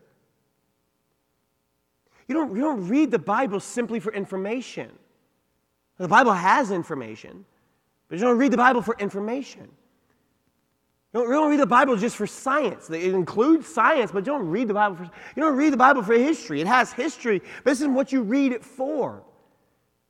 You 2.27 2.36
don't, 2.36 2.53
you 2.55 2.62
don't 2.62 2.88
read 2.89 3.10
the 3.10 3.19
Bible 3.19 3.62
simply 3.62 4.01
for 4.01 4.13
information. 4.13 4.91
The 5.97 6.10
Bible 6.10 6.33
has 6.33 6.71
information, 6.71 7.45
but 8.10 8.19
you 8.19 8.25
don't 8.25 8.38
read 8.38 8.51
the 8.51 8.57
Bible 8.57 8.81
for 8.81 8.97
information. 8.99 9.69
You 11.13 11.21
don't, 11.21 11.29
you 11.29 11.36
don't 11.36 11.49
read 11.49 11.62
the 11.62 11.65
Bible 11.65 11.95
just 11.95 12.17
for 12.17 12.27
science. 12.27 12.89
It 12.89 13.13
includes 13.13 13.65
science, 13.65 14.12
but 14.12 14.19
you 14.19 14.33
don't 14.33 14.49
read 14.49 14.67
the 14.67 14.73
Bible 14.73 14.97
for 14.97 15.03
you 15.03 15.41
don't 15.41 15.55
read 15.55 15.71
the 15.71 15.77
Bible 15.77 16.03
for 16.03 16.13
history. 16.13 16.60
It 16.60 16.67
has 16.67 16.91
history, 16.91 17.39
but 17.39 17.71
this 17.71 17.79
isn't 17.79 17.93
what 17.93 18.12
you 18.12 18.23
read 18.23 18.51
it 18.51 18.63
for. 18.63 19.23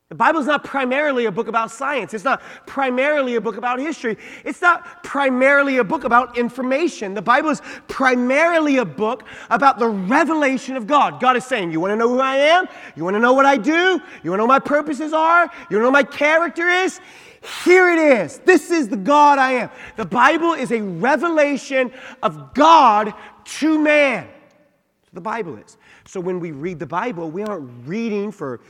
The 0.09 0.15
Bible 0.15 0.39
is 0.39 0.45
not 0.45 0.63
primarily 0.63 1.25
a 1.25 1.31
book 1.31 1.49
about 1.49 1.69
science. 1.69 2.13
It's 2.13 2.23
not 2.23 2.41
primarily 2.65 3.35
a 3.35 3.41
book 3.41 3.57
about 3.57 3.77
history. 3.77 4.17
It's 4.45 4.61
not 4.61 5.03
primarily 5.03 5.79
a 5.79 5.83
book 5.83 6.05
about 6.05 6.37
information. 6.37 7.13
The 7.13 7.21
Bible 7.21 7.49
is 7.49 7.61
primarily 7.89 8.77
a 8.77 8.85
book 8.85 9.23
about 9.49 9.79
the 9.79 9.87
revelation 9.89 10.77
of 10.77 10.87
God. 10.87 11.19
God 11.19 11.35
is 11.35 11.45
saying, 11.45 11.71
You 11.71 11.81
want 11.81 11.91
to 11.91 11.97
know 11.97 12.07
who 12.07 12.21
I 12.21 12.37
am? 12.37 12.67
You 12.95 13.03
want 13.03 13.15
to 13.15 13.19
know 13.19 13.33
what 13.33 13.45
I 13.45 13.57
do? 13.57 14.01
You 14.23 14.31
want 14.31 14.39
to 14.39 14.43
know 14.43 14.47
my 14.47 14.59
purposes 14.59 15.11
are? 15.11 15.43
You 15.43 15.49
want 15.49 15.69
to 15.71 15.79
know 15.79 15.91
my 15.91 16.03
character 16.03 16.69
is? 16.69 17.01
Here 17.65 17.89
it 17.89 17.99
is. 17.99 18.37
This 18.39 18.71
is 18.71 18.87
the 18.87 18.97
God 18.97 19.39
I 19.39 19.51
am. 19.53 19.69
The 19.97 20.05
Bible 20.05 20.53
is 20.53 20.71
a 20.71 20.81
revelation 20.81 21.91
of 22.23 22.53
God 22.53 23.13
to 23.43 23.77
man. 23.77 24.29
the 25.11 25.21
Bible 25.21 25.57
is. 25.57 25.77
So 26.05 26.21
when 26.21 26.39
we 26.39 26.51
read 26.51 26.79
the 26.79 26.87
Bible, 26.87 27.29
we 27.29 27.43
aren't 27.43 27.69
reading 27.85 28.31
for 28.31 28.61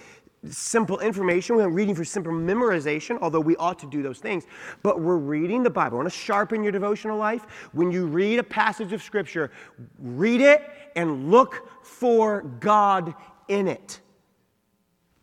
simple 0.51 0.99
information. 0.99 1.55
We're 1.55 1.63
not 1.63 1.73
reading 1.73 1.95
for 1.95 2.05
simple 2.05 2.31
memorization, 2.31 3.17
although 3.21 3.39
we 3.39 3.55
ought 3.57 3.79
to 3.79 3.88
do 3.88 4.01
those 4.01 4.19
things. 4.19 4.45
But 4.83 5.01
we're 5.01 5.17
reading 5.17 5.63
the 5.63 5.69
Bible. 5.69 5.97
I 5.97 6.01
want 6.01 6.13
to 6.13 6.17
sharpen 6.17 6.63
your 6.63 6.71
devotional 6.71 7.17
life. 7.17 7.45
When 7.73 7.91
you 7.91 8.05
read 8.05 8.39
a 8.39 8.43
passage 8.43 8.93
of 8.93 9.01
Scripture, 9.03 9.51
read 9.99 10.41
it 10.41 10.63
and 10.95 11.31
look 11.31 11.69
for 11.83 12.41
God 12.60 13.13
in 13.47 13.67
it. 13.67 14.01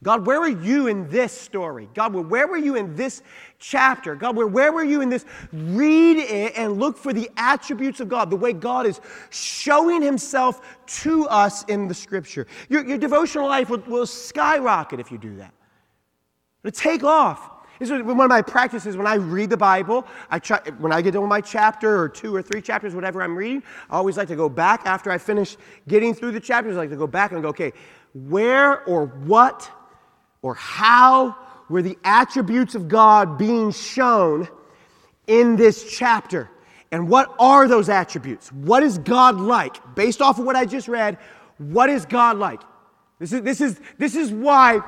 God, 0.05 0.27
where 0.27 0.39
were 0.39 0.49
you 0.49 0.87
in 0.89 1.09
this 1.09 1.33
story? 1.33 1.89
God, 1.95 2.15
where 2.15 2.47
were 2.47 2.59
you 2.59 2.77
in 2.77 2.95
this 2.95 3.23
chapter? 3.59 4.15
God, 4.15 4.37
where, 4.37 4.71
were 4.71 4.85
you 4.85 5.01
in 5.01 5.09
this? 5.09 5.25
Read 5.51 6.19
it 6.19 6.53
and 6.59 6.79
look 6.79 6.99
for 6.99 7.15
the 7.15 7.31
attributes 7.39 8.01
of 8.01 8.11
God, 8.11 8.29
the 8.29 8.37
way 8.37 8.53
God 8.53 8.85
is 8.85 9.01
showing 9.31 10.03
himself 10.03 10.61
to 11.03 11.27
us 11.29 11.65
in 11.65 11.89
the 11.89 11.95
scripture. 11.95 12.47
Your, 12.69 12.87
your 12.87 12.99
devotional 12.99 13.49
life 13.49 13.71
will, 13.71 13.79
will 13.87 14.07
skyrocket 14.07 15.01
if 15.01 15.11
you 15.11 15.17
do 15.17 15.37
that. 15.37 15.55
It'll 16.63 16.79
take 16.79 17.03
off. 17.03 17.51
This 17.79 17.91
is 17.91 18.03
one 18.03 18.21
of 18.21 18.29
my 18.29 18.43
practices 18.43 18.99
when 18.99 19.07
I 19.07 19.15
read 19.15 19.49
the 19.49 19.57
Bible. 19.57 20.07
I 20.31 20.39
try, 20.39 20.61
when 20.79 20.93
I 20.93 21.01
get 21.01 21.13
done 21.13 21.23
with 21.23 21.31
my 21.31 21.41
chapter 21.41 21.99
or 21.99 22.11
two 22.11 22.37
or 22.37 22.43
three 22.43 22.61
chapters, 22.61 22.95
whatever 22.95 23.23
I'm 23.23 23.35
reading, 23.35 23.63
I 23.89 23.97
always 23.97 24.19
like 24.19 24.29
to 24.29 24.37
go 24.37 24.51
back 24.51 24.83
after 24.85 25.11
I 25.11 25.17
finish 25.17 25.57
getting 25.89 26.13
through 26.13 26.33
the 26.33 26.41
chapters. 26.41 26.77
I 26.77 26.81
like 26.81 26.91
to 26.91 26.97
go 26.97 27.07
back 27.07 27.33
and 27.33 27.41
go, 27.41 27.49
okay, 27.49 27.73
where 28.13 28.85
or 28.85 29.07
what 29.07 29.71
or 30.45 30.55
how 30.55 31.35
were 31.71 31.81
the 31.81 31.97
attributes 32.05 32.75
of 32.75 32.87
God 32.87 33.39
being 33.39 33.73
shown 33.73 34.47
in 35.27 35.57
this 35.57 35.91
chapter? 35.91 36.51
And 36.93 37.09
what 37.09 37.35
are 37.39 37.67
those 37.67 37.89
attributes? 37.89 38.53
What 38.53 38.83
is 38.83 38.99
God 38.99 39.41
like? 39.41 39.95
Based 39.95 40.21
off 40.21 40.39
of 40.39 40.45
what 40.45 40.55
I 40.55 40.67
just 40.67 40.87
read, 40.87 41.17
what 41.57 41.89
is 41.89 42.05
God 42.05 42.37
like? 42.37 42.61
This 43.19 43.33
is, 43.33 43.41
this 43.41 43.63
is, 43.63 43.81
this 43.97 44.15
is 44.15 44.31
why 44.31 44.83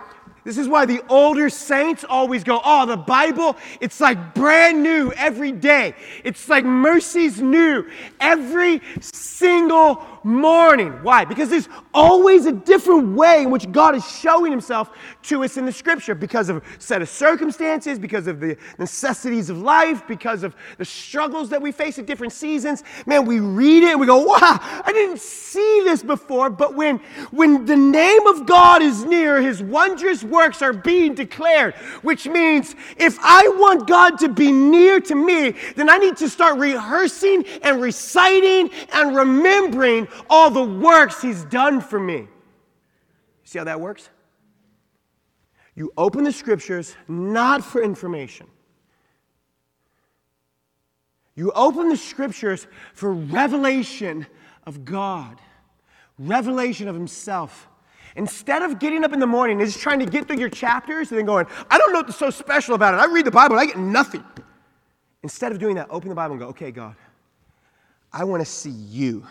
this 0.44 0.58
is 0.58 0.68
why 0.68 0.86
the 0.86 1.02
older 1.08 1.50
saints 1.50 2.04
always 2.08 2.44
go, 2.44 2.60
Oh, 2.64 2.86
the 2.86 2.96
Bible, 2.96 3.56
it's 3.80 4.00
like 4.00 4.32
brand 4.32 4.80
new 4.80 5.10
every 5.16 5.50
day. 5.50 5.92
It's 6.22 6.48
like 6.48 6.64
mercies 6.64 7.42
new 7.42 7.84
every 8.20 8.80
single 9.00 10.06
morning. 10.26 10.92
Why? 11.02 11.24
Because 11.24 11.48
there's 11.48 11.68
always 11.94 12.46
a 12.46 12.52
different 12.52 13.16
way 13.16 13.44
in 13.44 13.50
which 13.50 13.70
God 13.70 13.94
is 13.94 14.06
showing 14.18 14.50
himself 14.50 14.90
to 15.22 15.44
us 15.44 15.56
in 15.56 15.64
the 15.64 15.72
scripture 15.72 16.14
because 16.14 16.48
of 16.48 16.56
a 16.56 16.62
set 16.78 17.00
of 17.00 17.08
circumstances, 17.08 17.98
because 17.98 18.26
of 18.26 18.40
the 18.40 18.56
necessities 18.78 19.48
of 19.48 19.58
life, 19.58 20.06
because 20.08 20.42
of 20.42 20.54
the 20.78 20.84
struggles 20.84 21.48
that 21.50 21.62
we 21.62 21.70
face 21.70 21.98
at 21.98 22.06
different 22.06 22.32
seasons. 22.32 22.82
Man, 23.06 23.24
we 23.24 23.40
read 23.40 23.84
it 23.84 23.90
and 23.90 24.00
we 24.00 24.06
go, 24.06 24.18
wow, 24.18 24.58
I 24.84 24.90
didn't 24.92 25.20
see 25.20 25.82
this 25.84 26.02
before. 26.02 26.50
But 26.50 26.74
when, 26.74 26.98
when 27.30 27.64
the 27.64 27.76
name 27.76 28.26
of 28.26 28.46
God 28.46 28.82
is 28.82 29.04
near, 29.04 29.40
his 29.40 29.62
wondrous 29.62 30.24
works 30.24 30.60
are 30.60 30.72
being 30.72 31.14
declared, 31.14 31.74
which 32.02 32.26
means 32.26 32.74
if 32.96 33.16
I 33.22 33.48
want 33.56 33.86
God 33.86 34.18
to 34.18 34.28
be 34.28 34.50
near 34.50 35.00
to 35.00 35.14
me, 35.14 35.54
then 35.76 35.88
I 35.88 35.98
need 35.98 36.16
to 36.16 36.28
start 36.28 36.58
rehearsing 36.58 37.44
and 37.62 37.80
reciting 37.80 38.70
and 38.92 39.14
remembering 39.16 40.08
all 40.28 40.50
the 40.50 40.62
works 40.62 41.20
He's 41.22 41.44
done 41.44 41.80
for 41.80 41.98
me. 41.98 42.28
See 43.44 43.58
how 43.58 43.64
that 43.64 43.80
works? 43.80 44.10
You 45.74 45.92
open 45.96 46.24
the 46.24 46.32
scriptures 46.32 46.96
not 47.06 47.62
for 47.62 47.82
information. 47.82 48.46
You 51.34 51.52
open 51.52 51.90
the 51.90 51.96
scriptures 51.96 52.66
for 52.94 53.12
revelation 53.12 54.26
of 54.66 54.84
God, 54.84 55.38
revelation 56.18 56.88
of 56.88 56.94
Himself. 56.94 57.68
Instead 58.16 58.62
of 58.62 58.78
getting 58.78 59.04
up 59.04 59.12
in 59.12 59.20
the 59.20 59.26
morning 59.26 59.60
and 59.60 59.70
just 59.70 59.82
trying 59.82 59.98
to 59.98 60.06
get 60.06 60.26
through 60.26 60.38
your 60.38 60.48
chapters 60.48 61.10
and 61.10 61.18
then 61.18 61.26
going, 61.26 61.46
I 61.70 61.76
don't 61.76 61.92
know 61.92 62.00
what's 62.00 62.16
so 62.16 62.30
special 62.30 62.74
about 62.74 62.94
it. 62.94 62.96
I 62.96 63.12
read 63.12 63.26
the 63.26 63.30
Bible 63.30 63.58
and 63.58 63.60
I 63.60 63.66
get 63.66 63.78
nothing. 63.78 64.24
Instead 65.22 65.52
of 65.52 65.58
doing 65.58 65.74
that, 65.74 65.88
open 65.90 66.08
the 66.08 66.14
Bible 66.14 66.32
and 66.32 66.40
go, 66.40 66.48
okay, 66.48 66.70
God, 66.70 66.96
I 68.10 68.24
want 68.24 68.40
to 68.40 68.50
see 68.50 68.70
you. 68.70 69.26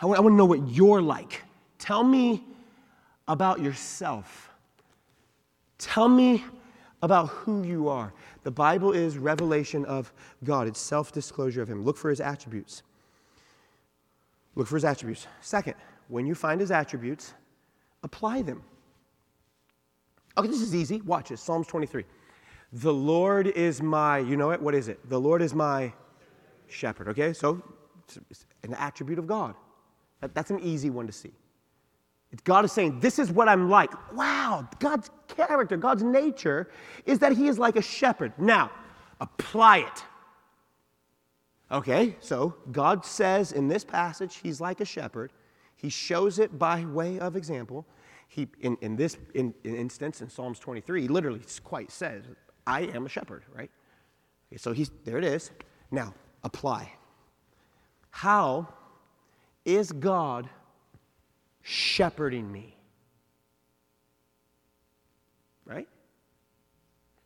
I 0.00 0.06
want, 0.06 0.18
I 0.18 0.22
want 0.22 0.32
to 0.32 0.36
know 0.36 0.44
what 0.44 0.68
you're 0.68 1.02
like. 1.02 1.42
Tell 1.78 2.02
me 2.02 2.44
about 3.28 3.60
yourself. 3.60 4.50
Tell 5.78 6.08
me 6.08 6.44
about 7.02 7.28
who 7.28 7.62
you 7.62 7.88
are. 7.88 8.12
The 8.42 8.50
Bible 8.50 8.92
is 8.92 9.18
revelation 9.18 9.84
of 9.84 10.12
God, 10.42 10.66
it's 10.66 10.80
self 10.80 11.12
disclosure 11.12 11.62
of 11.62 11.68
Him. 11.68 11.82
Look 11.84 11.96
for 11.96 12.10
His 12.10 12.20
attributes. 12.20 12.82
Look 14.54 14.66
for 14.66 14.76
His 14.76 14.84
attributes. 14.84 15.26
Second, 15.40 15.74
when 16.08 16.26
you 16.26 16.34
find 16.34 16.60
His 16.60 16.70
attributes, 16.70 17.34
apply 18.02 18.42
them. 18.42 18.62
Okay, 20.36 20.48
this 20.48 20.60
is 20.60 20.74
easy. 20.74 21.00
Watch 21.02 21.30
it. 21.30 21.38
Psalms 21.38 21.66
23. 21.66 22.04
The 22.72 22.92
Lord 22.92 23.46
is 23.48 23.80
my, 23.80 24.18
you 24.18 24.36
know 24.36 24.50
it? 24.50 24.60
What 24.60 24.74
is 24.74 24.88
it? 24.88 24.98
The 25.08 25.20
Lord 25.20 25.42
is 25.42 25.54
my 25.54 25.92
shepherd. 26.68 27.08
Okay, 27.08 27.32
so 27.32 27.62
it's 28.30 28.46
an 28.64 28.74
attribute 28.74 29.18
of 29.18 29.26
God. 29.26 29.54
That, 30.24 30.34
that's 30.34 30.50
an 30.50 30.60
easy 30.60 30.88
one 30.88 31.06
to 31.06 31.12
see. 31.12 31.32
God 32.44 32.64
is 32.64 32.72
saying, 32.72 32.98
This 33.00 33.18
is 33.18 33.30
what 33.30 33.46
I'm 33.46 33.68
like. 33.68 33.90
Wow, 34.14 34.66
God's 34.78 35.10
character, 35.28 35.76
God's 35.76 36.02
nature 36.02 36.70
is 37.04 37.18
that 37.18 37.32
He 37.32 37.46
is 37.46 37.58
like 37.58 37.76
a 37.76 37.82
shepherd. 37.82 38.32
Now, 38.38 38.70
apply 39.20 39.80
it. 39.80 40.04
Okay, 41.70 42.16
so 42.20 42.54
God 42.72 43.04
says 43.04 43.52
in 43.52 43.68
this 43.68 43.84
passage, 43.84 44.36
He's 44.42 44.62
like 44.62 44.80
a 44.80 44.86
shepherd. 44.86 45.30
He 45.76 45.90
shows 45.90 46.38
it 46.38 46.58
by 46.58 46.86
way 46.86 47.18
of 47.18 47.36
example. 47.36 47.84
He, 48.26 48.48
in, 48.62 48.78
in 48.80 48.96
this 48.96 49.18
in, 49.34 49.52
in 49.62 49.76
instance, 49.76 50.22
in 50.22 50.30
Psalms 50.30 50.58
23, 50.58 51.02
he 51.02 51.08
literally 51.08 51.42
quite 51.62 51.90
says, 51.90 52.24
I 52.66 52.84
am 52.94 53.04
a 53.04 53.10
shepherd, 53.10 53.42
right? 53.54 53.70
Okay, 54.48 54.56
so 54.56 54.72
he's, 54.72 54.90
there 55.04 55.18
it 55.18 55.24
is. 55.24 55.50
Now, 55.90 56.14
apply. 56.44 56.90
How 58.10 58.68
is 59.64 59.92
God 59.92 60.48
shepherding 61.62 62.50
me? 62.50 62.76
Right? 65.64 65.88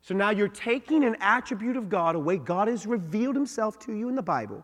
So 0.01 0.15
now 0.15 0.29
you're 0.29 0.47
taking 0.47 1.03
an 1.03 1.17
attribute 1.19 1.77
of 1.77 1.89
God, 1.89 2.15
a 2.15 2.19
way 2.19 2.37
God 2.37 2.67
has 2.67 2.87
revealed 2.87 3.35
himself 3.35 3.77
to 3.79 3.93
you 3.93 4.09
in 4.09 4.15
the 4.15 4.23
Bible. 4.23 4.63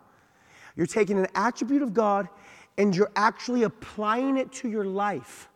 You're 0.75 0.87
taking 0.87 1.19
an 1.19 1.27
attribute 1.35 1.81
of 1.81 1.93
God 1.93 2.27
and 2.77 2.95
you're 2.95 3.11
actually 3.15 3.63
applying 3.63 4.37
it 4.37 4.51
to 4.53 4.69
your 4.69 4.85
life. 4.85 5.49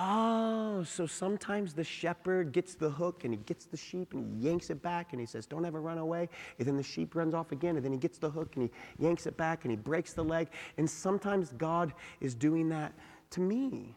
Oh, 0.00 0.84
so 0.84 1.06
sometimes 1.06 1.74
the 1.74 1.82
shepherd 1.82 2.52
gets 2.52 2.74
the 2.74 2.88
hook 2.88 3.24
and 3.24 3.34
he 3.34 3.38
gets 3.38 3.64
the 3.64 3.76
sheep 3.76 4.14
and 4.14 4.24
he 4.24 4.48
yanks 4.48 4.70
it 4.70 4.80
back 4.80 5.08
and 5.10 5.18
he 5.18 5.26
says, 5.26 5.44
Don't 5.44 5.64
ever 5.64 5.80
run 5.80 5.98
away. 5.98 6.28
And 6.58 6.68
then 6.68 6.76
the 6.76 6.84
sheep 6.84 7.16
runs 7.16 7.34
off 7.34 7.50
again 7.50 7.74
and 7.74 7.84
then 7.84 7.90
he 7.90 7.98
gets 7.98 8.16
the 8.18 8.30
hook 8.30 8.54
and 8.54 8.70
he 8.70 9.04
yanks 9.04 9.26
it 9.26 9.36
back 9.36 9.64
and 9.64 9.72
he 9.72 9.76
breaks 9.76 10.12
the 10.12 10.22
leg. 10.22 10.50
And 10.76 10.88
sometimes 10.88 11.52
God 11.58 11.92
is 12.20 12.36
doing 12.36 12.68
that 12.68 12.92
to 13.30 13.40
me 13.40 13.96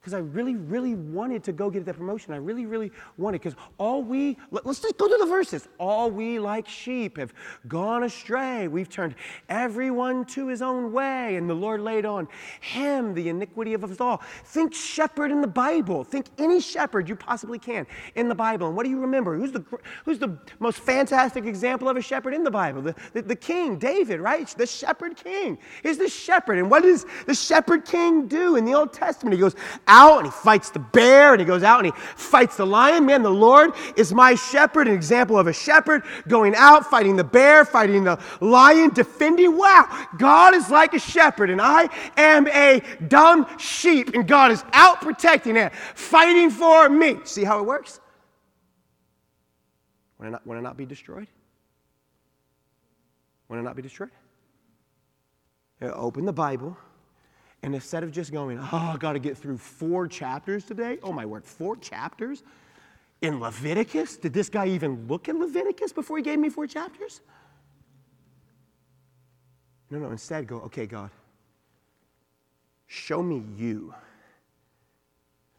because 0.00 0.14
I 0.14 0.18
really, 0.18 0.56
really 0.56 0.94
wanted 0.94 1.44
to 1.44 1.52
go 1.52 1.68
get 1.68 1.84
that 1.84 1.96
promotion. 1.98 2.32
I 2.32 2.38
really, 2.38 2.64
really 2.64 2.90
wanted, 3.18 3.42
because 3.42 3.54
all 3.76 4.02
we, 4.02 4.38
let, 4.50 4.64
us 4.64 4.80
just 4.80 4.96
go 4.96 5.06
to 5.06 5.16
the 5.20 5.26
verses. 5.26 5.68
All 5.78 6.10
we 6.10 6.38
like 6.38 6.66
sheep 6.66 7.18
have 7.18 7.34
gone 7.68 8.04
astray. 8.04 8.66
We've 8.66 8.88
turned 8.88 9.14
everyone 9.50 10.24
to 10.26 10.46
his 10.46 10.62
own 10.62 10.90
way, 10.90 11.36
and 11.36 11.50
the 11.50 11.54
Lord 11.54 11.82
laid 11.82 12.06
on 12.06 12.28
him 12.60 13.12
the 13.12 13.28
iniquity 13.28 13.74
of 13.74 13.84
us 13.84 14.00
all. 14.00 14.22
Think 14.46 14.72
shepherd 14.72 15.30
in 15.30 15.42
the 15.42 15.46
Bible. 15.46 16.02
Think 16.02 16.28
any 16.38 16.60
shepherd 16.60 17.06
you 17.06 17.14
possibly 17.14 17.58
can 17.58 17.86
in 18.14 18.26
the 18.26 18.34
Bible. 18.34 18.68
And 18.68 18.76
what 18.76 18.84
do 18.84 18.90
you 18.90 19.00
remember? 19.00 19.36
Who's 19.36 19.52
the, 19.52 19.62
who's 20.06 20.18
the 20.18 20.38
most 20.60 20.78
fantastic 20.78 21.44
example 21.44 21.90
of 21.90 21.98
a 21.98 22.02
shepherd 22.02 22.32
in 22.32 22.42
the 22.42 22.50
Bible? 22.50 22.80
The, 22.80 22.94
the, 23.12 23.20
the 23.20 23.36
king, 23.36 23.78
David, 23.78 24.20
right? 24.20 24.48
The 24.48 24.66
shepherd 24.66 25.16
king 25.22 25.58
is 25.84 25.98
the 25.98 26.08
shepherd. 26.08 26.56
And 26.56 26.70
what 26.70 26.84
does 26.84 27.04
the 27.26 27.34
shepherd 27.34 27.84
king 27.84 28.28
do 28.28 28.56
in 28.56 28.64
the 28.64 28.72
Old 28.72 28.94
Testament? 28.94 29.34
He 29.34 29.40
goes, 29.40 29.54
out 29.90 30.18
and 30.18 30.26
he 30.26 30.30
fights 30.30 30.70
the 30.70 30.78
bear 30.78 31.32
and 31.32 31.40
he 31.40 31.44
goes 31.44 31.62
out 31.62 31.84
and 31.84 31.92
he 31.92 32.00
fights 32.16 32.56
the 32.56 32.64
lion. 32.64 33.04
Man, 33.04 33.22
the 33.22 33.30
Lord 33.30 33.72
is 33.96 34.14
my 34.14 34.34
shepherd, 34.36 34.86
an 34.86 34.94
example 34.94 35.38
of 35.38 35.48
a 35.48 35.52
shepherd 35.52 36.04
going 36.28 36.54
out, 36.54 36.86
fighting 36.86 37.16
the 37.16 37.24
bear, 37.24 37.64
fighting 37.64 38.04
the 38.04 38.18
lion, 38.40 38.90
defending. 38.90 39.56
Wow, 39.56 40.06
God 40.16 40.54
is 40.54 40.70
like 40.70 40.94
a 40.94 40.98
shepherd 40.98 41.50
and 41.50 41.60
I 41.60 41.88
am 42.16 42.46
a 42.48 42.80
dumb 43.08 43.46
sheep 43.58 44.14
and 44.14 44.26
God 44.26 44.52
is 44.52 44.64
out 44.72 45.00
protecting 45.00 45.56
it, 45.56 45.74
fighting 45.74 46.50
for 46.50 46.88
me. 46.88 47.18
See 47.24 47.44
how 47.44 47.58
it 47.58 47.66
works? 47.66 48.00
Want 50.18 50.28
to 50.28 50.30
not, 50.32 50.46
want 50.46 50.58
to 50.58 50.62
not 50.62 50.76
be 50.76 50.86
destroyed? 50.86 51.26
Want 53.48 53.58
to 53.58 53.64
not 53.64 53.74
be 53.74 53.82
destroyed? 53.82 54.10
open 55.82 56.26
the 56.26 56.32
Bible 56.32 56.76
and 57.62 57.74
instead 57.74 58.02
of 58.02 58.10
just 58.10 58.32
going, 58.32 58.58
oh, 58.58 58.92
I 58.94 58.96
got 58.98 59.12
to 59.12 59.18
get 59.18 59.36
through 59.36 59.58
four 59.58 60.08
chapters 60.08 60.64
today, 60.64 60.98
oh 61.02 61.12
my 61.12 61.26
word, 61.26 61.44
four 61.44 61.76
chapters 61.76 62.42
in 63.20 63.38
Leviticus? 63.38 64.16
Did 64.16 64.32
this 64.32 64.48
guy 64.48 64.68
even 64.68 65.06
look 65.08 65.28
in 65.28 65.38
Leviticus 65.38 65.92
before 65.92 66.16
he 66.16 66.22
gave 66.22 66.38
me 66.38 66.48
four 66.48 66.66
chapters? 66.66 67.20
No, 69.90 69.98
no, 69.98 70.10
instead 70.10 70.46
go, 70.46 70.56
okay, 70.60 70.86
God, 70.86 71.10
show 72.86 73.22
me 73.22 73.42
you. 73.56 73.92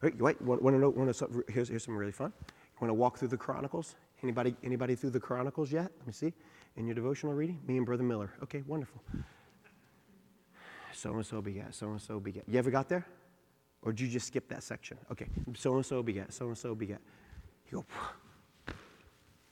Wait, 0.01 0.19
wait 0.19 0.41
want 0.41 0.61
to 0.63 0.79
know? 0.79 0.89
Want 0.89 1.13
to, 1.13 1.43
here's, 1.49 1.69
here's 1.69 1.83
some 1.83 1.95
really 1.95 2.11
fun. 2.11 2.33
You 2.47 2.77
want 2.79 2.89
to 2.89 2.95
walk 2.95 3.19
through 3.19 3.27
the 3.27 3.37
Chronicles? 3.37 3.95
Anybody, 4.23 4.55
anybody 4.63 4.95
through 4.95 5.11
the 5.11 5.19
Chronicles 5.19 5.71
yet? 5.71 5.91
Let 5.99 6.07
me 6.07 6.13
see. 6.13 6.33
In 6.77 6.87
your 6.87 6.95
devotional 6.95 7.33
reading? 7.35 7.59
Me 7.67 7.77
and 7.77 7.85
Brother 7.85 8.03
Miller. 8.03 8.31
Okay, 8.41 8.63
wonderful 8.65 9.01
so 11.01 11.15
and 11.15 11.25
so 11.25 11.41
begat, 11.41 11.73
so 11.73 11.89
and 11.89 12.01
so 12.01 12.19
begat. 12.19 12.43
You 12.47 12.59
ever 12.59 12.69
got 12.69 12.87
there? 12.87 13.05
Or 13.81 13.91
did 13.91 14.01
you 14.01 14.07
just 14.07 14.27
skip 14.27 14.47
that 14.49 14.61
section? 14.61 14.97
Okay, 15.11 15.25
so 15.55 15.75
and 15.75 15.85
so 15.85 16.03
begat, 16.03 16.31
so 16.31 16.47
and 16.47 16.57
so 16.57 16.75
begat. 16.75 17.01
You 17.71 17.83
go, 18.67 18.73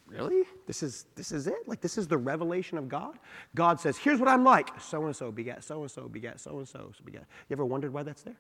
really? 0.06 0.44
This 0.68 0.84
is 0.84 1.08
this 1.16 1.32
is 1.32 1.48
it? 1.48 1.68
Like 1.68 1.82
this 1.82 1.98
is 1.98 2.08
the 2.08 2.18
revelation 2.18 2.78
of 2.78 2.88
God? 2.88 3.18
God 3.56 3.80
says, 3.80 3.98
here's 3.98 4.20
what 4.20 4.30
I'm 4.30 4.44
like. 4.44 4.80
So 4.80 5.04
and 5.06 5.16
so 5.16 5.32
begat, 5.32 5.64
so 5.64 5.82
and 5.82 5.90
so 5.90 6.08
begat, 6.08 6.40
so 6.40 6.60
and 6.60 6.68
so 6.68 6.92
begat. 7.04 7.24
You 7.50 7.56
ever 7.56 7.66
wondered 7.66 7.92
why 7.92 8.04
that's 8.04 8.22
there? 8.22 8.38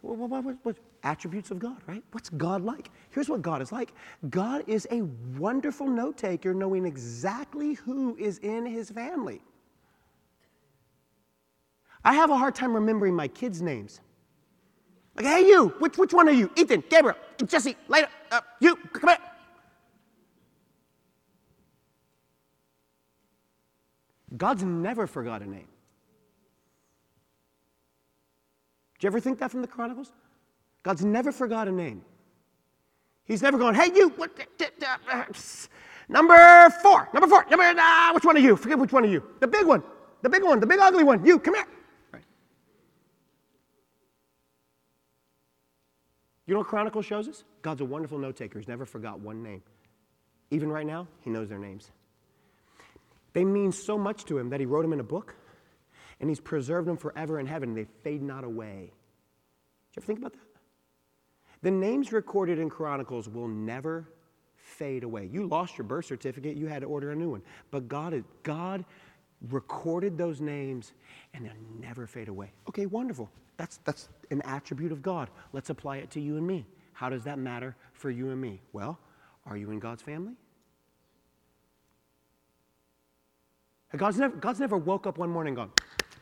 What, 0.00 0.16
what, 0.16 0.42
what, 0.42 0.56
what, 0.64 0.76
attributes 1.04 1.52
of 1.52 1.60
God, 1.60 1.76
right? 1.86 2.02
What's 2.10 2.30
God 2.30 2.64
like? 2.64 2.90
Here's 3.10 3.28
what 3.28 3.42
God 3.42 3.62
is 3.62 3.70
like 3.70 3.92
God 4.28 4.64
is 4.66 4.88
a 4.90 5.02
wonderful 5.38 5.86
note 5.86 6.16
taker, 6.16 6.52
knowing 6.52 6.84
exactly 6.84 7.74
who 7.74 8.16
is 8.16 8.38
in 8.38 8.66
his 8.66 8.90
family. 8.90 9.40
I 12.06 12.14
have 12.14 12.30
a 12.30 12.36
hard 12.38 12.54
time 12.54 12.72
remembering 12.72 13.16
my 13.16 13.26
kids' 13.26 13.60
names. 13.60 14.00
Like, 15.16 15.26
hey, 15.26 15.40
you, 15.40 15.74
which, 15.80 15.98
which 15.98 16.14
one 16.14 16.28
are 16.28 16.32
you? 16.32 16.48
Ethan, 16.54 16.84
Gabriel, 16.88 17.16
Jesse, 17.44 17.74
later, 17.88 18.06
uh, 18.30 18.40
you, 18.60 18.76
come 18.92 19.08
here. 19.08 19.18
God's 24.36 24.62
never 24.62 25.08
forgot 25.08 25.42
a 25.42 25.50
name. 25.50 25.66
Did 28.94 29.02
you 29.02 29.06
ever 29.08 29.18
think 29.18 29.40
that 29.40 29.50
from 29.50 29.62
the 29.62 29.68
Chronicles? 29.68 30.12
God's 30.84 31.04
never 31.04 31.32
forgot 31.32 31.66
a 31.66 31.72
name. 31.72 32.02
He's 33.24 33.42
never 33.42 33.58
gone, 33.58 33.74
hey, 33.74 33.90
you, 33.92 34.10
what, 34.10 34.30
uh, 35.10 35.24
number 36.08 36.70
four, 36.82 37.08
number 37.12 37.26
four, 37.26 37.44
number, 37.50 37.64
uh, 37.64 38.12
which 38.12 38.24
one 38.24 38.36
are 38.36 38.40
you? 38.40 38.54
Forget 38.54 38.78
which 38.78 38.92
one 38.92 39.02
are 39.02 39.08
you. 39.08 39.24
The 39.40 39.48
big 39.48 39.66
one, 39.66 39.82
the 40.22 40.28
big 40.28 40.44
one, 40.44 40.60
the 40.60 40.66
big 40.68 40.78
ugly 40.78 41.02
one, 41.02 41.26
you, 41.26 41.40
come 41.40 41.56
here. 41.56 41.66
You 46.46 46.54
know 46.54 46.60
what 46.60 46.68
Chronicles 46.68 47.06
shows 47.06 47.28
us? 47.28 47.44
God's 47.62 47.80
a 47.80 47.84
wonderful 47.84 48.18
note 48.18 48.36
taker. 48.36 48.58
He's 48.58 48.68
never 48.68 48.86
forgot 48.86 49.20
one 49.20 49.42
name. 49.42 49.62
Even 50.50 50.70
right 50.70 50.86
now, 50.86 51.08
he 51.22 51.30
knows 51.30 51.48
their 51.48 51.58
names. 51.58 51.90
They 53.32 53.44
mean 53.44 53.72
so 53.72 53.98
much 53.98 54.24
to 54.26 54.38
him 54.38 54.50
that 54.50 54.60
he 54.60 54.66
wrote 54.66 54.82
them 54.82 54.92
in 54.92 55.00
a 55.00 55.04
book 55.04 55.34
and 56.20 56.28
he's 56.30 56.40
preserved 56.40 56.88
them 56.88 56.96
forever 56.96 57.38
in 57.38 57.46
heaven. 57.46 57.74
They 57.74 57.86
fade 58.02 58.22
not 58.22 58.44
away. 58.44 58.92
Did 59.90 59.96
you 59.96 59.98
ever 59.98 60.06
think 60.06 60.18
about 60.20 60.32
that? 60.32 60.40
The 61.62 61.70
names 61.70 62.12
recorded 62.12 62.58
in 62.58 62.70
Chronicles 62.70 63.28
will 63.28 63.48
never 63.48 64.08
fade 64.54 65.04
away. 65.04 65.28
You 65.30 65.46
lost 65.46 65.76
your 65.76 65.86
birth 65.86 66.06
certificate, 66.06 66.56
you 66.56 66.66
had 66.66 66.82
to 66.82 66.86
order 66.86 67.10
a 67.10 67.16
new 67.16 67.30
one. 67.30 67.42
But 67.70 67.88
God, 67.88 68.24
God 68.42 68.84
recorded 69.50 70.16
those 70.16 70.40
names 70.40 70.92
and 71.34 71.44
they'll 71.44 71.52
never 71.80 72.06
fade 72.06 72.28
away. 72.28 72.52
Okay, 72.68 72.86
wonderful. 72.86 73.30
That's, 73.56 73.78
that's 73.84 74.08
an 74.30 74.42
attribute 74.42 74.92
of 74.92 75.02
God. 75.02 75.30
Let's 75.52 75.70
apply 75.70 75.98
it 75.98 76.10
to 76.12 76.20
you 76.20 76.36
and 76.36 76.46
me. 76.46 76.66
How 76.92 77.08
does 77.08 77.24
that 77.24 77.38
matter 77.38 77.76
for 77.92 78.10
you 78.10 78.30
and 78.30 78.40
me? 78.40 78.60
Well, 78.72 78.98
are 79.44 79.56
you 79.56 79.70
in 79.70 79.78
God's 79.78 80.02
family? 80.02 80.34
God's 83.96 84.18
never, 84.18 84.36
God's 84.36 84.60
never 84.60 84.76
woke 84.76 85.06
up 85.06 85.16
one 85.16 85.30
morning 85.30 85.56
and 85.58 85.70
gone, 85.70 85.70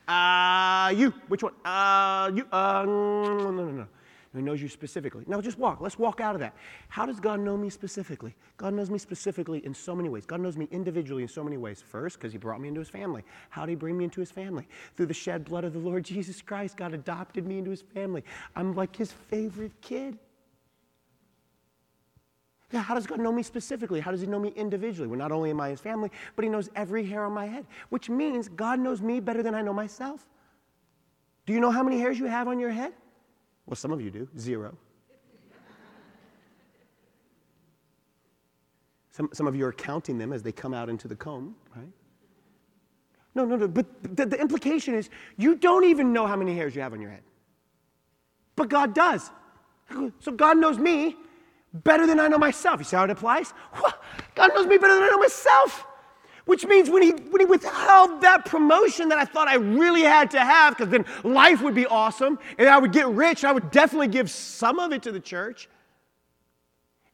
uh, 0.06 0.90
you, 0.90 1.12
which 1.28 1.42
one? 1.42 1.54
Uh, 1.64 2.30
you, 2.34 2.46
uh, 2.52 2.84
no, 2.86 3.38
no, 3.38 3.50
no, 3.50 3.70
no. 3.70 3.86
He 4.34 4.42
knows 4.42 4.60
you 4.60 4.68
specifically. 4.68 5.24
No, 5.28 5.40
just 5.40 5.58
walk. 5.58 5.80
Let's 5.80 5.98
walk 5.98 6.20
out 6.20 6.34
of 6.34 6.40
that. 6.40 6.54
How 6.88 7.06
does 7.06 7.20
God 7.20 7.38
know 7.38 7.56
me 7.56 7.70
specifically? 7.70 8.34
God 8.56 8.74
knows 8.74 8.90
me 8.90 8.98
specifically 8.98 9.64
in 9.64 9.72
so 9.72 9.94
many 9.94 10.08
ways. 10.08 10.26
God 10.26 10.40
knows 10.40 10.56
me 10.56 10.66
individually 10.72 11.22
in 11.22 11.28
so 11.28 11.44
many 11.44 11.56
ways. 11.56 11.82
First, 11.86 12.18
because 12.18 12.32
He 12.32 12.38
brought 12.38 12.60
me 12.60 12.68
into 12.68 12.80
His 12.80 12.88
family. 12.88 13.22
How 13.50 13.64
did 13.64 13.70
He 13.70 13.76
bring 13.76 13.96
me 13.96 14.04
into 14.04 14.20
His 14.20 14.32
family? 14.32 14.66
Through 14.96 15.06
the 15.06 15.14
shed 15.14 15.44
blood 15.44 15.62
of 15.62 15.72
the 15.72 15.78
Lord 15.78 16.04
Jesus 16.14 16.42
Christ, 16.42 16.76
God 16.76 16.94
adopted 16.94 17.46
me 17.46 17.58
into 17.58 17.70
His 17.70 17.82
family. 17.82 18.24
I'm 18.56 18.74
like 18.74 18.96
His 18.96 19.12
favorite 19.12 19.80
kid. 19.80 20.18
Yeah, 22.72 22.82
how 22.82 22.94
does 22.94 23.06
God 23.06 23.20
know 23.20 23.30
me 23.30 23.44
specifically? 23.44 24.00
How 24.00 24.10
does 24.10 24.20
He 24.20 24.26
know 24.26 24.40
me 24.40 24.52
individually? 24.56 25.06
Well, 25.06 25.18
not 25.18 25.30
only 25.30 25.50
am 25.50 25.60
I 25.60 25.68
His 25.68 25.80
family, 25.80 26.10
but 26.34 26.44
He 26.44 26.50
knows 26.50 26.70
every 26.74 27.06
hair 27.06 27.24
on 27.24 27.32
my 27.32 27.46
head, 27.46 27.66
which 27.90 28.10
means 28.10 28.48
God 28.48 28.80
knows 28.80 29.00
me 29.00 29.20
better 29.20 29.44
than 29.44 29.54
I 29.54 29.62
know 29.62 29.72
myself. 29.72 30.26
Do 31.46 31.52
you 31.52 31.60
know 31.60 31.70
how 31.70 31.84
many 31.84 32.00
hairs 32.00 32.18
you 32.18 32.24
have 32.24 32.48
on 32.48 32.58
your 32.58 32.70
head? 32.70 32.94
Well, 33.66 33.76
some 33.76 33.92
of 33.92 34.00
you 34.00 34.10
do, 34.10 34.28
zero. 34.38 34.76
Some, 39.10 39.30
some 39.32 39.46
of 39.46 39.54
you 39.54 39.64
are 39.64 39.72
counting 39.72 40.18
them 40.18 40.32
as 40.32 40.42
they 40.42 40.50
come 40.50 40.74
out 40.74 40.88
into 40.88 41.06
the 41.06 41.14
comb, 41.14 41.54
right? 41.76 41.86
No, 43.36 43.44
no, 43.44 43.56
no, 43.56 43.68
but 43.68 43.86
the, 44.16 44.26
the 44.26 44.40
implication 44.40 44.94
is 44.94 45.08
you 45.36 45.54
don't 45.54 45.84
even 45.84 46.12
know 46.12 46.26
how 46.26 46.36
many 46.36 46.54
hairs 46.54 46.74
you 46.74 46.82
have 46.82 46.92
on 46.92 47.00
your 47.00 47.10
head. 47.10 47.22
But 48.56 48.68
God 48.68 48.94
does. 48.94 49.30
So 50.20 50.32
God 50.32 50.58
knows 50.58 50.78
me 50.78 51.16
better 51.72 52.06
than 52.06 52.20
I 52.20 52.28
know 52.28 52.38
myself. 52.38 52.80
You 52.80 52.84
see 52.84 52.96
how 52.96 53.04
it 53.04 53.10
applies? 53.10 53.52
God 54.34 54.50
knows 54.54 54.66
me 54.66 54.78
better 54.78 54.94
than 54.94 55.02
I 55.04 55.08
know 55.08 55.18
myself. 55.18 55.86
Which 56.46 56.66
means 56.66 56.90
when 56.90 57.02
he, 57.02 57.10
when 57.10 57.40
he 57.40 57.46
withheld 57.46 58.20
that 58.20 58.44
promotion 58.44 59.08
that 59.08 59.18
I 59.18 59.24
thought 59.24 59.48
I 59.48 59.56
really 59.56 60.02
had 60.02 60.30
to 60.32 60.40
have, 60.40 60.76
because 60.76 60.90
then 60.90 61.06
life 61.22 61.62
would 61.62 61.74
be 61.74 61.86
awesome 61.86 62.38
and 62.58 62.68
I 62.68 62.78
would 62.78 62.92
get 62.92 63.08
rich, 63.08 63.44
I 63.44 63.52
would 63.52 63.70
definitely 63.70 64.08
give 64.08 64.30
some 64.30 64.78
of 64.78 64.92
it 64.92 65.02
to 65.04 65.12
the 65.12 65.20
church. 65.20 65.68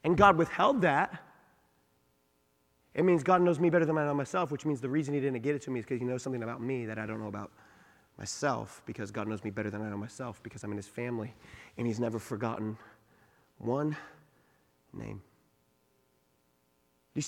And 0.03 0.16
God 0.16 0.37
withheld 0.37 0.83
that. 0.83 1.23
It 2.95 3.05
means 3.05 3.23
God 3.23 3.40
knows 3.40 3.61
me 3.61 3.71
better 3.71 3.85
than 3.85 3.97
I 3.99 4.05
know 4.05 4.14
myself, 4.14 4.51
which 4.51 4.66
means 4.66 4.81
the 4.81 4.88
reason 4.88 5.14
He 5.14 5.21
didn't 5.21 5.40
get 5.43 5.55
it 5.55 5.62
to 5.62 5.71
me 5.71 5.79
is 5.79 5.87
because 5.87 6.01
He 6.01 6.05
knows 6.05 6.23
something 6.23 6.43
about 6.43 6.61
me 6.61 6.87
that 6.87 6.99
I 6.99 7.07
don't 7.07 7.21
know 7.21 7.29
about 7.29 7.53
myself, 8.19 8.83
because 8.85 9.11
God 9.11 9.29
knows 9.29 9.45
me 9.45 9.51
better 9.51 9.71
than 9.71 9.81
I 9.81 9.88
know 9.88 9.97
myself, 9.97 10.43
because 10.43 10.64
I'm 10.64 10.73
in 10.73 10.77
His 10.77 10.88
family, 10.88 11.33
and 11.79 11.87
He's 11.87 12.01
never 12.01 12.19
forgotten 12.19 12.77
one 13.59 13.97
name. 14.93 15.23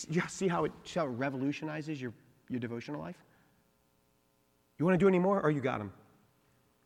You 0.08 0.22
see 0.28 0.48
how 0.48 0.64
it, 0.64 0.72
how 0.94 1.06
it 1.06 1.10
revolutionizes 1.10 2.00
your, 2.00 2.12
your 2.48 2.60
devotional 2.60 3.00
life? 3.00 3.16
You 4.78 4.84
want 4.84 4.94
to 4.94 4.98
do 4.98 5.08
any 5.08 5.18
more, 5.18 5.40
or 5.40 5.50
you 5.50 5.60
got 5.60 5.78
them? 5.78 5.92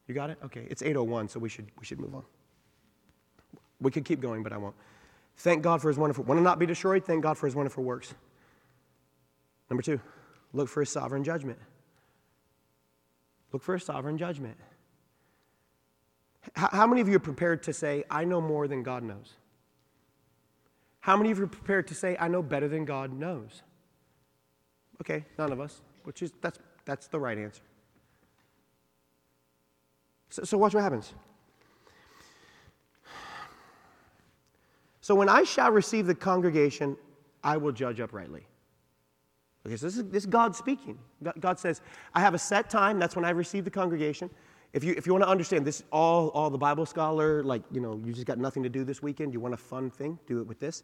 You 0.06 0.14
got 0.14 0.30
it? 0.30 0.38
Okay, 0.44 0.66
it's 0.68 0.82
8.01, 0.82 1.30
so 1.30 1.40
we 1.40 1.48
should, 1.48 1.66
we 1.78 1.84
should 1.84 2.00
move 2.00 2.14
on. 2.14 2.24
We 3.80 3.90
could 3.90 4.04
keep 4.04 4.20
going, 4.20 4.42
but 4.42 4.52
I 4.52 4.56
won't. 4.56 4.74
Thank 5.38 5.62
God 5.62 5.82
for 5.82 5.88
his 5.88 5.98
wonderful, 5.98 6.24
want 6.24 6.38
to 6.38 6.42
not 6.42 6.58
be 6.58 6.66
destroyed? 6.66 7.04
Thank 7.04 7.22
God 7.22 7.36
for 7.36 7.46
his 7.46 7.54
wonderful 7.54 7.84
works. 7.84 8.14
Number 9.68 9.82
two, 9.82 10.00
look 10.52 10.68
for 10.68 10.80
his 10.80 10.90
sovereign 10.90 11.24
judgment. 11.24 11.58
Look 13.52 13.62
for 13.62 13.74
his 13.74 13.84
sovereign 13.84 14.18
judgment. 14.18 14.56
How 16.54 16.86
many 16.86 17.00
of 17.00 17.08
you 17.08 17.16
are 17.16 17.20
prepared 17.20 17.62
to 17.64 17.72
say, 17.72 18.04
I 18.10 18.24
know 18.24 18.40
more 18.40 18.68
than 18.68 18.82
God 18.82 19.02
knows? 19.02 19.34
How 21.06 21.16
many 21.16 21.30
of 21.30 21.38
you 21.38 21.44
are 21.44 21.46
prepared 21.46 21.86
to 21.86 21.94
say, 21.94 22.16
I 22.18 22.26
know 22.26 22.42
better 22.42 22.66
than 22.66 22.84
God 22.84 23.16
knows? 23.16 23.62
Okay, 25.00 25.24
none 25.38 25.52
of 25.52 25.60
us, 25.60 25.82
which 26.02 26.20
is, 26.20 26.32
that's, 26.40 26.58
that's 26.84 27.06
the 27.06 27.20
right 27.20 27.38
answer. 27.38 27.62
So, 30.30 30.42
so 30.42 30.58
watch 30.58 30.74
what 30.74 30.82
happens. 30.82 31.14
So 35.00 35.14
when 35.14 35.28
I 35.28 35.44
shall 35.44 35.70
receive 35.70 36.08
the 36.08 36.14
congregation, 36.16 36.96
I 37.44 37.56
will 37.56 37.70
judge 37.70 38.00
uprightly. 38.00 38.44
Okay, 39.64 39.76
so 39.76 39.86
this 39.86 39.98
is, 39.98 40.04
this 40.06 40.24
is 40.24 40.26
God 40.26 40.56
speaking. 40.56 40.98
God 41.38 41.60
says, 41.60 41.82
I 42.16 42.20
have 42.20 42.34
a 42.34 42.38
set 42.38 42.68
time. 42.68 42.98
That's 42.98 43.14
when 43.14 43.24
I 43.24 43.30
receive 43.30 43.64
the 43.64 43.70
congregation. 43.70 44.28
If 44.72 44.82
you, 44.82 44.92
if 44.96 45.06
you 45.06 45.12
want 45.12 45.22
to 45.22 45.30
understand 45.30 45.64
this, 45.64 45.84
all, 45.92 46.30
all 46.30 46.50
the 46.50 46.58
Bible 46.58 46.84
scholar, 46.84 47.44
like, 47.44 47.62
you 47.70 47.80
know, 47.80 48.00
you 48.04 48.12
just 48.12 48.26
got 48.26 48.38
nothing 48.38 48.64
to 48.64 48.68
do 48.68 48.82
this 48.82 49.00
weekend, 49.00 49.32
you 49.32 49.38
want 49.38 49.54
a 49.54 49.56
fun 49.56 49.88
thing, 49.88 50.18
do 50.26 50.40
it 50.40 50.46
with 50.48 50.58
this. 50.58 50.82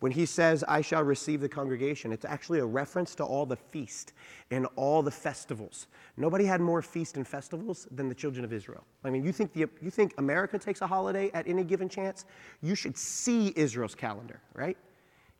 When 0.00 0.12
he 0.12 0.24
says, 0.24 0.64
I 0.66 0.80
shall 0.80 1.02
receive 1.04 1.42
the 1.42 1.48
congregation, 1.48 2.10
it's 2.10 2.24
actually 2.24 2.60
a 2.60 2.64
reference 2.64 3.14
to 3.16 3.24
all 3.24 3.44
the 3.44 3.56
feast 3.56 4.14
and 4.50 4.66
all 4.74 5.02
the 5.02 5.10
festivals. 5.10 5.86
Nobody 6.16 6.46
had 6.46 6.60
more 6.60 6.80
feast 6.80 7.16
and 7.16 7.28
festivals 7.28 7.86
than 7.90 8.08
the 8.08 8.14
children 8.14 8.42
of 8.44 8.52
Israel. 8.52 8.82
I 9.04 9.10
mean, 9.10 9.24
you 9.24 9.32
think, 9.32 9.52
the, 9.52 9.68
you 9.82 9.90
think 9.90 10.14
America 10.16 10.58
takes 10.58 10.80
a 10.80 10.86
holiday 10.86 11.30
at 11.34 11.46
any 11.46 11.64
given 11.64 11.88
chance? 11.88 12.24
You 12.62 12.74
should 12.74 12.96
see 12.96 13.52
Israel's 13.56 13.94
calendar, 13.94 14.40
right? 14.54 14.78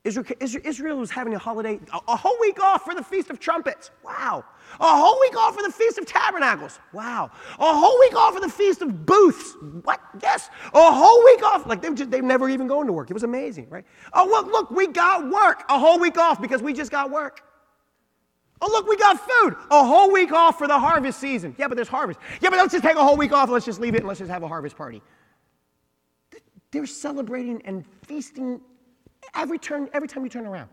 Israel, 0.02 0.96
was 0.96 1.10
having 1.10 1.34
a 1.34 1.38
holiday, 1.38 1.78
a 1.92 2.16
whole 2.16 2.36
week 2.40 2.58
off 2.62 2.84
for 2.84 2.94
the 2.94 3.04
Feast 3.04 3.28
of 3.28 3.38
Trumpets. 3.38 3.90
Wow. 4.02 4.44
A 4.80 4.96
whole 4.96 5.20
week 5.20 5.36
off 5.36 5.54
for 5.54 5.62
the 5.62 5.70
Feast 5.70 5.98
of 5.98 6.06
Tabernacles. 6.06 6.78
Wow. 6.94 7.30
A 7.58 7.74
whole 7.74 7.98
week 8.00 8.14
off 8.16 8.32
for 8.32 8.40
the 8.40 8.48
Feast 8.48 8.80
of 8.80 9.04
Booths. 9.04 9.56
What? 9.82 10.00
Yes. 10.22 10.48
A 10.72 10.92
whole 10.92 11.22
week 11.24 11.42
off. 11.42 11.66
Like 11.66 11.82
they've, 11.82 11.94
just, 11.94 12.10
they've 12.10 12.24
never 12.24 12.48
even 12.48 12.66
gone 12.66 12.86
to 12.86 12.92
work. 12.92 13.10
It 13.10 13.14
was 13.14 13.24
amazing, 13.24 13.68
right? 13.68 13.84
Oh, 14.14 14.24
look, 14.26 14.46
look, 14.46 14.70
we 14.70 14.86
got 14.86 15.30
work. 15.30 15.64
A 15.68 15.78
whole 15.78 16.00
week 16.00 16.16
off 16.16 16.40
because 16.40 16.62
we 16.62 16.72
just 16.72 16.90
got 16.90 17.10
work. 17.10 17.42
Oh, 18.62 18.68
look, 18.68 18.88
we 18.88 18.96
got 18.96 19.18
food. 19.20 19.56
A 19.70 19.84
whole 19.84 20.10
week 20.10 20.32
off 20.32 20.56
for 20.56 20.66
the 20.66 20.78
harvest 20.78 21.20
season. 21.20 21.54
Yeah, 21.58 21.68
but 21.68 21.74
there's 21.74 21.88
harvest. 21.88 22.20
Yeah, 22.40 22.48
but 22.48 22.58
let's 22.58 22.72
just 22.72 22.84
take 22.84 22.96
a 22.96 23.04
whole 23.04 23.18
week 23.18 23.32
off. 23.32 23.50
Let's 23.50 23.66
just 23.66 23.80
leave 23.80 23.94
it 23.94 23.98
and 23.98 24.08
let's 24.08 24.20
just 24.20 24.30
have 24.30 24.42
a 24.42 24.48
harvest 24.48 24.76
party. 24.76 25.02
They're 26.70 26.86
celebrating 26.86 27.60
and 27.66 27.84
feasting 28.06 28.62
every 29.34 29.58
turn, 29.58 29.88
every 29.92 30.08
time 30.08 30.24
you 30.24 30.30
turn 30.30 30.46
around. 30.46 30.68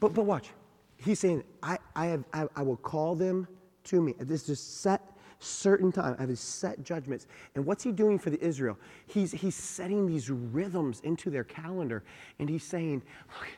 But, 0.00 0.14
but 0.14 0.24
watch. 0.24 0.50
He's 0.98 1.20
saying, 1.20 1.44
I, 1.62 1.78
I, 1.94 2.06
have, 2.06 2.24
I, 2.32 2.46
I 2.56 2.62
will 2.62 2.76
call 2.76 3.14
them 3.14 3.46
to 3.84 4.00
me. 4.00 4.14
This 4.18 4.48
is 4.48 4.60
set 4.60 5.02
certain 5.38 5.92
time. 5.92 6.16
I 6.18 6.22
have 6.22 6.38
set 6.38 6.82
judgments. 6.82 7.26
And 7.54 7.64
what's 7.64 7.84
he 7.84 7.92
doing 7.92 8.18
for 8.18 8.30
the 8.30 8.42
Israel? 8.42 8.78
He's, 9.06 9.32
he's 9.32 9.54
setting 9.54 10.06
these 10.06 10.30
rhythms 10.30 11.00
into 11.00 11.30
their 11.30 11.44
calendar. 11.44 12.02
And 12.38 12.48
he's 12.48 12.64
saying, 12.64 13.02
Look, 13.38 13.48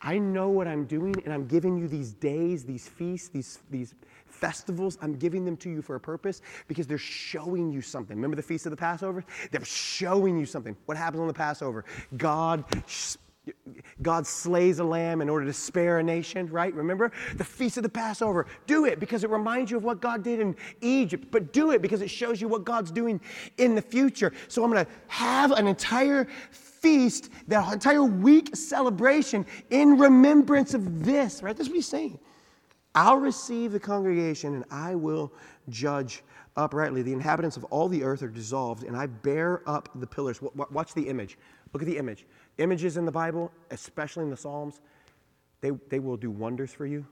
I 0.00 0.18
know 0.18 0.50
what 0.50 0.68
I'm 0.68 0.84
doing, 0.84 1.14
and 1.24 1.32
I'm 1.32 1.46
giving 1.46 1.78
you 1.78 1.88
these 1.88 2.12
days, 2.12 2.64
these 2.64 2.86
feasts, 2.86 3.28
these, 3.28 3.60
these 3.70 3.94
festivals. 4.34 4.98
I'm 5.00 5.16
giving 5.16 5.44
them 5.44 5.56
to 5.58 5.70
you 5.70 5.82
for 5.82 5.96
a 5.96 6.00
purpose 6.00 6.42
because 6.68 6.86
they're 6.86 6.98
showing 6.98 7.70
you 7.70 7.80
something. 7.80 8.16
Remember 8.16 8.36
the 8.36 8.42
Feast 8.42 8.66
of 8.66 8.70
the 8.70 8.76
Passover? 8.76 9.24
They're 9.50 9.64
showing 9.64 10.38
you 10.38 10.46
something. 10.46 10.76
What 10.86 10.96
happens 10.96 11.20
on 11.20 11.26
the 11.26 11.34
Passover? 11.34 11.84
God 12.16 12.64
God 14.02 14.26
slays 14.26 14.78
a 14.78 14.84
lamb 14.84 15.20
in 15.20 15.28
order 15.28 15.44
to 15.46 15.52
spare 15.52 15.98
a 15.98 16.02
nation, 16.02 16.46
right? 16.48 16.72
Remember? 16.74 17.12
The 17.36 17.44
Feast 17.44 17.76
of 17.76 17.82
the 17.82 17.88
Passover. 17.88 18.46
Do 18.66 18.86
it 18.86 19.00
because 19.00 19.24
it 19.24 19.30
reminds 19.30 19.70
you 19.70 19.76
of 19.76 19.84
what 19.84 20.00
God 20.00 20.22
did 20.22 20.40
in 20.40 20.56
Egypt, 20.80 21.26
but 21.30 21.52
do 21.52 21.70
it 21.70 21.82
because 21.82 22.00
it 22.00 22.08
shows 22.08 22.40
you 22.40 22.48
what 22.48 22.64
God's 22.64 22.90
doing 22.90 23.20
in 23.58 23.74
the 23.74 23.82
future. 23.82 24.32
So 24.48 24.64
I'm 24.64 24.70
going 24.70 24.84
to 24.84 24.90
have 25.08 25.52
an 25.52 25.66
entire 25.66 26.26
feast, 26.50 27.30
that 27.48 27.70
entire 27.72 28.02
week 28.02 28.56
celebration 28.56 29.46
in 29.70 29.98
remembrance 29.98 30.74
of 30.74 31.04
this, 31.04 31.42
right? 31.42 31.56
That's 31.56 31.68
what 31.68 31.76
he's 31.76 31.88
saying. 31.88 32.18
I'll 32.94 33.16
receive 33.16 33.72
the 33.72 33.80
congregation 33.80 34.54
and 34.54 34.64
I 34.70 34.94
will 34.94 35.32
judge 35.68 36.22
uprightly. 36.56 37.02
The 37.02 37.12
inhabitants 37.12 37.56
of 37.56 37.64
all 37.64 37.88
the 37.88 38.02
earth 38.02 38.22
are 38.22 38.28
dissolved, 38.28 38.84
and 38.84 38.96
I 38.96 39.06
bear 39.06 39.68
up 39.68 39.88
the 39.96 40.06
pillars. 40.06 40.40
Watch 40.40 40.94
the 40.94 41.08
image. 41.08 41.36
Look 41.72 41.82
at 41.82 41.88
the 41.88 41.98
image. 41.98 42.26
Images 42.58 42.96
in 42.96 43.04
the 43.04 43.12
Bible, 43.12 43.50
especially 43.70 44.24
in 44.24 44.30
the 44.30 44.36
Psalms, 44.36 44.80
they, 45.60 45.70
they 45.88 45.98
will 45.98 46.16
do 46.16 46.30
wonders 46.30 46.72
for 46.72 46.86
you. 46.86 47.04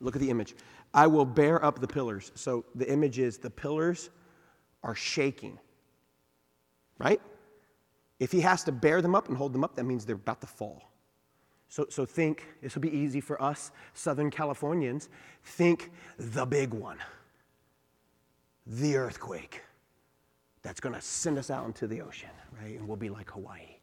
Look 0.00 0.14
at 0.14 0.22
the 0.22 0.30
image. 0.30 0.54
I 0.94 1.06
will 1.06 1.24
bear 1.24 1.64
up 1.64 1.80
the 1.80 1.88
pillars. 1.88 2.32
So 2.34 2.64
the 2.74 2.90
image 2.90 3.18
is 3.18 3.38
the 3.38 3.50
pillars 3.50 4.10
are 4.82 4.94
shaking, 4.94 5.58
right? 6.98 7.20
If 8.18 8.30
he 8.32 8.40
has 8.40 8.62
to 8.64 8.72
bear 8.72 9.02
them 9.02 9.14
up 9.14 9.28
and 9.28 9.36
hold 9.36 9.52
them 9.52 9.64
up, 9.64 9.74
that 9.76 9.84
means 9.84 10.04
they're 10.04 10.16
about 10.16 10.40
to 10.42 10.46
fall. 10.46 10.89
So, 11.70 11.86
so 11.88 12.04
think, 12.04 12.46
this 12.60 12.74
will 12.74 12.82
be 12.82 12.94
easy 12.94 13.20
for 13.20 13.40
us 13.40 13.70
Southern 13.94 14.28
Californians. 14.28 15.08
Think 15.44 15.92
the 16.18 16.44
big 16.44 16.74
one, 16.74 16.98
the 18.66 18.96
earthquake 18.96 19.62
that's 20.62 20.80
going 20.80 20.96
to 20.96 21.00
send 21.00 21.38
us 21.38 21.48
out 21.48 21.64
into 21.66 21.86
the 21.86 22.02
ocean, 22.02 22.30
right? 22.60 22.76
And 22.76 22.86
we'll 22.88 22.96
be 22.96 23.08
like 23.08 23.30
Hawaii. 23.30 23.76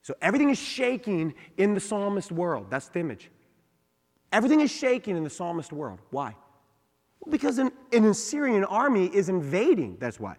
So 0.00 0.14
everything 0.22 0.48
is 0.48 0.58
shaking 0.58 1.34
in 1.58 1.74
the 1.74 1.80
psalmist 1.80 2.32
world. 2.32 2.68
That's 2.70 2.88
the 2.88 3.00
image. 3.00 3.30
Everything 4.32 4.60
is 4.60 4.70
shaking 4.70 5.18
in 5.18 5.24
the 5.24 5.30
psalmist 5.30 5.70
world. 5.70 5.98
Why? 6.10 6.34
Well, 7.20 7.30
because 7.30 7.58
an, 7.58 7.72
an 7.92 8.06
Assyrian 8.06 8.64
army 8.64 9.06
is 9.06 9.28
invading. 9.28 9.98
That's 10.00 10.18
why. 10.18 10.36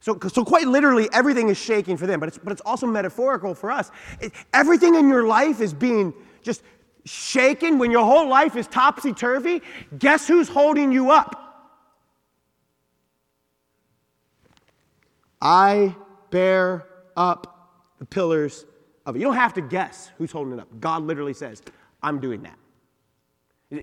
So, 0.00 0.18
so 0.32 0.44
quite 0.44 0.66
literally, 0.66 1.08
everything 1.12 1.50
is 1.50 1.58
shaking 1.58 1.98
for 1.98 2.06
them, 2.06 2.20
but 2.20 2.28
it's, 2.30 2.38
but 2.38 2.52
it's 2.52 2.62
also 2.62 2.86
metaphorical 2.86 3.54
for 3.54 3.70
us. 3.70 3.90
It, 4.20 4.32
everything 4.54 4.94
in 4.94 5.08
your 5.08 5.24
life 5.26 5.60
is 5.60 5.74
being 5.74 6.14
just 6.42 6.62
shaken 7.04 7.78
when 7.78 7.90
your 7.90 8.04
whole 8.04 8.26
life 8.28 8.56
is 8.56 8.66
topsy 8.66 9.12
turvy. 9.12 9.60
Guess 9.98 10.26
who's 10.26 10.48
holding 10.48 10.90
you 10.90 11.10
up? 11.10 11.36
I 15.42 15.94
bear 16.30 16.86
up 17.16 17.68
the 17.98 18.06
pillars 18.06 18.64
of 19.04 19.16
it. 19.16 19.18
You 19.18 19.26
don't 19.26 19.34
have 19.34 19.54
to 19.54 19.60
guess 19.60 20.10
who's 20.16 20.32
holding 20.32 20.54
it 20.54 20.60
up. 20.60 20.68
God 20.80 21.02
literally 21.02 21.34
says, 21.34 21.62
I'm 22.02 22.20
doing 22.20 22.42
that. 22.42 22.56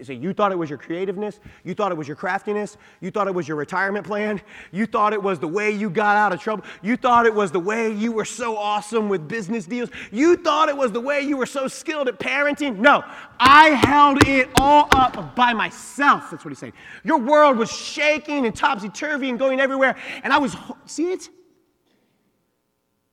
So 0.04 0.12
you 0.12 0.34
thought 0.34 0.52
it 0.52 0.58
was 0.58 0.70
your 0.70 0.78
creativeness, 0.78 1.40
you 1.64 1.74
thought 1.74 1.94
it 1.94 1.98
was 1.98 2.10
your 2.10 2.18
craftiness, 2.18 2.76
you 3.00 3.10
thought 3.10 3.28
it 3.28 3.34
was 3.34 3.48
your 3.48 3.56
retirement 3.56 4.06
plan, 4.06 4.42
you 4.74 4.86
thought 4.86 5.14
it 5.14 5.24
was 5.24 5.40
the 5.40 5.48
way 5.48 5.72
you 5.72 5.90
got 5.90 6.18
out 6.18 6.34
of 6.34 6.42
trouble, 6.42 6.66
you 6.82 6.98
thought 6.98 7.26
it 7.26 7.34
was 7.34 7.54
the 7.54 7.60
way 7.60 7.94
you 7.94 8.12
were 8.12 8.26
so 8.26 8.58
awesome 8.58 9.08
with 9.08 9.30
business 9.30 9.66
deals, 9.66 9.90
you 10.12 10.36
thought 10.36 10.68
it 10.68 10.76
was 10.76 10.92
the 10.92 11.00
way 11.00 11.22
you 11.22 11.38
were 11.38 11.46
so 11.46 11.70
skilled 11.70 12.10
at 12.10 12.20
parenting. 12.20 12.78
No, 12.80 13.02
I 13.40 13.70
held 13.70 14.28
it 14.28 14.50
all 14.60 14.90
up 14.92 15.38
by 15.38 15.54
myself. 15.54 16.32
That's 16.32 16.44
what 16.44 16.52
he's 16.52 16.60
saying. 16.60 16.74
Your 17.06 17.20
world 17.20 17.58
was 17.58 17.72
shaking 17.72 18.46
and 18.46 18.54
topsy 18.54 18.90
turvy 18.90 19.30
and 19.30 19.40
going 19.40 19.62
everywhere, 19.62 19.96
and 20.22 20.34
I 20.34 20.38
was, 20.38 20.54
see 20.86 21.12
it? 21.14 21.30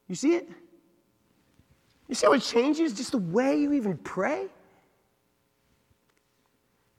You 0.08 0.16
see 0.16 0.34
it? 0.34 0.50
You 2.08 2.16
see 2.16 2.26
how 2.26 2.32
it 2.32 2.42
changes 2.42 2.94
just 2.94 3.12
the 3.12 3.18
way 3.18 3.60
you 3.60 3.74
even 3.74 3.96
pray? 3.98 4.48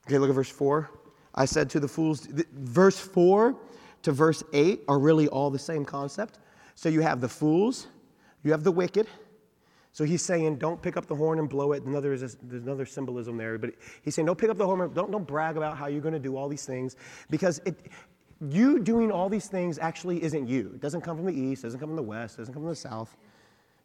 Okay, 0.08 0.18
look 0.18 0.30
at 0.30 0.36
verse 0.36 0.50
4. 0.50 0.90
I 1.34 1.46
said 1.46 1.70
to 1.72 1.80
the 1.80 1.88
fools, 1.88 2.28
verse 2.54 3.00
4 3.00 3.56
to 4.04 4.12
verse 4.12 4.44
8 4.54 4.84
are 4.88 5.00
really 5.00 5.28
all 5.28 5.50
the 5.50 5.60
same 5.60 5.84
concept. 5.84 6.40
So 6.76 6.90
you 6.90 7.02
have 7.02 7.22
the 7.22 7.30
fools, 7.30 7.88
you 8.44 8.52
have 8.52 8.64
the 8.64 8.72
wicked. 8.72 9.08
So 9.92 10.04
he's 10.04 10.22
saying, 10.22 10.58
don't 10.58 10.82
pick 10.82 10.98
up 10.98 11.08
the 11.08 11.16
horn 11.16 11.40
and 11.40 11.50
blow 11.50 11.72
it. 11.72 11.84
Another, 11.84 12.18
there's 12.18 12.36
another 12.52 12.86
symbolism 12.86 13.38
there, 13.38 13.58
but 13.58 13.72
he's 14.02 14.14
saying, 14.14 14.26
don't 14.26 14.38
pick 14.38 14.50
up 14.50 14.58
the 14.58 14.66
horn, 14.66 14.92
don't, 14.94 15.10
don't 15.10 15.26
brag 15.26 15.56
about 15.56 15.78
how 15.78 15.88
you're 15.88 16.02
going 16.02 16.14
to 16.14 16.20
do 16.20 16.36
all 16.36 16.50
these 16.50 16.66
things, 16.66 16.98
because 17.30 17.62
it, 17.66 17.80
you 18.50 18.80
doing 18.80 19.10
all 19.12 19.30
these 19.30 19.48
things 19.48 19.80
actually 19.80 20.22
isn't 20.22 20.48
you. 20.48 20.72
It 20.76 20.82
doesn't 20.82 21.02
come 21.02 21.16
from 21.16 21.26
the 21.26 21.34
east, 21.34 21.64
doesn't 21.64 21.80
come 21.80 21.90
from 21.90 21.96
the 21.96 22.04
west, 22.04 22.38
doesn't 22.38 22.54
come 22.54 22.64
from 22.64 22.70
the 22.70 22.76
south. 22.76 23.16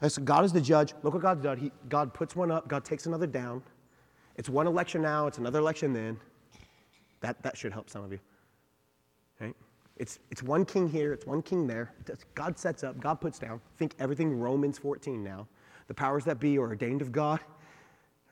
So 0.09 0.21
God 0.23 0.45
is 0.45 0.53
the 0.53 0.61
judge. 0.61 0.95
Look 1.03 1.15
what 1.15 1.23
God's 1.23 1.43
done. 1.43 1.59
He, 1.59 1.71
God 1.89 2.13
puts 2.13 2.35
one 2.35 2.51
up, 2.51 2.67
God 2.67 2.85
takes 2.85 3.07
another 3.07 3.27
down. 3.27 3.63
It's 4.41 4.49
one 4.49 4.67
election 4.67 5.03
now, 5.03 5.27
it's 5.27 5.37
another 5.37 5.59
election 5.59 5.93
then. 5.93 6.19
That, 7.21 7.43
that 7.43 7.59
should 7.59 7.75
help 7.75 7.91
some 7.91 8.03
of 8.03 8.11
you. 8.11 8.19
Right? 9.39 9.55
It's, 9.99 10.19
it's 10.31 10.43
one 10.43 10.65
king 10.65 10.89
here, 10.89 11.13
it's 11.13 11.27
one 11.27 11.43
king 11.43 11.67
there. 11.67 11.93
God 12.35 12.59
sets 12.59 12.83
up, 12.83 12.99
God 12.99 13.21
puts 13.21 13.39
down. 13.39 13.61
Think 13.77 13.95
everything 13.99 14.41
Romans 14.41 14.79
14 14.79 15.23
now. 15.23 15.47
The 15.89 15.93
powers 15.93 16.25
that 16.25 16.41
be 16.41 16.57
are 16.57 16.63
ordained 16.63 17.03
of 17.03 17.13
God. 17.13 17.41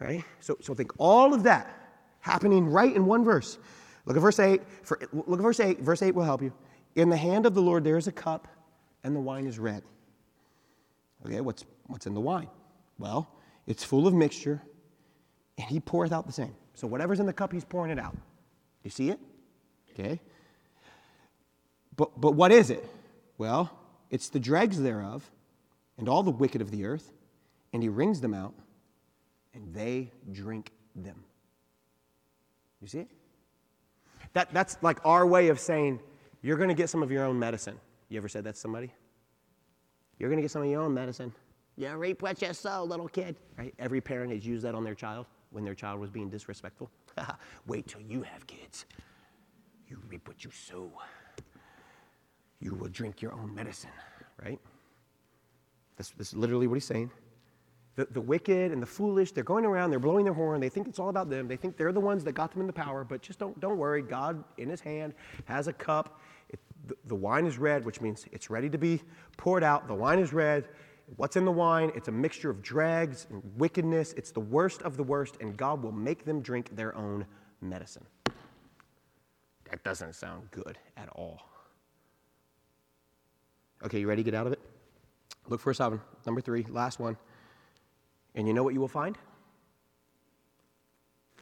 Right? 0.00 0.24
So, 0.40 0.56
so 0.62 0.72
think 0.72 0.92
all 0.96 1.34
of 1.34 1.42
that 1.42 1.78
happening 2.20 2.66
right 2.70 2.96
in 2.96 3.04
one 3.04 3.22
verse. 3.22 3.58
Look 4.06 4.16
at 4.16 4.22
verse 4.22 4.40
8. 4.40 4.62
For, 4.84 4.98
look 5.12 5.40
at 5.40 5.42
verse 5.42 5.60
8. 5.60 5.80
Verse 5.80 6.00
8 6.00 6.14
will 6.14 6.24
help 6.24 6.40
you. 6.40 6.54
In 6.96 7.10
the 7.10 7.18
hand 7.18 7.44
of 7.44 7.52
the 7.52 7.60
Lord 7.60 7.84
there 7.84 7.98
is 7.98 8.06
a 8.06 8.12
cup, 8.12 8.48
and 9.04 9.14
the 9.14 9.20
wine 9.20 9.46
is 9.46 9.58
red. 9.58 9.82
Okay, 11.26 11.42
what's, 11.42 11.66
what's 11.86 12.06
in 12.06 12.14
the 12.14 12.20
wine? 12.22 12.48
Well, 12.98 13.28
it's 13.66 13.84
full 13.84 14.06
of 14.06 14.14
mixture, 14.14 14.62
and 15.58 15.66
he 15.66 15.80
poureth 15.80 16.12
out 16.12 16.26
the 16.26 16.32
same. 16.32 16.54
So 16.74 16.86
whatever's 16.86 17.20
in 17.20 17.26
the 17.26 17.32
cup, 17.32 17.52
he's 17.52 17.64
pouring 17.64 17.90
it 17.90 17.98
out. 17.98 18.16
You 18.84 18.90
see 18.90 19.10
it? 19.10 19.18
Okay. 19.92 20.20
But, 21.96 22.18
but 22.18 22.32
what 22.34 22.52
is 22.52 22.70
it? 22.70 22.84
Well, 23.36 23.70
it's 24.10 24.28
the 24.28 24.38
dregs 24.38 24.80
thereof 24.80 25.28
and 25.98 26.08
all 26.08 26.22
the 26.22 26.30
wicked 26.30 26.62
of 26.62 26.70
the 26.70 26.84
earth, 26.84 27.12
and 27.72 27.82
he 27.82 27.88
wrings 27.88 28.20
them 28.20 28.32
out, 28.32 28.54
and 29.52 29.74
they 29.74 30.12
drink 30.30 30.70
them. 30.94 31.24
You 32.80 32.86
see 32.86 33.00
it? 33.00 33.10
That, 34.34 34.54
that's 34.54 34.78
like 34.80 35.00
our 35.04 35.26
way 35.26 35.48
of 35.48 35.58
saying, 35.58 35.98
you're 36.40 36.56
going 36.56 36.68
to 36.68 36.74
get 36.74 36.88
some 36.88 37.02
of 37.02 37.10
your 37.10 37.24
own 37.24 37.36
medicine. 37.36 37.80
You 38.08 38.18
ever 38.18 38.28
said 38.28 38.44
that 38.44 38.54
to 38.54 38.60
somebody? 38.60 38.92
You're 40.18 40.30
going 40.30 40.38
to 40.38 40.42
get 40.42 40.52
some 40.52 40.62
of 40.62 40.68
your 40.68 40.82
own 40.82 40.94
medicine. 40.94 41.32
Yeah, 41.76 41.94
reap 41.94 42.22
what 42.22 42.40
you 42.40 42.52
sow, 42.52 42.84
little 42.84 43.08
kid. 43.08 43.36
Right? 43.56 43.74
Every 43.78 44.00
parent 44.00 44.32
has 44.32 44.46
used 44.46 44.64
that 44.64 44.76
on 44.76 44.84
their 44.84 44.94
child 44.94 45.26
when 45.50 45.64
their 45.64 45.74
child 45.74 46.00
was 46.00 46.10
being 46.10 46.28
disrespectful. 46.28 46.90
Wait 47.66 47.86
till 47.86 48.00
you 48.02 48.22
have 48.22 48.46
kids. 48.46 48.86
You 49.88 49.98
reap 50.08 50.28
what 50.28 50.44
you 50.44 50.50
sow. 50.50 50.90
You 52.60 52.74
will 52.74 52.88
drink 52.88 53.22
your 53.22 53.32
own 53.32 53.54
medicine, 53.54 53.90
right? 54.42 54.58
That's, 55.96 56.10
that's 56.10 56.34
literally 56.34 56.66
what 56.66 56.74
he's 56.74 56.84
saying. 56.84 57.10
The, 57.96 58.06
the 58.10 58.20
wicked 58.20 58.70
and 58.70 58.80
the 58.80 58.86
foolish, 58.86 59.32
they're 59.32 59.42
going 59.42 59.64
around, 59.64 59.90
they're 59.90 59.98
blowing 59.98 60.24
their 60.24 60.34
horn, 60.34 60.60
they 60.60 60.68
think 60.68 60.86
it's 60.86 60.98
all 60.98 61.08
about 61.08 61.30
them. 61.30 61.48
They 61.48 61.56
think 61.56 61.76
they're 61.76 61.92
the 61.92 62.00
ones 62.00 62.22
that 62.24 62.32
got 62.32 62.52
them 62.52 62.60
in 62.60 62.66
the 62.66 62.72
power, 62.72 63.02
but 63.02 63.22
just 63.22 63.38
don't, 63.38 63.58
don't 63.58 63.76
worry. 63.76 64.02
God, 64.02 64.44
in 64.56 64.68
his 64.68 64.80
hand, 64.80 65.14
has 65.46 65.66
a 65.66 65.72
cup. 65.72 66.20
It, 66.48 66.60
the, 66.86 66.96
the 67.06 67.14
wine 67.14 67.46
is 67.46 67.58
red, 67.58 67.84
which 67.84 68.00
means 68.00 68.26
it's 68.30 68.50
ready 68.50 68.70
to 68.70 68.78
be 68.78 69.02
poured 69.36 69.64
out. 69.64 69.88
The 69.88 69.94
wine 69.94 70.20
is 70.20 70.32
red. 70.32 70.68
What's 71.16 71.36
in 71.36 71.44
the 71.44 71.52
wine? 71.52 71.90
It's 71.94 72.08
a 72.08 72.12
mixture 72.12 72.50
of 72.50 72.62
dregs 72.62 73.26
and 73.30 73.42
wickedness. 73.56 74.12
It's 74.16 74.30
the 74.30 74.40
worst 74.40 74.82
of 74.82 74.96
the 74.96 75.02
worst, 75.02 75.36
and 75.40 75.56
God 75.56 75.82
will 75.82 75.92
make 75.92 76.24
them 76.24 76.40
drink 76.40 76.74
their 76.76 76.94
own 76.96 77.26
medicine. 77.60 78.04
That 79.70 79.82
doesn't 79.84 80.14
sound 80.14 80.50
good 80.50 80.78
at 80.96 81.08
all. 81.10 81.40
Okay, 83.84 84.00
you 84.00 84.08
ready 84.08 84.22
to 84.22 84.30
get 84.30 84.34
out 84.34 84.46
of 84.46 84.52
it? 84.52 84.60
Look 85.48 85.60
for 85.60 85.70
a 85.70 85.74
sovereign. 85.74 86.00
Number 86.26 86.40
three, 86.40 86.64
last 86.68 87.00
one. 87.00 87.16
And 88.34 88.46
you 88.46 88.52
know 88.52 88.62
what 88.62 88.74
you 88.74 88.80
will 88.80 88.88
find? 88.88 89.16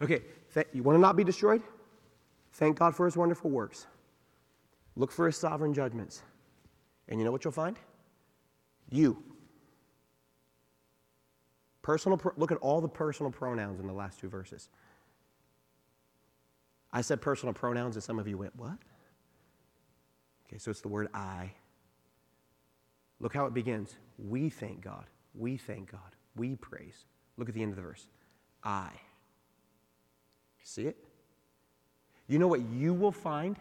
Okay, 0.00 0.22
th- 0.54 0.68
you 0.72 0.82
want 0.82 0.96
to 0.96 1.00
not 1.00 1.16
be 1.16 1.24
destroyed? 1.24 1.62
Thank 2.52 2.78
God 2.78 2.94
for 2.94 3.06
his 3.06 3.16
wonderful 3.16 3.50
works. 3.50 3.86
Look 4.94 5.10
for 5.10 5.26
his 5.26 5.36
sovereign 5.36 5.74
judgments. 5.74 6.22
And 7.08 7.18
you 7.18 7.24
know 7.24 7.32
what 7.32 7.44
you'll 7.44 7.52
find? 7.52 7.78
You. 8.90 9.22
Personal, 11.86 12.20
look 12.36 12.50
at 12.50 12.58
all 12.58 12.80
the 12.80 12.88
personal 12.88 13.30
pronouns 13.30 13.78
in 13.78 13.86
the 13.86 13.92
last 13.92 14.18
two 14.18 14.28
verses. 14.28 14.70
I 16.92 17.00
said 17.00 17.20
personal 17.20 17.52
pronouns, 17.52 17.94
and 17.94 18.02
some 18.02 18.18
of 18.18 18.26
you 18.26 18.36
went, 18.36 18.56
What? 18.56 18.76
Okay, 20.48 20.58
so 20.58 20.72
it's 20.72 20.80
the 20.80 20.88
word 20.88 21.06
I. 21.14 21.52
Look 23.20 23.32
how 23.32 23.46
it 23.46 23.54
begins. 23.54 23.94
We 24.18 24.50
thank 24.50 24.80
God. 24.80 25.04
We 25.32 25.56
thank 25.56 25.92
God. 25.92 26.16
We 26.34 26.56
praise. 26.56 27.04
Look 27.36 27.48
at 27.48 27.54
the 27.54 27.62
end 27.62 27.70
of 27.70 27.76
the 27.76 27.82
verse. 27.82 28.08
I. 28.64 28.90
See 30.64 30.88
it? 30.88 30.96
You 32.26 32.40
know 32.40 32.48
what 32.48 32.62
you 32.62 32.94
will 32.94 33.12
find? 33.12 33.60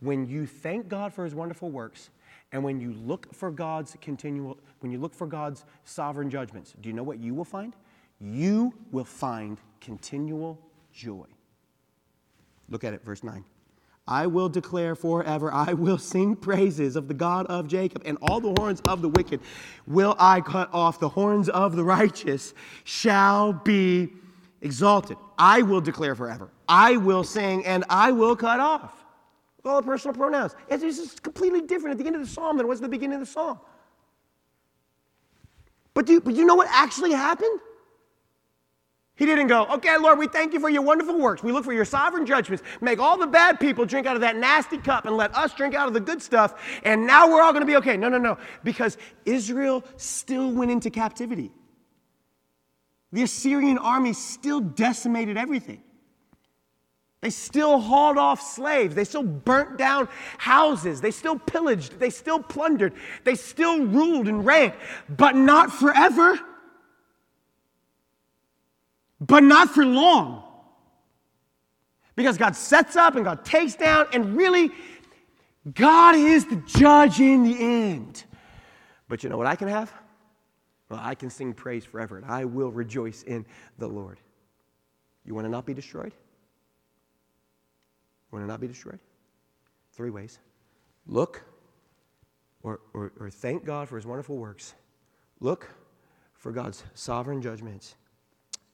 When 0.00 0.26
you 0.26 0.46
thank 0.46 0.88
God 0.88 1.14
for 1.14 1.22
his 1.22 1.32
wonderful 1.32 1.70
works 1.70 2.10
and 2.54 2.62
when 2.62 2.80
you 2.80 2.92
look 2.92 3.34
for 3.34 3.50
God's 3.50 3.96
continual, 4.00 4.56
when 4.78 4.92
you 4.92 4.98
look 4.98 5.12
for 5.12 5.26
God's 5.26 5.64
sovereign 5.82 6.30
judgments, 6.30 6.72
do 6.80 6.88
you 6.88 6.94
know 6.94 7.02
what 7.02 7.18
you 7.18 7.34
will 7.34 7.44
find? 7.44 7.74
You 8.20 8.72
will 8.92 9.04
find 9.04 9.58
continual 9.80 10.60
joy. 10.92 11.26
Look 12.68 12.84
at 12.84 12.94
it, 12.94 13.04
verse 13.04 13.24
9. 13.24 13.44
I 14.06 14.28
will 14.28 14.48
declare 14.48 14.94
forever, 14.94 15.52
I 15.52 15.72
will 15.72 15.98
sing 15.98 16.36
praises 16.36 16.94
of 16.94 17.08
the 17.08 17.14
God 17.14 17.46
of 17.46 17.66
Jacob, 17.66 18.02
and 18.04 18.18
all 18.22 18.40
the 18.40 18.54
horns 18.56 18.80
of 18.82 19.02
the 19.02 19.08
wicked 19.08 19.40
will 19.88 20.14
I 20.20 20.40
cut 20.40 20.72
off. 20.72 21.00
The 21.00 21.08
horns 21.08 21.48
of 21.48 21.74
the 21.74 21.82
righteous 21.82 22.54
shall 22.84 23.52
be 23.52 24.10
exalted. 24.60 25.16
I 25.36 25.62
will 25.62 25.80
declare 25.80 26.14
forever. 26.14 26.50
I 26.68 26.98
will 26.98 27.24
sing, 27.24 27.66
and 27.66 27.84
I 27.90 28.12
will 28.12 28.36
cut 28.36 28.60
off 28.60 29.03
all 29.66 29.80
the 29.80 29.86
personal 29.86 30.14
pronouns. 30.14 30.54
It's 30.68 30.82
just 30.82 31.22
completely 31.22 31.62
different 31.62 31.92
at 31.92 31.98
the 31.98 32.06
end 32.06 32.16
of 32.16 32.22
the 32.22 32.28
psalm 32.28 32.56
than 32.56 32.66
it 32.66 32.68
was 32.68 32.80
at 32.80 32.82
the 32.82 32.88
beginning 32.88 33.14
of 33.14 33.20
the 33.20 33.32
psalm. 33.32 33.58
But 35.94 36.06
do, 36.06 36.20
but 36.20 36.34
you 36.34 36.44
know 36.44 36.56
what 36.56 36.68
actually 36.70 37.12
happened? 37.12 37.60
He 39.16 39.26
didn't 39.26 39.46
go, 39.46 39.64
okay, 39.66 39.96
Lord, 39.96 40.18
we 40.18 40.26
thank 40.26 40.52
you 40.52 40.58
for 40.58 40.68
your 40.68 40.82
wonderful 40.82 41.16
works. 41.20 41.40
We 41.40 41.52
look 41.52 41.64
for 41.64 41.72
your 41.72 41.84
sovereign 41.84 42.26
judgments. 42.26 42.64
Make 42.80 42.98
all 42.98 43.16
the 43.16 43.28
bad 43.28 43.60
people 43.60 43.86
drink 43.86 44.08
out 44.08 44.16
of 44.16 44.22
that 44.22 44.36
nasty 44.36 44.76
cup 44.76 45.06
and 45.06 45.16
let 45.16 45.32
us 45.36 45.54
drink 45.54 45.72
out 45.74 45.86
of 45.86 45.94
the 45.94 46.00
good 46.00 46.20
stuff. 46.20 46.60
And 46.82 47.06
now 47.06 47.30
we're 47.30 47.40
all 47.40 47.52
going 47.52 47.62
to 47.62 47.66
be 47.66 47.76
okay. 47.76 47.96
No, 47.96 48.08
no, 48.08 48.18
no. 48.18 48.38
Because 48.64 48.98
Israel 49.24 49.84
still 49.96 50.50
went 50.50 50.72
into 50.72 50.90
captivity. 50.90 51.52
The 53.12 53.22
Assyrian 53.22 53.78
army 53.78 54.14
still 54.14 54.58
decimated 54.58 55.36
everything. 55.36 55.80
They 57.24 57.30
still 57.30 57.80
hauled 57.80 58.18
off 58.18 58.38
slaves. 58.38 58.94
They 58.94 59.04
still 59.04 59.22
burnt 59.22 59.78
down 59.78 60.10
houses. 60.36 61.00
They 61.00 61.10
still 61.10 61.38
pillaged. 61.38 61.98
They 61.98 62.10
still 62.10 62.38
plundered. 62.38 62.92
They 63.24 63.34
still 63.34 63.86
ruled 63.86 64.28
and 64.28 64.44
reigned, 64.44 64.74
but 65.08 65.34
not 65.34 65.72
forever. 65.72 66.38
But 69.20 69.42
not 69.42 69.70
for 69.70 69.86
long. 69.86 70.42
Because 72.14 72.36
God 72.36 72.54
sets 72.56 72.94
up 72.94 73.14
and 73.16 73.24
God 73.24 73.42
takes 73.42 73.74
down, 73.74 74.06
and 74.12 74.36
really, 74.36 74.70
God 75.72 76.16
is 76.16 76.44
the 76.44 76.56
judge 76.66 77.20
in 77.20 77.42
the 77.42 77.58
end. 77.58 78.22
But 79.08 79.24
you 79.24 79.30
know 79.30 79.38
what 79.38 79.46
I 79.46 79.56
can 79.56 79.68
have? 79.68 79.90
Well, 80.90 81.00
I 81.02 81.14
can 81.14 81.30
sing 81.30 81.54
praise 81.54 81.86
forever, 81.86 82.18
and 82.18 82.26
I 82.26 82.44
will 82.44 82.70
rejoice 82.70 83.22
in 83.22 83.46
the 83.78 83.88
Lord. 83.88 84.20
You 85.24 85.34
want 85.34 85.46
to 85.46 85.50
not 85.50 85.64
be 85.64 85.72
destroyed? 85.72 86.12
Want 88.34 88.42
to 88.42 88.48
not 88.48 88.60
be 88.60 88.66
destroyed? 88.66 88.98
Three 89.92 90.10
ways. 90.10 90.40
Look 91.06 91.44
or, 92.64 92.80
or, 92.92 93.12
or 93.20 93.30
thank 93.30 93.64
God 93.64 93.88
for 93.88 93.94
his 93.94 94.04
wonderful 94.04 94.36
works. 94.36 94.74
Look 95.38 95.70
for 96.34 96.50
God's 96.50 96.82
sovereign 96.94 97.40
judgments. 97.40 97.94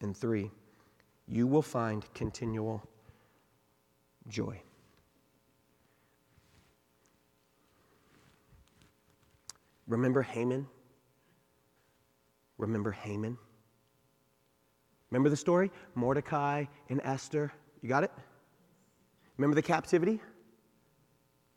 And 0.00 0.16
three, 0.16 0.50
you 1.28 1.46
will 1.46 1.60
find 1.60 2.02
continual 2.14 2.82
joy. 4.28 4.62
Remember 9.86 10.22
Haman? 10.22 10.66
Remember 12.56 12.92
Haman? 12.92 13.36
Remember 15.10 15.28
the 15.28 15.36
story? 15.36 15.70
Mordecai 15.94 16.64
and 16.88 17.02
Esther. 17.04 17.52
You 17.82 17.90
got 17.90 18.04
it? 18.04 18.12
Remember 19.40 19.54
the 19.54 19.62
captivity? 19.62 20.20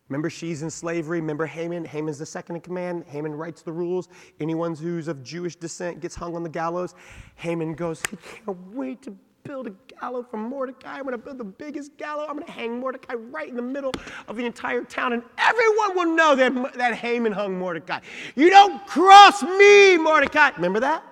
Remember, 0.08 0.30
she's 0.30 0.64
in 0.64 0.70
slavery. 0.70 1.20
Remember 1.20 1.46
Haman? 1.46 1.84
Haman's 1.84 2.18
the 2.18 2.26
second 2.26 2.56
in 2.56 2.62
command. 2.62 3.04
Haman 3.10 3.34
writes 3.34 3.62
the 3.62 3.74
rules. 3.74 4.08
Anyone 4.40 4.74
who's 4.74 5.10
of 5.10 5.22
Jewish 5.22 5.58
descent 5.58 6.00
gets 6.00 6.16
hung 6.16 6.34
on 6.34 6.44
the 6.44 6.50
gallows. 6.50 6.96
Haman 7.36 7.74
goes, 7.74 8.02
he 8.10 8.16
can't 8.16 8.58
wait 8.74 9.02
to 9.02 9.14
build 9.44 9.68
a 9.68 9.72
gallows 10.00 10.24
for 10.32 10.38
Mordecai. 10.38 10.96
I'm 10.96 11.02
going 11.02 11.12
to 11.12 11.18
build 11.18 11.40
the 11.40 11.44
biggest 11.44 11.98
gallows. 11.98 12.28
I'm 12.30 12.38
going 12.38 12.46
to 12.46 12.54
hang 12.54 12.80
Mordecai 12.80 13.16
right 13.16 13.50
in 13.50 13.58
the 13.58 13.62
middle 13.62 13.92
of 14.30 14.38
the 14.38 14.46
entire 14.46 14.86
town, 14.86 15.12
and 15.12 15.22
everyone 15.38 15.98
will 15.98 16.16
know 16.16 16.38
that, 16.38 16.76
that 16.76 16.94
Haman 16.94 17.34
hung 17.34 17.60
Mordecai. 17.60 18.00
You 18.38 18.50
don't 18.50 18.88
cross 18.88 19.44
me, 19.44 19.98
Mordecai. 19.98 20.52
Remember 20.56 20.80
that? 20.80 21.04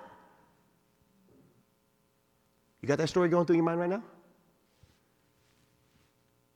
You 2.80 2.88
got 2.88 2.96
that 2.96 3.08
story 3.08 3.28
going 3.28 3.44
through 3.44 3.56
your 3.56 3.64
mind 3.66 3.78
right 3.78 3.90
now? 3.90 4.02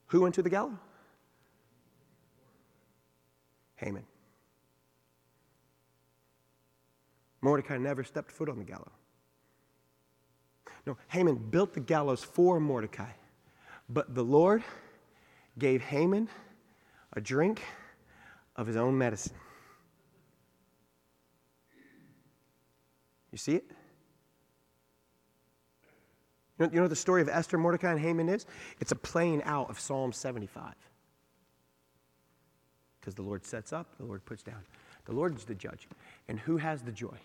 Who 0.08 0.20
went 0.20 0.34
to 0.36 0.42
the 0.42 0.50
gallows? 0.50 0.76
Haman. 3.76 4.04
Mordecai 7.42 7.76
never 7.78 8.02
stepped 8.02 8.30
foot 8.30 8.48
on 8.48 8.58
the 8.58 8.64
gallows. 8.64 8.90
No, 10.86 10.96
Haman 11.08 11.36
built 11.36 11.74
the 11.74 11.80
gallows 11.80 12.22
for 12.22 12.60
Mordecai, 12.60 13.10
but 13.88 14.14
the 14.14 14.22
Lord 14.22 14.62
gave 15.58 15.82
Haman 15.82 16.28
a 17.12 17.20
drink 17.20 17.62
of 18.54 18.66
his 18.66 18.76
own 18.76 18.96
medicine. 18.96 19.34
You 23.32 23.38
see 23.38 23.56
it? 23.56 23.70
You 26.58 26.66
know, 26.66 26.72
you 26.72 26.80
know 26.80 26.88
the 26.88 26.96
story 26.96 27.22
of 27.22 27.28
Esther, 27.28 27.58
Mordecai, 27.58 27.90
and 27.92 28.00
Haman 28.00 28.28
is? 28.28 28.46
It's 28.80 28.92
a 28.92 28.96
playing 28.96 29.42
out 29.44 29.68
of 29.70 29.78
Psalm 29.78 30.12
75. 30.12 30.74
Because 33.00 33.14
the 33.14 33.22
Lord 33.22 33.44
sets 33.44 33.72
up, 33.72 33.96
the 33.98 34.04
Lord 34.04 34.24
puts 34.24 34.42
down. 34.42 34.62
The 35.04 35.12
Lord 35.12 35.36
is 35.36 35.44
the 35.44 35.54
judge. 35.54 35.86
And 36.28 36.38
who 36.40 36.56
has 36.56 36.82
the 36.82 36.92
joy? 36.92 37.16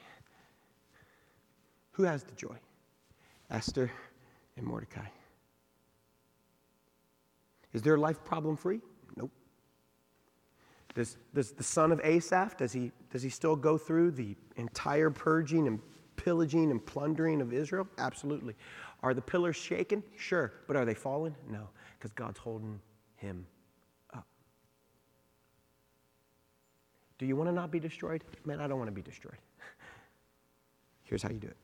Who 1.93 2.03
has 2.03 2.23
the 2.23 2.35
joy? 2.35 2.55
Esther 3.49 3.91
and 4.57 4.65
Mordecai. 4.65 5.07
Is 7.73 7.81
their 7.81 7.97
life 7.97 8.23
problem 8.23 8.55
free? 8.55 8.81
Nope. 9.15 9.31
Does, 10.93 11.17
does 11.33 11.51
the 11.51 11.63
son 11.63 11.91
of 11.91 12.01
Asaph, 12.03 12.57
does 12.57 12.73
he, 12.73 12.91
does 13.11 13.23
he 13.23 13.29
still 13.29 13.55
go 13.55 13.77
through 13.77 14.11
the 14.11 14.35
entire 14.57 15.09
purging 15.09 15.67
and 15.67 15.79
pillaging 16.17 16.69
and 16.69 16.85
plundering 16.85 17.41
of 17.41 17.53
Israel? 17.53 17.87
Absolutely. 17.97 18.55
Are 19.03 19.13
the 19.13 19.21
pillars 19.21 19.55
shaken? 19.55 20.03
Sure. 20.17 20.53
But 20.67 20.75
are 20.75 20.85
they 20.85 20.93
fallen? 20.93 21.35
No, 21.49 21.69
because 21.97 22.11
God's 22.11 22.37
holding 22.37 22.79
him 23.15 23.45
up. 24.13 24.27
Do 27.17 27.25
you 27.25 27.35
want 27.35 27.49
to 27.49 27.53
not 27.53 27.71
be 27.71 27.79
destroyed? 27.79 28.23
Man, 28.45 28.59
I 28.59 28.67
don't 28.67 28.77
want 28.77 28.89
to 28.89 28.95
be 28.95 29.01
destroyed. 29.01 29.37
Here's 31.03 31.23
how 31.23 31.29
you 31.29 31.39
do 31.39 31.47
it. 31.47 31.57